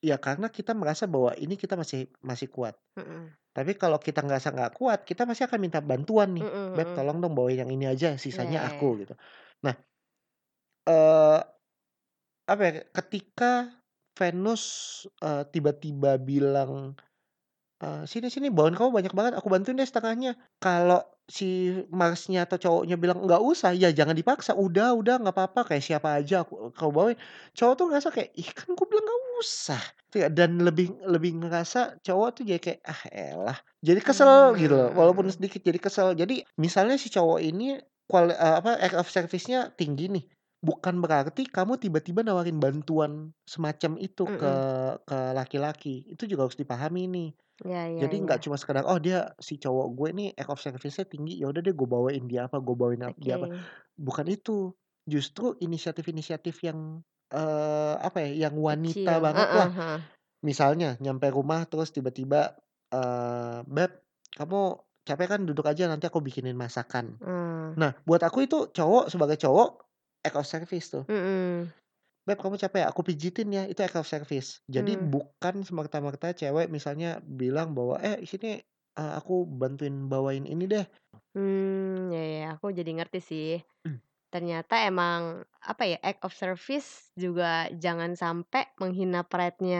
ya 0.03 0.17
karena 0.21 0.47
kita 0.51 0.71
merasa 0.77 1.05
bahwa 1.09 1.31
ini 1.39 1.55
kita 1.59 1.75
masih 1.79 2.09
masih 2.23 2.47
kuat. 2.51 2.75
Mhm. 2.95 3.37
Tapi 3.55 3.75
kalau 3.77 3.97
kita 3.99 4.21
ngerasa 4.25 4.53
nggak 4.55 4.73
kuat, 4.79 4.99
kita 5.09 5.25
pasti 5.27 5.43
akan 5.47 5.59
minta 5.61 5.81
bantuan 5.83 6.29
nih, 6.37 6.45
Mhm 6.45 6.75
"Beb 6.75 6.93
tolong 6.95 7.19
dong 7.23 7.33
bawain 7.37 7.59
yang 7.65 7.71
ini 7.73 7.85
aja, 7.89 8.15
Iya 8.31 8.53
sisanya 8.55 8.63
iya 8.63 8.75
iya. 8.85 8.93
aku," 8.93 9.03
gitu. 9.05 9.13
Nah, 9.65 9.75
eee, 10.87 11.39
apa 12.49 12.61
ya, 12.67 12.73
ketika 12.91 13.51
Venus, 14.17 14.63
eee, 15.23 15.43
tiba-tiba 15.53 16.19
bilang, 16.19 16.97
eee, 17.83 18.03
"Sini 18.11 18.27
sini 18.33 18.47
bawain 18.53 18.75
kamu 18.77 18.91
banyak 18.93 19.13
banget, 19.17 19.33
aku 19.39 19.47
bantuin 19.53 19.77
deh 19.79 19.87
setengahnya." 19.87 20.35
Kalau 20.63 21.01
si 21.29 21.71
Mars-nya 21.93 22.45
atau 22.49 22.57
cowoknya 22.59 22.95
bilang, 22.99 23.21
"Nggak 23.25 23.41
usah," 23.43 23.71
ya 23.77 23.89
jangan 23.93 24.15
dipaksa, 24.17 24.51
"Udah 24.57 24.93
udah 24.97 25.21
nggak 25.21 25.35
apa-apa, 25.35 25.61
kayak 25.73 25.83
siapa 25.85 26.09
aja 26.19 26.43
aku 26.43 26.73
kamu 26.75 26.91
bawain." 26.95 27.17
Cowok 27.57 27.73
tuh 27.79 27.85
ngerasa 27.91 28.09
kayak, 28.15 28.29
"Ih 28.37 28.49
kan 28.51 28.67
gue 28.73 28.85
bilang 28.89 29.05
nggak 29.07 29.21
usah." 29.43 29.81
Ya, 30.17 30.27
dan 30.33 30.57
lebih 30.65 30.89
lebih 31.05 31.31
ngerasa 31.45 32.01
cowok 32.01 32.29
tuh 32.41 32.43
jadi 32.49 32.59
kayak, 32.61 32.79
"Ah 32.87 33.01
elah." 33.13 33.57
Jadi 33.85 33.99
kesel 34.03 34.57
gitu 34.59 34.73
loh, 34.75 34.89
walaupun 34.97 35.25
Mmm. 35.25 35.33
sedikit 35.33 35.61
jadi 35.63 35.77
kesel. 35.79 36.17
Jadi 36.17 36.43
misalnya 36.59 36.97
si 36.99 37.07
cowok 37.13 37.39
ini 37.45 37.77
kual 38.09 38.33
eee, 38.33 38.53
apa, 38.59 38.75
act 38.81 38.97
of 38.97 39.07
service-nya 39.07 39.69
tinggi 39.77 40.09
nih, 40.09 40.23
bukan 40.63 40.99
berarti 41.03 41.47
kamu 41.47 41.79
tiba-tiba 41.79 42.21
nawarin 42.25 42.59
bantuan 42.59 43.31
semacam 43.47 43.95
itu 44.01 44.31
ke 44.35 44.47
Mhm. 44.47 44.63
ke 45.07 45.17
laki-laki. 45.37 46.03
Itu 46.11 46.27
juga 46.29 46.47
harus 46.49 46.59
dipahami 46.59 47.07
nih. 47.11 47.29
Iya 47.65 47.81
iya 47.91 48.03
Jadi 48.03 48.15
iya. 48.19 48.29
nggak 48.29 48.41
cuma 48.47 48.57
sekedar, 48.59 48.85
"Oh 48.87 48.97
dia 49.01 49.33
si 49.43 49.57
cowok 49.61 49.87
gue 49.97 50.09
nih 50.17 50.27
act 50.39 50.51
of 50.53 50.59
service-nya 50.63 51.05
tinggi, 51.09 51.39
ya 51.41 51.49
udah 51.51 51.61
deh 51.65 51.73
gue 51.75 51.87
bawain 51.89 52.25
dia 52.31 52.47
apa, 52.49 52.57
gue 52.63 52.75
bawain 52.77 53.01
ap 53.05 53.15
dia 53.21 53.37
apa." 53.41 53.47
Bukan 53.99 54.27
itu. 54.31 54.73
Justru 55.09 55.57
inisiatif-inisiatif 55.61 56.55
yang, 56.67 57.01
eee, 57.33 57.95
apa 57.99 58.19
ya, 58.27 58.49
yang 58.49 58.55
wanita 58.59 59.17
Kecil, 59.17 59.23
banget 59.23 59.49
lah. 59.55 59.69
heeh. 59.73 60.09
Misalnya 60.45 60.95
nyampe 61.03 61.27
rumah 61.33 61.67
terus 61.67 61.91
tiba-tiba, 61.91 62.55
eee, 62.93 63.59
"Beb, 63.67 63.91
kamu 64.37 64.59
capek 65.07 65.27
kan 65.37 65.41
duduk 65.49 65.65
aja 65.67 65.87
nanti 65.91 66.07
aku 66.07 66.19
bikinin 66.23 66.55
masakan." 66.55 67.19
Mmm. 67.21 67.79
Nah, 67.79 67.93
buat 68.07 68.21
aku 68.25 68.45
itu 68.47 68.69
cowok 68.73 69.11
sebagai 69.13 69.37
cowok 69.41 69.88
act 70.25 70.35
of 70.39 70.45
service 70.47 70.87
tuh. 70.93 71.05
Mhm. 71.07 71.73
"Beb 72.27 72.37
kamu 72.43 72.59
capek 72.59 72.79
ya? 72.83 72.87
Aku 72.91 73.01
pijitin 73.07 73.47
ya." 73.55 73.63
Itu 73.69 73.79
act 73.85 73.95
of 73.99 74.07
service. 74.09 74.59
Jadi 74.67 74.99
Mmm. 74.99 75.13
bukan 75.13 75.63
semerta-merta 75.63 76.35
cewek 76.35 76.67
misalnya 76.67 77.23
bilang 77.23 77.71
bahwa, 77.77 77.95
"Eh 78.03 78.19
sini, 78.27 78.59
eee, 78.99 79.11
aku 79.19 79.47
bantuin 79.47 80.09
bawain 80.11 80.43
ini 80.49 80.65
deh." 80.67 80.85
Mmm, 81.37 82.09
ya 82.09 82.21
ya, 82.33 82.41
aku 82.57 82.65
jadi 82.73 82.89
ngerti 82.97 83.19
sih. 83.21 83.47
Mmm. 83.85 83.99
Ternyata 84.33 84.75
emang, 84.89 85.45
apa 85.63 85.83
ya, 85.91 85.97
act 86.05 86.21
of 86.27 86.33
service 86.35 87.11
juga 87.17 87.69
jangan 87.83 88.13
sampai 88.17 88.69
menghina 88.81 89.23
pride-nya 89.25 89.79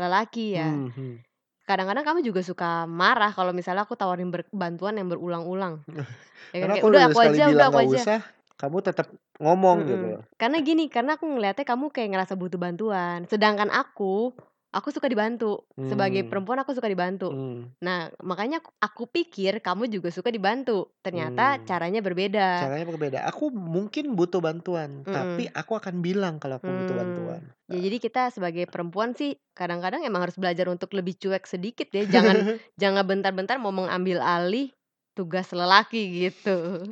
lelaki 0.00 0.56
ya. 0.58 0.82
Mhm. 0.86 1.24
Kadang-kadang 1.68 2.04
kamu 2.08 2.20
juga 2.28 2.42
suka 2.46 2.66
marah 2.90 3.32
kalau 3.36 3.52
misalnya 3.56 3.84
aku 3.88 3.96
tawarin 4.00 4.30
ber 4.34 4.46
bantuan 4.52 4.96
yang 5.00 5.08
berulang-ulang. 5.12 5.84
Ya 6.52 6.58
kan, 6.66 6.70
Karena 6.70 6.74
kayak, 6.74 6.84
aku 6.84 6.88
"Udah 6.88 7.02
udah 7.02 7.06
aku 7.12 7.18
aja 7.24 7.42
udah 7.54 7.66
aku 7.70 7.80
aja." 7.84 7.98
usah, 7.98 8.20
kamu 8.60 8.78
tetap 8.86 9.06
ngomong 9.42 9.78
gitu 9.90 10.04
Mhm. 10.04 10.16
loh. 10.18 10.22
Karena 10.40 10.58
gini, 10.64 10.88
karena 10.88 11.20
aku 11.20 11.28
ngelihatnya 11.28 11.66
kamu 11.68 11.92
kayak 11.92 12.08
ngerasa 12.16 12.34
butuh 12.40 12.56
bantuan. 12.60 13.28
Sedangkan 13.28 13.68
aku, 13.68 14.32
aku 14.72 14.88
suka 14.94 15.08
dibantu. 15.12 15.68
Sebagai 15.84 16.24
Mmm. 16.24 16.28
perempuan 16.28 16.60
aku 16.64 16.72
suka 16.72 16.88
dibantu. 16.88 17.36
Mmm. 17.36 17.72
Nah, 17.84 18.08
makanya 18.24 18.58
aku 18.64 18.70
aku 18.80 19.02
pikir 19.12 19.60
kamu 19.60 19.92
juga 19.92 20.08
suka 20.08 20.32
dibantu. 20.32 20.96
Ternyata 21.04 21.60
Mmm. 21.60 21.68
caranya 21.68 22.00
berbeda. 22.00 22.48
Caranya 22.60 22.86
berbeda. 22.92 23.18
Aku 23.30 23.44
mungkin 23.76 24.04
butuh 24.18 24.40
bantuan, 24.46 24.90
tapi 25.14 25.44
Mhm. 25.46 25.58
aku 25.60 25.72
akan 25.80 25.96
bilang 26.06 26.34
kalau 26.42 26.56
aku 26.60 26.70
butuh 26.78 26.94
Mmm. 26.96 26.98
bantuan. 27.00 27.42
Ya 27.70 27.78
jadi 27.84 27.96
kita 28.02 28.34
sebagai 28.34 28.66
perempuan 28.66 29.14
sih 29.14 29.38
kadang-kadang 29.54 30.02
emang 30.02 30.26
harus 30.26 30.34
belajar 30.40 30.66
untuk 30.72 30.90
lebih 30.96 31.14
cuek 31.20 31.44
sedikit 31.46 31.86
ya. 31.94 32.02
Jangan 32.08 32.42
jangan 32.80 33.04
bentar-bentar 33.06 33.60
mau 33.62 33.70
mengambil 33.70 34.18
alih 34.18 34.72
tugas 35.14 35.50
lelaki 35.54 36.02
gitu. 36.26 36.82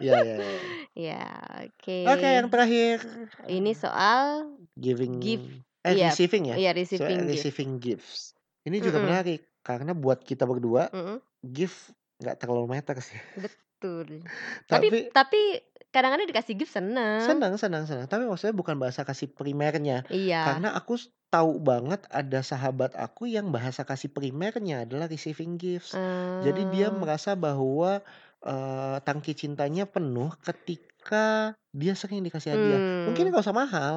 Iya 0.00 0.14
iya 0.24 0.36
iya. 0.40 0.60
Ya, 0.96 1.24
oke. 1.68 1.98
Oke, 2.08 2.28
yang 2.28 2.48
terakhir. 2.48 2.96
Ini 3.46 3.72
soal 3.76 4.56
Giving 4.76 5.20
gift 5.20 5.46
eh 5.80 5.96
iya, 5.96 6.12
receiving 6.12 6.44
ya? 6.52 6.56
iya 6.60 6.70
Soal 6.72 6.80
receiving 6.84 7.20
gift. 7.24 7.32
receiving 7.32 7.70
gifts. 7.80 8.36
Ini 8.64 8.76
juga 8.80 9.00
Mhm. 9.00 9.04
menarik 9.08 9.40
karena 9.64 9.92
buat 9.96 10.20
kita 10.20 10.44
berdua, 10.44 10.88
Mhm. 10.92 11.16
gift 11.52 11.92
nggak 12.20 12.36
terlalu 12.36 12.66
matter 12.68 12.96
sih. 13.00 13.16
Betul. 13.36 14.24
Tapi 14.70 14.86
Tapi 14.92 14.98
tapi 15.10 15.40
kadang-kadang 15.90 16.28
dikasih 16.28 16.54
gift 16.54 16.72
seneng. 16.76 17.24
Senang 17.24 17.56
senang 17.56 17.84
senang, 17.88 18.06
tapi 18.06 18.28
maksudnya 18.28 18.54
bukan 18.54 18.76
bahasa 18.76 19.02
kasih 19.02 19.32
primernya. 19.32 20.04
Iya. 20.06 20.44
Karena 20.44 20.68
aku 20.76 21.00
tahu 21.32 21.58
banget 21.58 22.04
ada 22.10 22.42
sahabat 22.42 22.92
aku 22.94 23.24
yang 23.26 23.48
bahasa 23.50 23.82
kasih 23.82 24.12
primernya 24.12 24.84
adalah 24.84 25.08
receiving 25.08 25.56
gifts. 25.56 25.96
Jadi 26.44 26.62
dia 26.70 26.92
Oh. 26.92 26.94
merasa 26.94 27.32
bahwa, 27.34 28.04
eee, 28.46 28.96
tangki 29.06 29.32
cintanya 29.38 29.84
penuh 29.88 30.30
ketika 30.44 31.54
dia 31.76 31.94
sering 31.98 32.22
dikasih 32.26 32.56
hadiah. 32.58 32.82
Mungkin 33.06 33.28
Mmm. 33.28 33.34
nggak 33.34 33.44
usah 33.46 33.56
mahal, 33.56 33.96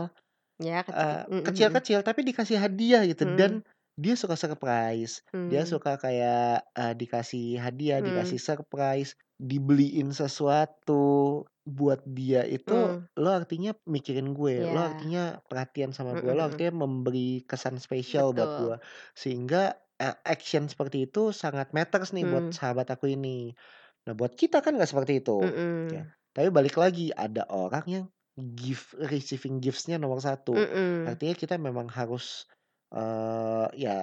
Ya 0.59 0.83
kecil 0.85 1.09
eee, 1.09 1.25
mhm 1.27 1.53
mhm. 1.69 1.83
kecil-kecil 1.87 2.01
tapi 2.07 2.21
dikasih 2.27 2.57
hadiah 2.61 3.03
gitu 3.09 3.25
dan 3.29 3.51
Mmm. 3.51 3.63
dia 3.99 4.15
suka 4.19 4.35
surprise. 4.39 5.21
Dia 5.47 5.63
Mmm. 5.63 5.73
suka 5.73 5.97
kayak, 6.01 6.65
eee, 6.77 6.93
dikasih 6.99 7.59
hadiah, 7.61 7.99
dikasih 8.03 8.37
Mmm. 8.37 8.43
surprise, 8.43 9.15
dibeliin 9.41 10.11
sesuatu 10.15 11.43
buat 11.67 12.01
dia 12.07 12.43
itu 12.47 12.67
Mmm. 12.67 13.07
lo 13.19 13.29
artinya 13.33 13.71
mikirin 13.89 14.33
gue, 14.37 14.65
lo 14.69 14.79
Iya. 14.79 14.85
artinya 14.85 15.39
perhatian 15.49 15.91
sama 15.95 16.15
gue, 16.19 16.31
Mhm 16.31 16.37
lo 16.37 16.43
mhm. 16.45 16.53
artinya 16.53 16.73
memberi 16.85 17.43
kesan 17.47 17.77
spesial 17.81 18.33
buat 18.37 18.51
gue. 18.57 18.75
Betul. 18.75 18.83
Sehingga, 19.17 19.77
eee, 20.01 20.15
action 20.27 20.65
seperti 20.71 21.07
itu 21.09 21.31
sangat 21.35 21.71
matters 21.77 22.11
nih 22.17 22.25
buat 22.29 22.47
Mmm. 22.47 22.55
sahabat 22.55 22.87
aku 22.93 23.13
ini. 23.15 23.53
Nah 24.07 24.13
buat 24.15 24.35
kita 24.35 24.59
kan 24.59 24.75
nggak 24.75 24.89
seperti 24.91 25.23
itu, 25.23 25.55
ya. 25.87 26.03
Mhm. 26.03 26.13
Tapi 26.35 26.49
balik 26.51 26.75
lagi 26.75 27.13
ada 27.15 27.47
orang 27.47 27.85
yang 27.87 28.05
gift 28.57 28.97
receiving 28.99 29.61
gifts-nya 29.63 29.95
nomor 30.01 30.19
1. 30.19 30.67
Mhm. 30.71 31.03
Artinya 31.07 31.33
kita 31.37 31.55
memang 31.61 31.87
harus, 31.87 32.43
eee, 32.91 33.67
ya 33.79 33.95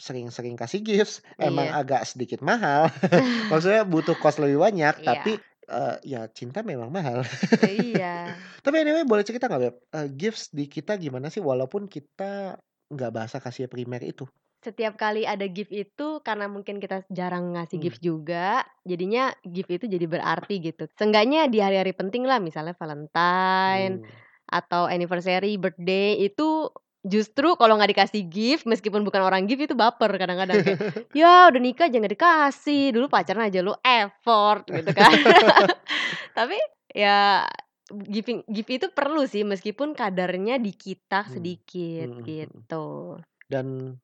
sering-sering 0.00 0.56
kasih 0.60 0.80
gifts, 0.84 1.20
emang 1.40 1.68
Iya. 1.68 1.72
agak 1.72 2.04
sedikit 2.08 2.40
mahal, 2.44 2.88
maksudnya 3.52 3.84
butuh 3.88 4.16
cost 4.20 4.40
lebih 4.40 4.60
banyak, 4.60 4.94
tapi, 5.04 5.30
Iya. 5.30 5.50
eee, 5.68 5.96
ya 6.04 6.20
cinta 6.32 6.60
memang 6.64 6.88
mahal. 6.92 7.20
Iya. 7.62 8.04
Tapi 8.64 8.76
anyway 8.82 9.04
boleh 9.08 9.24
cerita 9.26 9.46
nggak 9.50 9.62
Beb, 9.64 9.76
eee, 9.96 10.08
gifts 10.18 10.50
di 10.54 10.66
kita 10.70 10.96
gimana 11.00 11.28
sih 11.32 11.42
walaupun 11.44 11.86
kita 11.90 12.58
nggak 12.92 13.10
bahasa 13.16 13.38
kasih 13.42 13.66
primer 13.72 14.02
itu? 14.04 14.26
Setiap 14.62 15.00
kali 15.00 15.24
ada 15.24 15.48
gift 15.48 15.72
itu 15.72 16.20
karena 16.20 16.44
mungkin 16.44 16.84
kita 16.84 17.00
jarang 17.08 17.56
ngasih 17.56 17.80
Mmm. 17.80 17.80
gift 17.80 18.04
juga, 18.04 18.60
jadinya 18.84 19.32
gift 19.40 19.72
itu 19.72 19.88
jadi 19.88 20.04
berarti 20.04 20.60
gitu. 20.60 20.84
Seenggaknya 21.00 21.48
di 21.48 21.64
hari-hari 21.64 21.96
penting 21.96 22.28
lah 22.28 22.36
misalnya 22.44 22.76
Valentine, 22.76 24.04
Mmm. 24.04 24.20
atau 24.52 24.84
anniversary, 24.84 25.56
birthday, 25.56 26.20
itu 26.28 26.68
justru 27.08 27.56
kalau 27.56 27.80
nggak 27.80 27.96
dikasih 27.96 28.28
gift 28.28 28.68
meskipun 28.68 29.00
bukan 29.00 29.24
orang 29.24 29.48
gift 29.48 29.64
itu 29.64 29.72
baper 29.72 30.12
kadang-kadang 30.20 30.60
kayak, 30.60 30.76
"Ya 31.16 31.48
udah 31.48 31.56
nikah 31.56 31.88
aja 31.88 31.96
nggak 31.96 32.12
dikasih, 32.20 32.92
dulu 32.92 33.08
pacaran 33.08 33.48
aja 33.48 33.64
lu 33.64 33.72
effort," 33.80 34.68
gitu 34.68 34.92
kan. 34.92 35.08
Tapi 36.36 36.60
ya 36.92 37.48
giving 37.90 38.44
gift 38.52 38.70
itu 38.72 38.86
perlu 38.92 39.24
sih 39.24 39.42
meskipun 39.48 39.96
kadarnya 39.96 40.60
di 40.60 40.76
kita 40.76 41.24
Mmm. 41.26 41.32
sedikit 41.32 42.12
Mhm 42.12 42.32
mhm. 42.40 42.64
gitu. 42.68 43.20
Dan 43.50 43.98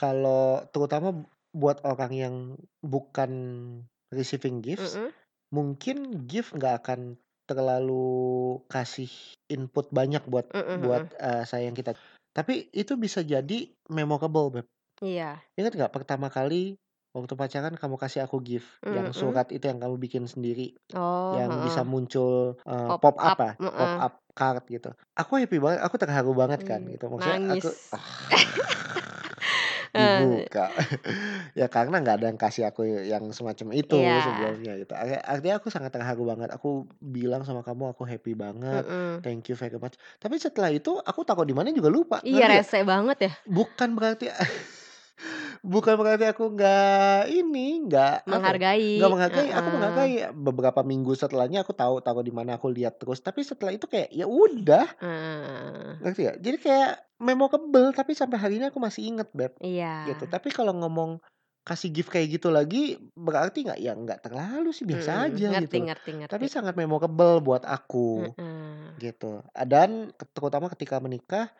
kalau 0.00 0.64
terutama 0.72 1.24
buat 1.56 1.80
orang 1.88 2.12
yang 2.12 2.36
bukan 2.84 3.32
receiving 4.12 4.60
gifts, 4.64 4.96
Mhm. 4.96 5.16
mungkin 5.54 6.26
gift 6.28 6.52
nggak 6.56 6.84
akan 6.84 7.00
terlalu 7.48 8.60
kasih 8.72 9.10
input 9.52 9.88
banyak 9.94 10.22
buat 10.28 10.46
Mhm 10.54 10.70
buat, 10.76 11.04
mhm. 11.04 11.16
eee, 11.18 11.44
sayang 11.48 11.74
kita. 11.78 11.96
Tapi 12.36 12.68
itu 12.76 12.94
bisa 13.00 13.24
jadi 13.24 13.72
memorable 13.88 14.48
Beb. 14.52 14.66
Iya. 15.02 15.46
Ingat 15.58 15.72
nggak 15.78 15.94
pertama 15.96 16.28
kali 16.32 16.76
waktu 17.16 17.34
pacaran 17.38 17.74
kamu 17.80 17.96
kasih 18.00 18.24
aku 18.28 18.38
gift, 18.44 18.84
yang 18.92 19.10
Mhm. 19.14 19.16
surat 19.16 19.48
itu 19.54 19.64
yang 19.68 19.80
kamu 19.82 19.96
bikin 20.00 20.24
sendiri, 20.28 20.76
Oh, 20.94 21.40
yang 21.40 21.60
bisa 21.64 21.80
heeh. 21.80 21.86
muncul, 21.86 22.56
eee, 22.68 22.90
Pop 22.90 23.02
pop 23.02 23.16
up 23.20 23.36
up, 23.36 23.38
ya, 23.40 23.52
pop 23.76 23.92
heeh. 23.92 24.00
up 24.00 24.14
card 24.36 24.64
gitu. 24.70 24.92
Aku 25.18 25.38
happy 25.40 25.58
banget, 25.62 25.80
aku 25.86 25.96
terharu 26.02 26.32
banget 26.36 26.62
kan 26.68 26.82
Iya, 26.82 26.92
gitu, 26.92 27.08
maksudnya 27.12 27.40
aku 27.48 27.68
nangis. 27.68 27.80
Dibuka. 29.98 30.66
Ya 31.56 31.72
karena 31.72 32.04
nggak 32.04 32.16
ada 32.20 32.26
yang 32.28 32.36
kasih 32.36 32.68
aku 32.68 32.84
yang 32.84 33.32
semacam 33.32 33.72
itu 33.72 33.96
Iya. 33.96 34.20
sebelumnya 34.20 34.72
gitu. 34.76 34.92
Arti 34.92 35.16
artinya 35.16 35.56
aku 35.56 35.68
sangat 35.72 35.88
terharu 35.96 36.28
banget, 36.28 36.52
aku 36.52 36.84
bilang 37.00 37.48
sama 37.48 37.64
kamu 37.64 37.96
aku 37.96 38.04
happy 38.04 38.36
banget, 38.36 38.84
Mhm. 38.84 39.24
thank 39.24 39.48
you 39.48 39.56
very 39.56 39.80
much. 39.80 39.96
Tapi 40.20 40.36
setelah 40.36 40.68
itu 40.68 41.00
aku 41.00 41.24
taruh 41.24 41.48
di 41.48 41.56
mana 41.56 41.72
juga 41.72 41.88
lupa, 41.88 42.20
Iya 42.20 42.44
nggak? 42.44 42.60
rese 42.60 42.78
banget 42.84 43.18
ya. 43.24 43.32
Bukan 43.48 43.96
berarti 43.96 44.28
bukan 45.62 45.94
berarti 46.00 46.24
aku 46.28 46.44
nggak 46.56 47.30
ini, 47.30 47.86
nggak 47.88 48.12
ya, 48.26 48.32
Menghargai, 48.32 48.82
nggak 48.96 49.10
menghargai, 49.12 49.48
aku 49.54 49.68
menghargai. 49.72 50.12
Beberapa 50.34 50.80
minggu 50.82 51.12
setelahnya 51.16 51.62
aku 51.64 51.72
tahu 51.76 52.00
taruh 52.04 52.24
di 52.24 52.32
mana, 52.34 52.56
aku 52.58 52.68
lihat 52.72 52.98
terus. 53.00 53.20
Tapi 53.22 53.40
setelah 53.44 53.72
itu 53.76 53.86
kayak 53.88 54.10
ya 54.12 54.26
udah. 54.28 54.86
Heeh. 55.00 55.96
Ngerti 56.02 56.20
nggak? 56.28 56.38
Jadi 56.44 56.56
kayak 56.60 56.90
memorable 57.16 57.88
tapi 57.96 58.12
sampai 58.12 58.36
hari 58.36 58.54
ini 58.60 58.68
aku 58.68 58.76
masih 58.80 59.08
inget 59.08 59.28
Beb, 59.32 59.56
Iya. 59.60 59.88
gitu. 60.04 60.24
Tapi 60.28 60.48
kalau 60.52 60.76
ngomong 60.76 61.20
kasih 61.66 61.90
gift 61.90 62.12
kayak 62.14 62.38
gitu 62.38 62.48
lagi 62.54 62.94
berarti 63.18 63.66
nggak 63.66 63.80
ya 63.82 63.92
nggak 63.96 64.20
terlalu 64.28 64.70
sih, 64.76 64.86
biasa 64.86 65.10
Mhm, 65.10 65.32
aja 65.32 65.48
ngerti 65.50 65.76
gitu 65.76 65.82
loh. 65.82 65.90
ngerti 65.90 66.10
Tapi 66.30 66.44
ngerti. 66.46 66.52
sangat 66.52 66.74
memorable 66.76 67.40
buat 67.42 67.64
aku, 67.64 68.34
Heeh. 68.36 68.96
gitu. 69.00 69.42
Dan 69.52 70.12
terutama 70.36 70.68
ketika 70.72 71.00
menikah, 71.02 71.50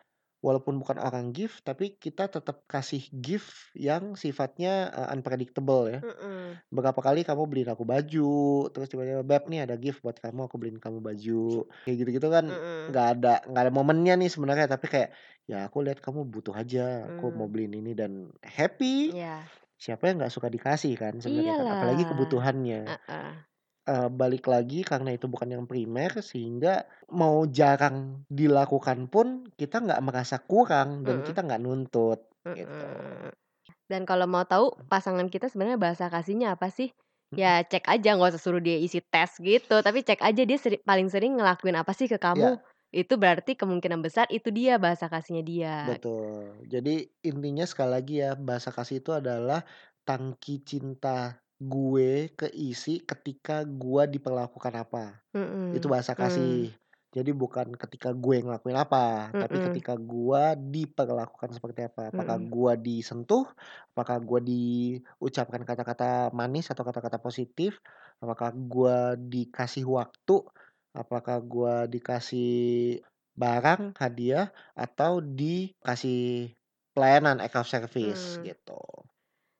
walaupun 0.45 0.77
bukan 0.81 0.97
orang 1.01 1.33
gift, 1.35 1.63
tapi 1.67 1.97
kita 1.97 2.29
tetap 2.31 2.63
kasih 2.69 3.03
gift 3.23 3.73
yang 3.77 4.13
sifatnya, 4.19 4.91
eee, 4.93 5.07
unpredictable 5.17 5.89
ya. 5.91 6.01
Mhm. 6.01 6.61
Berapa 6.73 6.99
kali 7.03 7.23
kamu 7.27 7.43
beliin 7.49 7.71
aku 7.73 7.85
baju, 7.87 8.33
terus 8.75 8.87
tiba-tiba, 8.91 9.23
"Beb 9.25 9.47
nih 9.51 9.65
ada 9.69 9.75
gift 9.79 10.01
buat 10.05 10.17
kamu, 10.19 10.47
aku 10.51 10.55
beliin 10.61 10.79
kamu 10.83 10.99
baju." 11.03 11.67
Kayak 11.85 11.95
gitu-gitu 12.03 12.27
kan 12.33 12.45
nggak 12.89 13.07
ada 13.19 13.33
nggak 13.49 13.63
ada 13.69 13.73
momennya 13.73 14.13
nih 14.19 14.29
sebenarnya, 14.33 14.67
tapi 14.71 14.87
kayak, 14.91 15.09
ya 15.49 15.67
aku 15.69 15.83
lihat 15.85 15.99
kamu 16.03 16.27
butuh 16.27 16.55
aja, 16.57 17.11
aku 17.13 17.31
mau 17.35 17.47
Mmm. 17.47 17.51
beliin 17.51 17.73
ini 17.79 17.93
dan 17.97 18.31
happy. 18.43 19.13
Iya. 19.13 19.51
Siapa 19.79 20.09
yang 20.11 20.21
nggak 20.23 20.33
suka 20.35 20.49
dikasih 20.53 20.93
kan 20.99 21.15
sebenarnya 21.23 21.53
kan, 21.59 21.67
apalagi 21.73 22.03
Iyalah. 22.05 22.07
kebutuhannya. 22.09 22.97
Heeh. 23.07 23.46
Eee, 23.87 24.07
balik 24.19 24.43
lagi 24.53 24.83
karena 24.83 25.09
itu 25.15 25.25
bukan 25.33 25.47
yang 25.55 25.63
primer 25.71 26.11
sehingga 26.19 26.83
mau 27.19 27.37
jarang 27.47 27.97
dilakukan 28.27 28.99
pun 29.13 29.27
kita 29.59 29.75
nggak 29.85 30.03
merasa 30.07 30.35
kurang 30.43 30.89
dan 31.07 31.17
Mhm. 31.17 31.27
kita 31.27 31.39
nggak 31.47 31.61
nuntut, 31.63 32.19
gitu. 32.51 32.83
Mhm. 32.85 33.33
Dan 33.91 34.03
kalau 34.09 34.27
mau 34.29 34.45
tahu 34.47 34.75
pasangan 34.91 35.27
kita 35.31 35.47
sebenarnya 35.51 35.79
bahasa 35.81 36.07
kasihnya 36.11 36.55
apa 36.57 36.69
sih? 36.73 36.91
Ya 37.37 37.61
cek 37.63 37.85
aja, 37.89 38.15
nggak 38.17 38.35
usah 38.37 38.41
suruh 38.43 38.61
dia 38.63 38.77
isi 38.79 38.99
tes 39.03 39.31
gitu, 39.41 39.75
tapi 39.85 40.01
cek 40.05 40.21
aja 40.23 40.43
dia 40.47 40.57
seri 40.59 40.77
paling 40.83 41.09
sering 41.11 41.37
ngelakuin 41.39 41.77
apa 41.79 41.93
sih 41.95 42.07
ke 42.11 42.17
kamu. 42.21 42.49
Iya. 42.49 42.67
Itu 42.93 43.15
berarti 43.21 43.55
kemungkinan 43.59 44.01
besar 44.05 44.27
itu 44.33 44.49
dia 44.53 44.77
bahasa 44.81 45.07
kasihnya 45.11 45.43
dia. 45.45 45.77
Betul. 45.85 46.65
Jadi 46.65 47.05
intinya 47.21 47.61
sekali 47.69 47.91
lagi 47.93 48.13
ya, 48.25 48.33
bahasa 48.33 48.73
kasih 48.73 48.97
itu 49.05 49.11
adalah 49.13 49.61
tangki 50.07 50.65
cinta 50.65 51.37
gue 51.61 52.29
keisi 52.37 53.01
ketika 53.01 53.65
gua 53.65 54.05
diperlakukan 54.05 54.73
apa. 54.77 55.05
Itu 55.73 55.85
Mhm. 55.85 55.91
bahasa 55.91 56.13
kasih. 56.17 56.75
Jadi 57.15 57.31
bukan 57.33 57.73
ketika 57.75 58.13
gue 58.13 58.43
ngelakuin 58.45 58.77
apa, 58.77 59.33
tapi 59.41 59.57
Mhm. 59.57 59.63
ketika 59.63 59.97
gua 59.97 60.53
diperlakukan 60.53 61.51
seperti 61.57 61.87
apa. 61.89 62.13
Apakah 62.13 62.37
gua 62.41 62.73
disentuh, 62.77 63.47
apakah 63.95 64.17
gua 64.21 64.39
diucapkan 64.43 65.63
kata-kata 65.65 66.29
manis 66.35 66.69
atau 66.69 66.83
kata-kata 66.85 67.17
positif, 67.23 67.79
apakah 68.21 68.51
gua 68.53 68.97
dikasih 69.17 69.87
waktu, 69.89 70.45
apakah 70.93 71.39
gua 71.41 71.87
dikasih 71.89 73.01
barang, 73.37 73.95
hadiah, 73.97 74.49
atau 74.77 75.21
dikasih 75.23 76.53
pelayanan 76.93 77.39
act 77.41 77.55
of 77.57 77.65
service 77.69 78.37
Mmm. 78.37 78.47
gitu. 78.47 78.77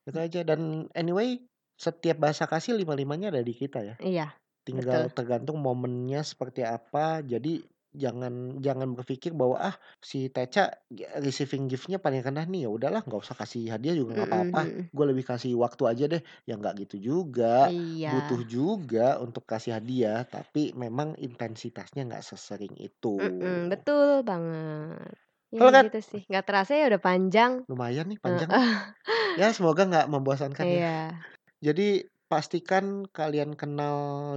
Itu 0.08 0.18
aja 0.20 0.40
dan 0.46 0.88
anyway 0.96 1.47
setiap 1.78 2.16
bahasa 2.24 2.44
kasih 2.50 2.74
lima-limanya 2.80 3.30
ada 3.32 3.42
di 3.44 3.54
kita 3.56 3.80
ya. 3.86 3.96
Iya, 3.98 4.34
Tinggal 4.68 5.02
betul. 5.02 5.12
tergantung 5.16 5.58
momennya 5.64 6.20
seperti 6.26 6.60
apa. 6.66 7.24
Jadi 7.24 7.64
jangan 7.96 8.60
jangan 8.60 8.92
berpikir 8.98 9.32
bahwa, 9.32 9.56
"Ah 9.72 9.76
si 10.04 10.28
Teca 10.28 10.70
receiving 11.24 11.66
gift-nya 11.72 11.98
paling 12.04 12.20
rendah 12.26 12.44
nih, 12.44 12.68
ya 12.68 12.70
udahlah 12.70 13.00
nggak 13.06 13.20
usah 13.24 13.36
kasih 13.40 13.72
hadiah 13.72 13.96
juga 13.96 14.12
nggak 14.22 14.30
apa-apa, 14.30 14.62
mhm. 14.62 14.90
gue 14.92 15.04
lebih 15.10 15.24
kasih 15.30 15.52
waktu 15.56 15.82
aja 15.88 16.04
deh." 16.12 16.22
Ya 16.48 16.54
nggak 16.60 16.74
gitu 16.88 16.96
juga. 17.00 17.72
Butuh 18.04 18.40
Iya. 18.40 18.46
juga 18.46 19.16
untuk 19.24 19.44
kasih 19.48 19.80
hadiah, 19.80 20.22
tapi 20.28 20.76
memang 20.76 21.16
intensitasnya 21.16 22.04
nggak 22.08 22.24
sesering 22.28 22.74
itu. 22.76 23.16
Mhm, 23.18 23.70
betul 23.72 24.08
banget. 24.28 25.14
Ya 25.54 25.66
Kat. 25.72 25.84
gitu 25.84 25.98
sih, 26.08 26.22
nggak 26.28 26.44
terasa 26.46 26.72
ya 26.78 26.84
udah 26.90 27.02
panjang. 27.06 27.52
Lumayan 27.68 28.06
nih 28.10 28.20
panjang. 28.24 28.52
Ya 29.38 29.46
semoga 29.56 29.82
nggak 29.90 30.06
membosankan 30.12 30.68
ya. 30.80 30.94
Jadi 31.66 32.06
pastikan 32.28 33.08
kalian 33.08 33.56
kenal 33.56 33.96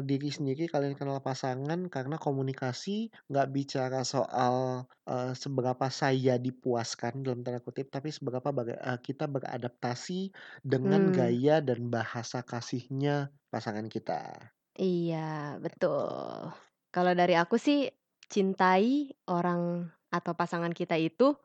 diri 0.09 0.29
sendiri, 0.31 0.63
kalian 0.73 0.95
kenal 0.95 1.19
pasangan 1.21 1.79
karena 1.91 2.15
komunikasi 2.25 3.11
nggak 3.29 3.47
bicara 3.55 4.01
soal, 4.07 4.87
eee, 5.09 5.31
seberapa 5.37 5.87
saya 5.91 6.39
dipuaskan 6.41 7.21
dalam 7.25 7.43
tanda 7.45 7.59
kutip, 7.61 7.91
tapi 7.93 8.09
seberapa 8.15 8.49
baga 8.55 8.75
eee, 8.87 8.97
kita 9.07 9.25
beradaptasi 9.29 10.31
dengan 10.65 11.01
Mmm. 11.01 11.11
gaya 11.13 11.59
dan 11.61 11.91
bahasa 11.93 12.39
kasihnya 12.47 13.29
pasangan 13.53 13.85
kita. 13.91 14.53
Iya, 14.79 15.59
betul. 15.59 16.51
Kalau 16.95 17.11
dari 17.15 17.35
aku 17.35 17.55
sih 17.59 17.91
cintai 18.31 19.11
orang 19.27 19.91
atau 20.11 20.31
pasangan 20.35 20.71
kita 20.71 20.95
itu 20.99 21.35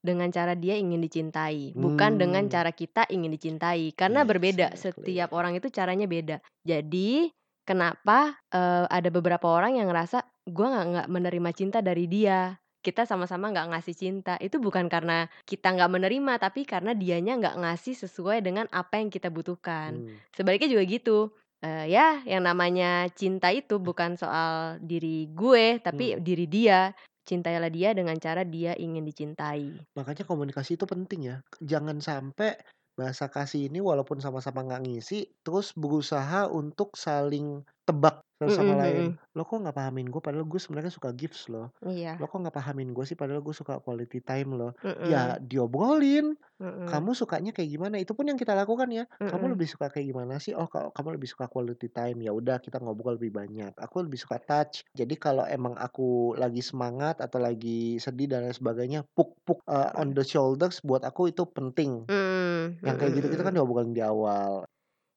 dengan 0.00 0.32
cara 0.32 0.56
dia 0.56 0.80
ingin 0.80 0.98
dicintai, 0.98 1.76
bukan 1.76 2.16
dengan 2.16 2.48
Hmm. 2.48 2.52
cara 2.52 2.72
kita 2.72 3.04
ingin 3.12 3.30
dicintai. 3.30 3.92
Karena 3.92 4.24
berbeda, 4.24 4.72
Exactly. 4.72 5.12
setiap 5.12 5.36
orang 5.36 5.56
itu 5.56 5.68
caranya 5.68 6.08
beda. 6.08 6.40
Jadi 6.64 7.28
kenapa 7.64 8.40
eh, 8.50 8.84
ada 8.88 9.08
beberapa 9.12 9.46
orang 9.46 9.76
yang 9.78 9.92
ngerasa 9.92 10.24
gue 10.48 10.66
nggak 10.66 10.86
nggak 10.90 11.08
menerima 11.12 11.50
cinta 11.52 11.78
dari 11.78 12.08
dia. 12.10 12.56
Kita 12.80 13.04
sama-sama 13.04 13.52
nggak 13.52 13.76
ngasih 13.76 13.92
cinta. 13.94 14.34
Itu 14.40 14.56
bukan 14.56 14.88
karena 14.88 15.28
kita 15.44 15.68
nggak 15.76 15.92
menerima, 15.92 16.32
tapi 16.40 16.64
karena 16.64 16.96
dianya 16.96 17.36
nggak 17.36 17.60
ngasih 17.60 17.92
sesuai 17.94 18.40
dengan 18.40 18.64
apa 18.72 18.96
yang 18.96 19.12
kita 19.12 19.28
butuhkan. 19.28 20.00
Hmm. 20.00 20.16
Sebaliknya 20.32 20.72
juga 20.72 20.84
gitu. 20.88 21.18
Eh, 21.60 21.92
ya, 21.92 22.24
yang 22.24 22.48
namanya 22.48 23.04
cinta 23.12 23.52
itu 23.52 23.76
bukan 23.76 24.16
soal 24.16 24.80
diri 24.80 25.28
gue, 25.28 25.76
tapi 25.84 26.16
Hmm. 26.16 26.24
diri 26.24 26.48
dia. 26.48 26.96
Cintailah 27.30 27.70
dia 27.76 27.90
dengan 27.98 28.16
cara 28.24 28.42
dia 28.54 28.72
ingin 28.86 29.04
dicintai. 29.08 29.64
Makanya 29.98 30.24
komunikasi 30.30 30.70
itu 30.78 30.86
penting 30.92 31.20
ya. 31.30 31.36
Jangan 31.62 31.98
sampai 32.08 32.58
bahasa 32.98 33.26
kasih 33.30 33.70
ini 33.70 33.78
walaupun 33.88 34.18
sama-sama 34.24 34.60
nggak 34.66 34.82
ngisi, 34.86 35.18
terus 35.46 35.72
berusaha 35.82 36.40
untuk 36.50 36.88
saling 36.98 37.62
tebak 37.90 38.14
satu 38.38 38.54
sama 38.54 38.72
Mm-mm, 38.72 38.80
lain. 38.80 39.04
mm-mm. 39.12 39.36
Lo 39.36 39.42
kok 39.44 39.58
nggak 39.60 39.76
pahamin 39.76 40.06
gue, 40.08 40.20
padahal 40.22 40.46
gue 40.48 40.60
sebenarnya 40.62 40.92
suka 40.94 41.10
gifts 41.12 41.50
loh. 41.52 41.68
Iya. 41.84 42.16
Lo 42.16 42.24
kok 42.30 42.38
nggak 42.40 42.56
pahamin 42.56 42.94
gue 42.96 43.04
sih, 43.04 43.18
padahal 43.18 43.42
gue 43.44 43.52
suka 43.52 43.82
quality 43.84 44.22
time 44.24 44.56
loh. 44.56 44.72
Mm-mm, 44.80 45.10
Ya 45.12 45.36
diobrolin. 45.42 46.38
mm-mm, 46.60 46.88
Kamu 46.88 47.12
sukanya 47.12 47.52
kayak 47.52 47.70
gimana? 47.70 48.00
Itu 48.00 48.16
pun 48.16 48.26
yang 48.26 48.40
kita 48.40 48.56
lakukan 48.56 48.88
ya. 48.90 49.04
Kamu 49.28 49.44
mm-mm. 49.44 49.52
lebih 49.54 49.68
suka 49.68 49.92
kayak 49.92 50.06
gimana 50.10 50.40
sih? 50.40 50.56
Oh, 50.56 50.66
ka- 50.66 50.90
kamu 50.90 51.20
lebih 51.20 51.28
suka 51.28 51.46
quality 51.52 51.88
time. 51.92 52.18
Ya 52.24 52.32
udah, 52.32 52.56
kita 52.58 52.80
ngobrol 52.80 53.14
lebih 53.20 53.30
banyak. 53.30 53.72
Aku 53.76 54.02
lebih 54.02 54.18
suka 54.18 54.40
touch. 54.40 54.82
Jadi 54.96 55.14
kalau 55.20 55.44
emang 55.46 55.76
aku 55.76 56.34
lagi 56.34 56.64
semangat 56.64 57.20
atau 57.20 57.38
lagi 57.38 58.00
sedih 58.00 58.26
dan 58.26 58.48
lain 58.48 58.56
sebagainya, 58.56 59.00
puk-puk 59.14 59.60
uh, 59.68 59.92
on 60.00 60.16
the 60.16 60.24
shoulders 60.24 60.80
buat 60.82 61.04
aku 61.04 61.30
itu 61.30 61.44
penting. 61.46 62.08
Mm, 62.10 62.80
Yang 62.82 62.96
kayak 63.00 63.12
mm-mm, 63.12 63.16
gitu-gitu 63.20 63.42
kan 63.46 63.54
diobrolin 63.54 63.92
di 63.96 64.02
awal. 64.02 64.64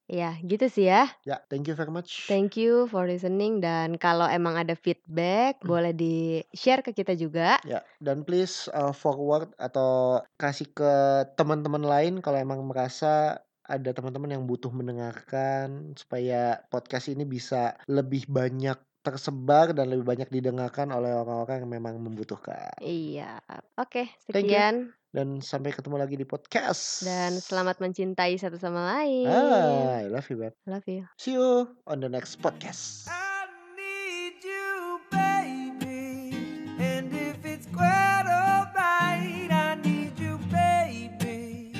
Ya, 0.04 0.36
gitu 0.44 0.68
sih 0.68 0.92
ya. 0.92 1.08
Ya, 1.24 1.40
thank 1.48 1.64
you 1.64 1.72
very 1.72 1.88
much. 1.88 2.28
Thank 2.28 2.60
you 2.60 2.84
for 2.92 3.08
listening 3.08 3.64
dan 3.64 3.96
kalau 3.96 4.28
emang 4.28 4.60
ada 4.60 4.76
feedback 4.76 5.64
boleh 5.64 5.96
di-share 5.96 6.84
ke 6.84 6.92
kita 6.92 7.16
juga. 7.16 7.56
Ya, 7.64 7.80
dan 8.04 8.20
please 8.20 8.68
uh, 8.76 8.92
forward 8.92 9.56
atau 9.56 10.20
kasih 10.36 10.68
ke 10.76 10.92
teman-teman 11.40 11.80
lain 11.80 12.14
kalau 12.20 12.36
emang 12.36 12.60
merasa 12.68 13.40
ada 13.64 13.90
teman-teman 13.96 14.36
yang 14.36 14.44
butuh 14.44 14.68
mendengarkan 14.68 15.96
supaya 15.96 16.60
podcast 16.68 17.08
ini 17.08 17.24
bisa 17.24 17.80
lebih 17.88 18.28
banyak 18.28 18.76
tersebar 19.00 19.72
dan 19.72 19.88
lebih 19.88 20.04
banyak 20.04 20.28
didengarkan 20.28 20.92
oleh 20.92 21.16
orang-orang 21.16 21.64
yang 21.64 21.72
memang 21.80 21.96
membutuhkan. 22.00 22.76
Iya. 22.84 23.40
Oke, 23.80 24.12
Thank 24.28 24.52
you 24.52 24.56
sekian 24.56 24.76
dan 25.14 25.38
sampai 25.38 25.70
ketemu 25.70 25.94
lagi 25.94 26.18
di 26.18 26.26
podcast. 26.26 27.06
dan 27.06 27.38
selamat 27.38 27.78
mencintai 27.78 28.34
satu 28.34 28.58
sama 28.58 28.98
lain. 28.98 29.30
Ah, 29.30 30.02
I 30.02 30.10
love 30.10 30.26
you, 30.26 30.42
babe. 30.42 30.58
Love 30.66 30.86
you. 30.90 31.06
See 31.22 31.38
you 31.38 31.70
on 31.86 32.02
the 32.02 32.10
next 32.10 32.42
podcast. 32.42 33.06
I 33.06 33.46
need 33.78 34.42
you, 34.42 34.98
baby. 35.14 36.34
And 36.82 37.14
if 37.14 37.38
it's 37.46 37.70
quite 37.70 38.26
alright, 38.26 39.54
I 39.54 39.78
need 39.86 40.18
you, 40.18 40.34
baby. 40.50 41.70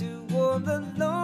To 0.00 0.24
warm 0.32 0.64
the 0.64 0.80
lonely 0.96 1.17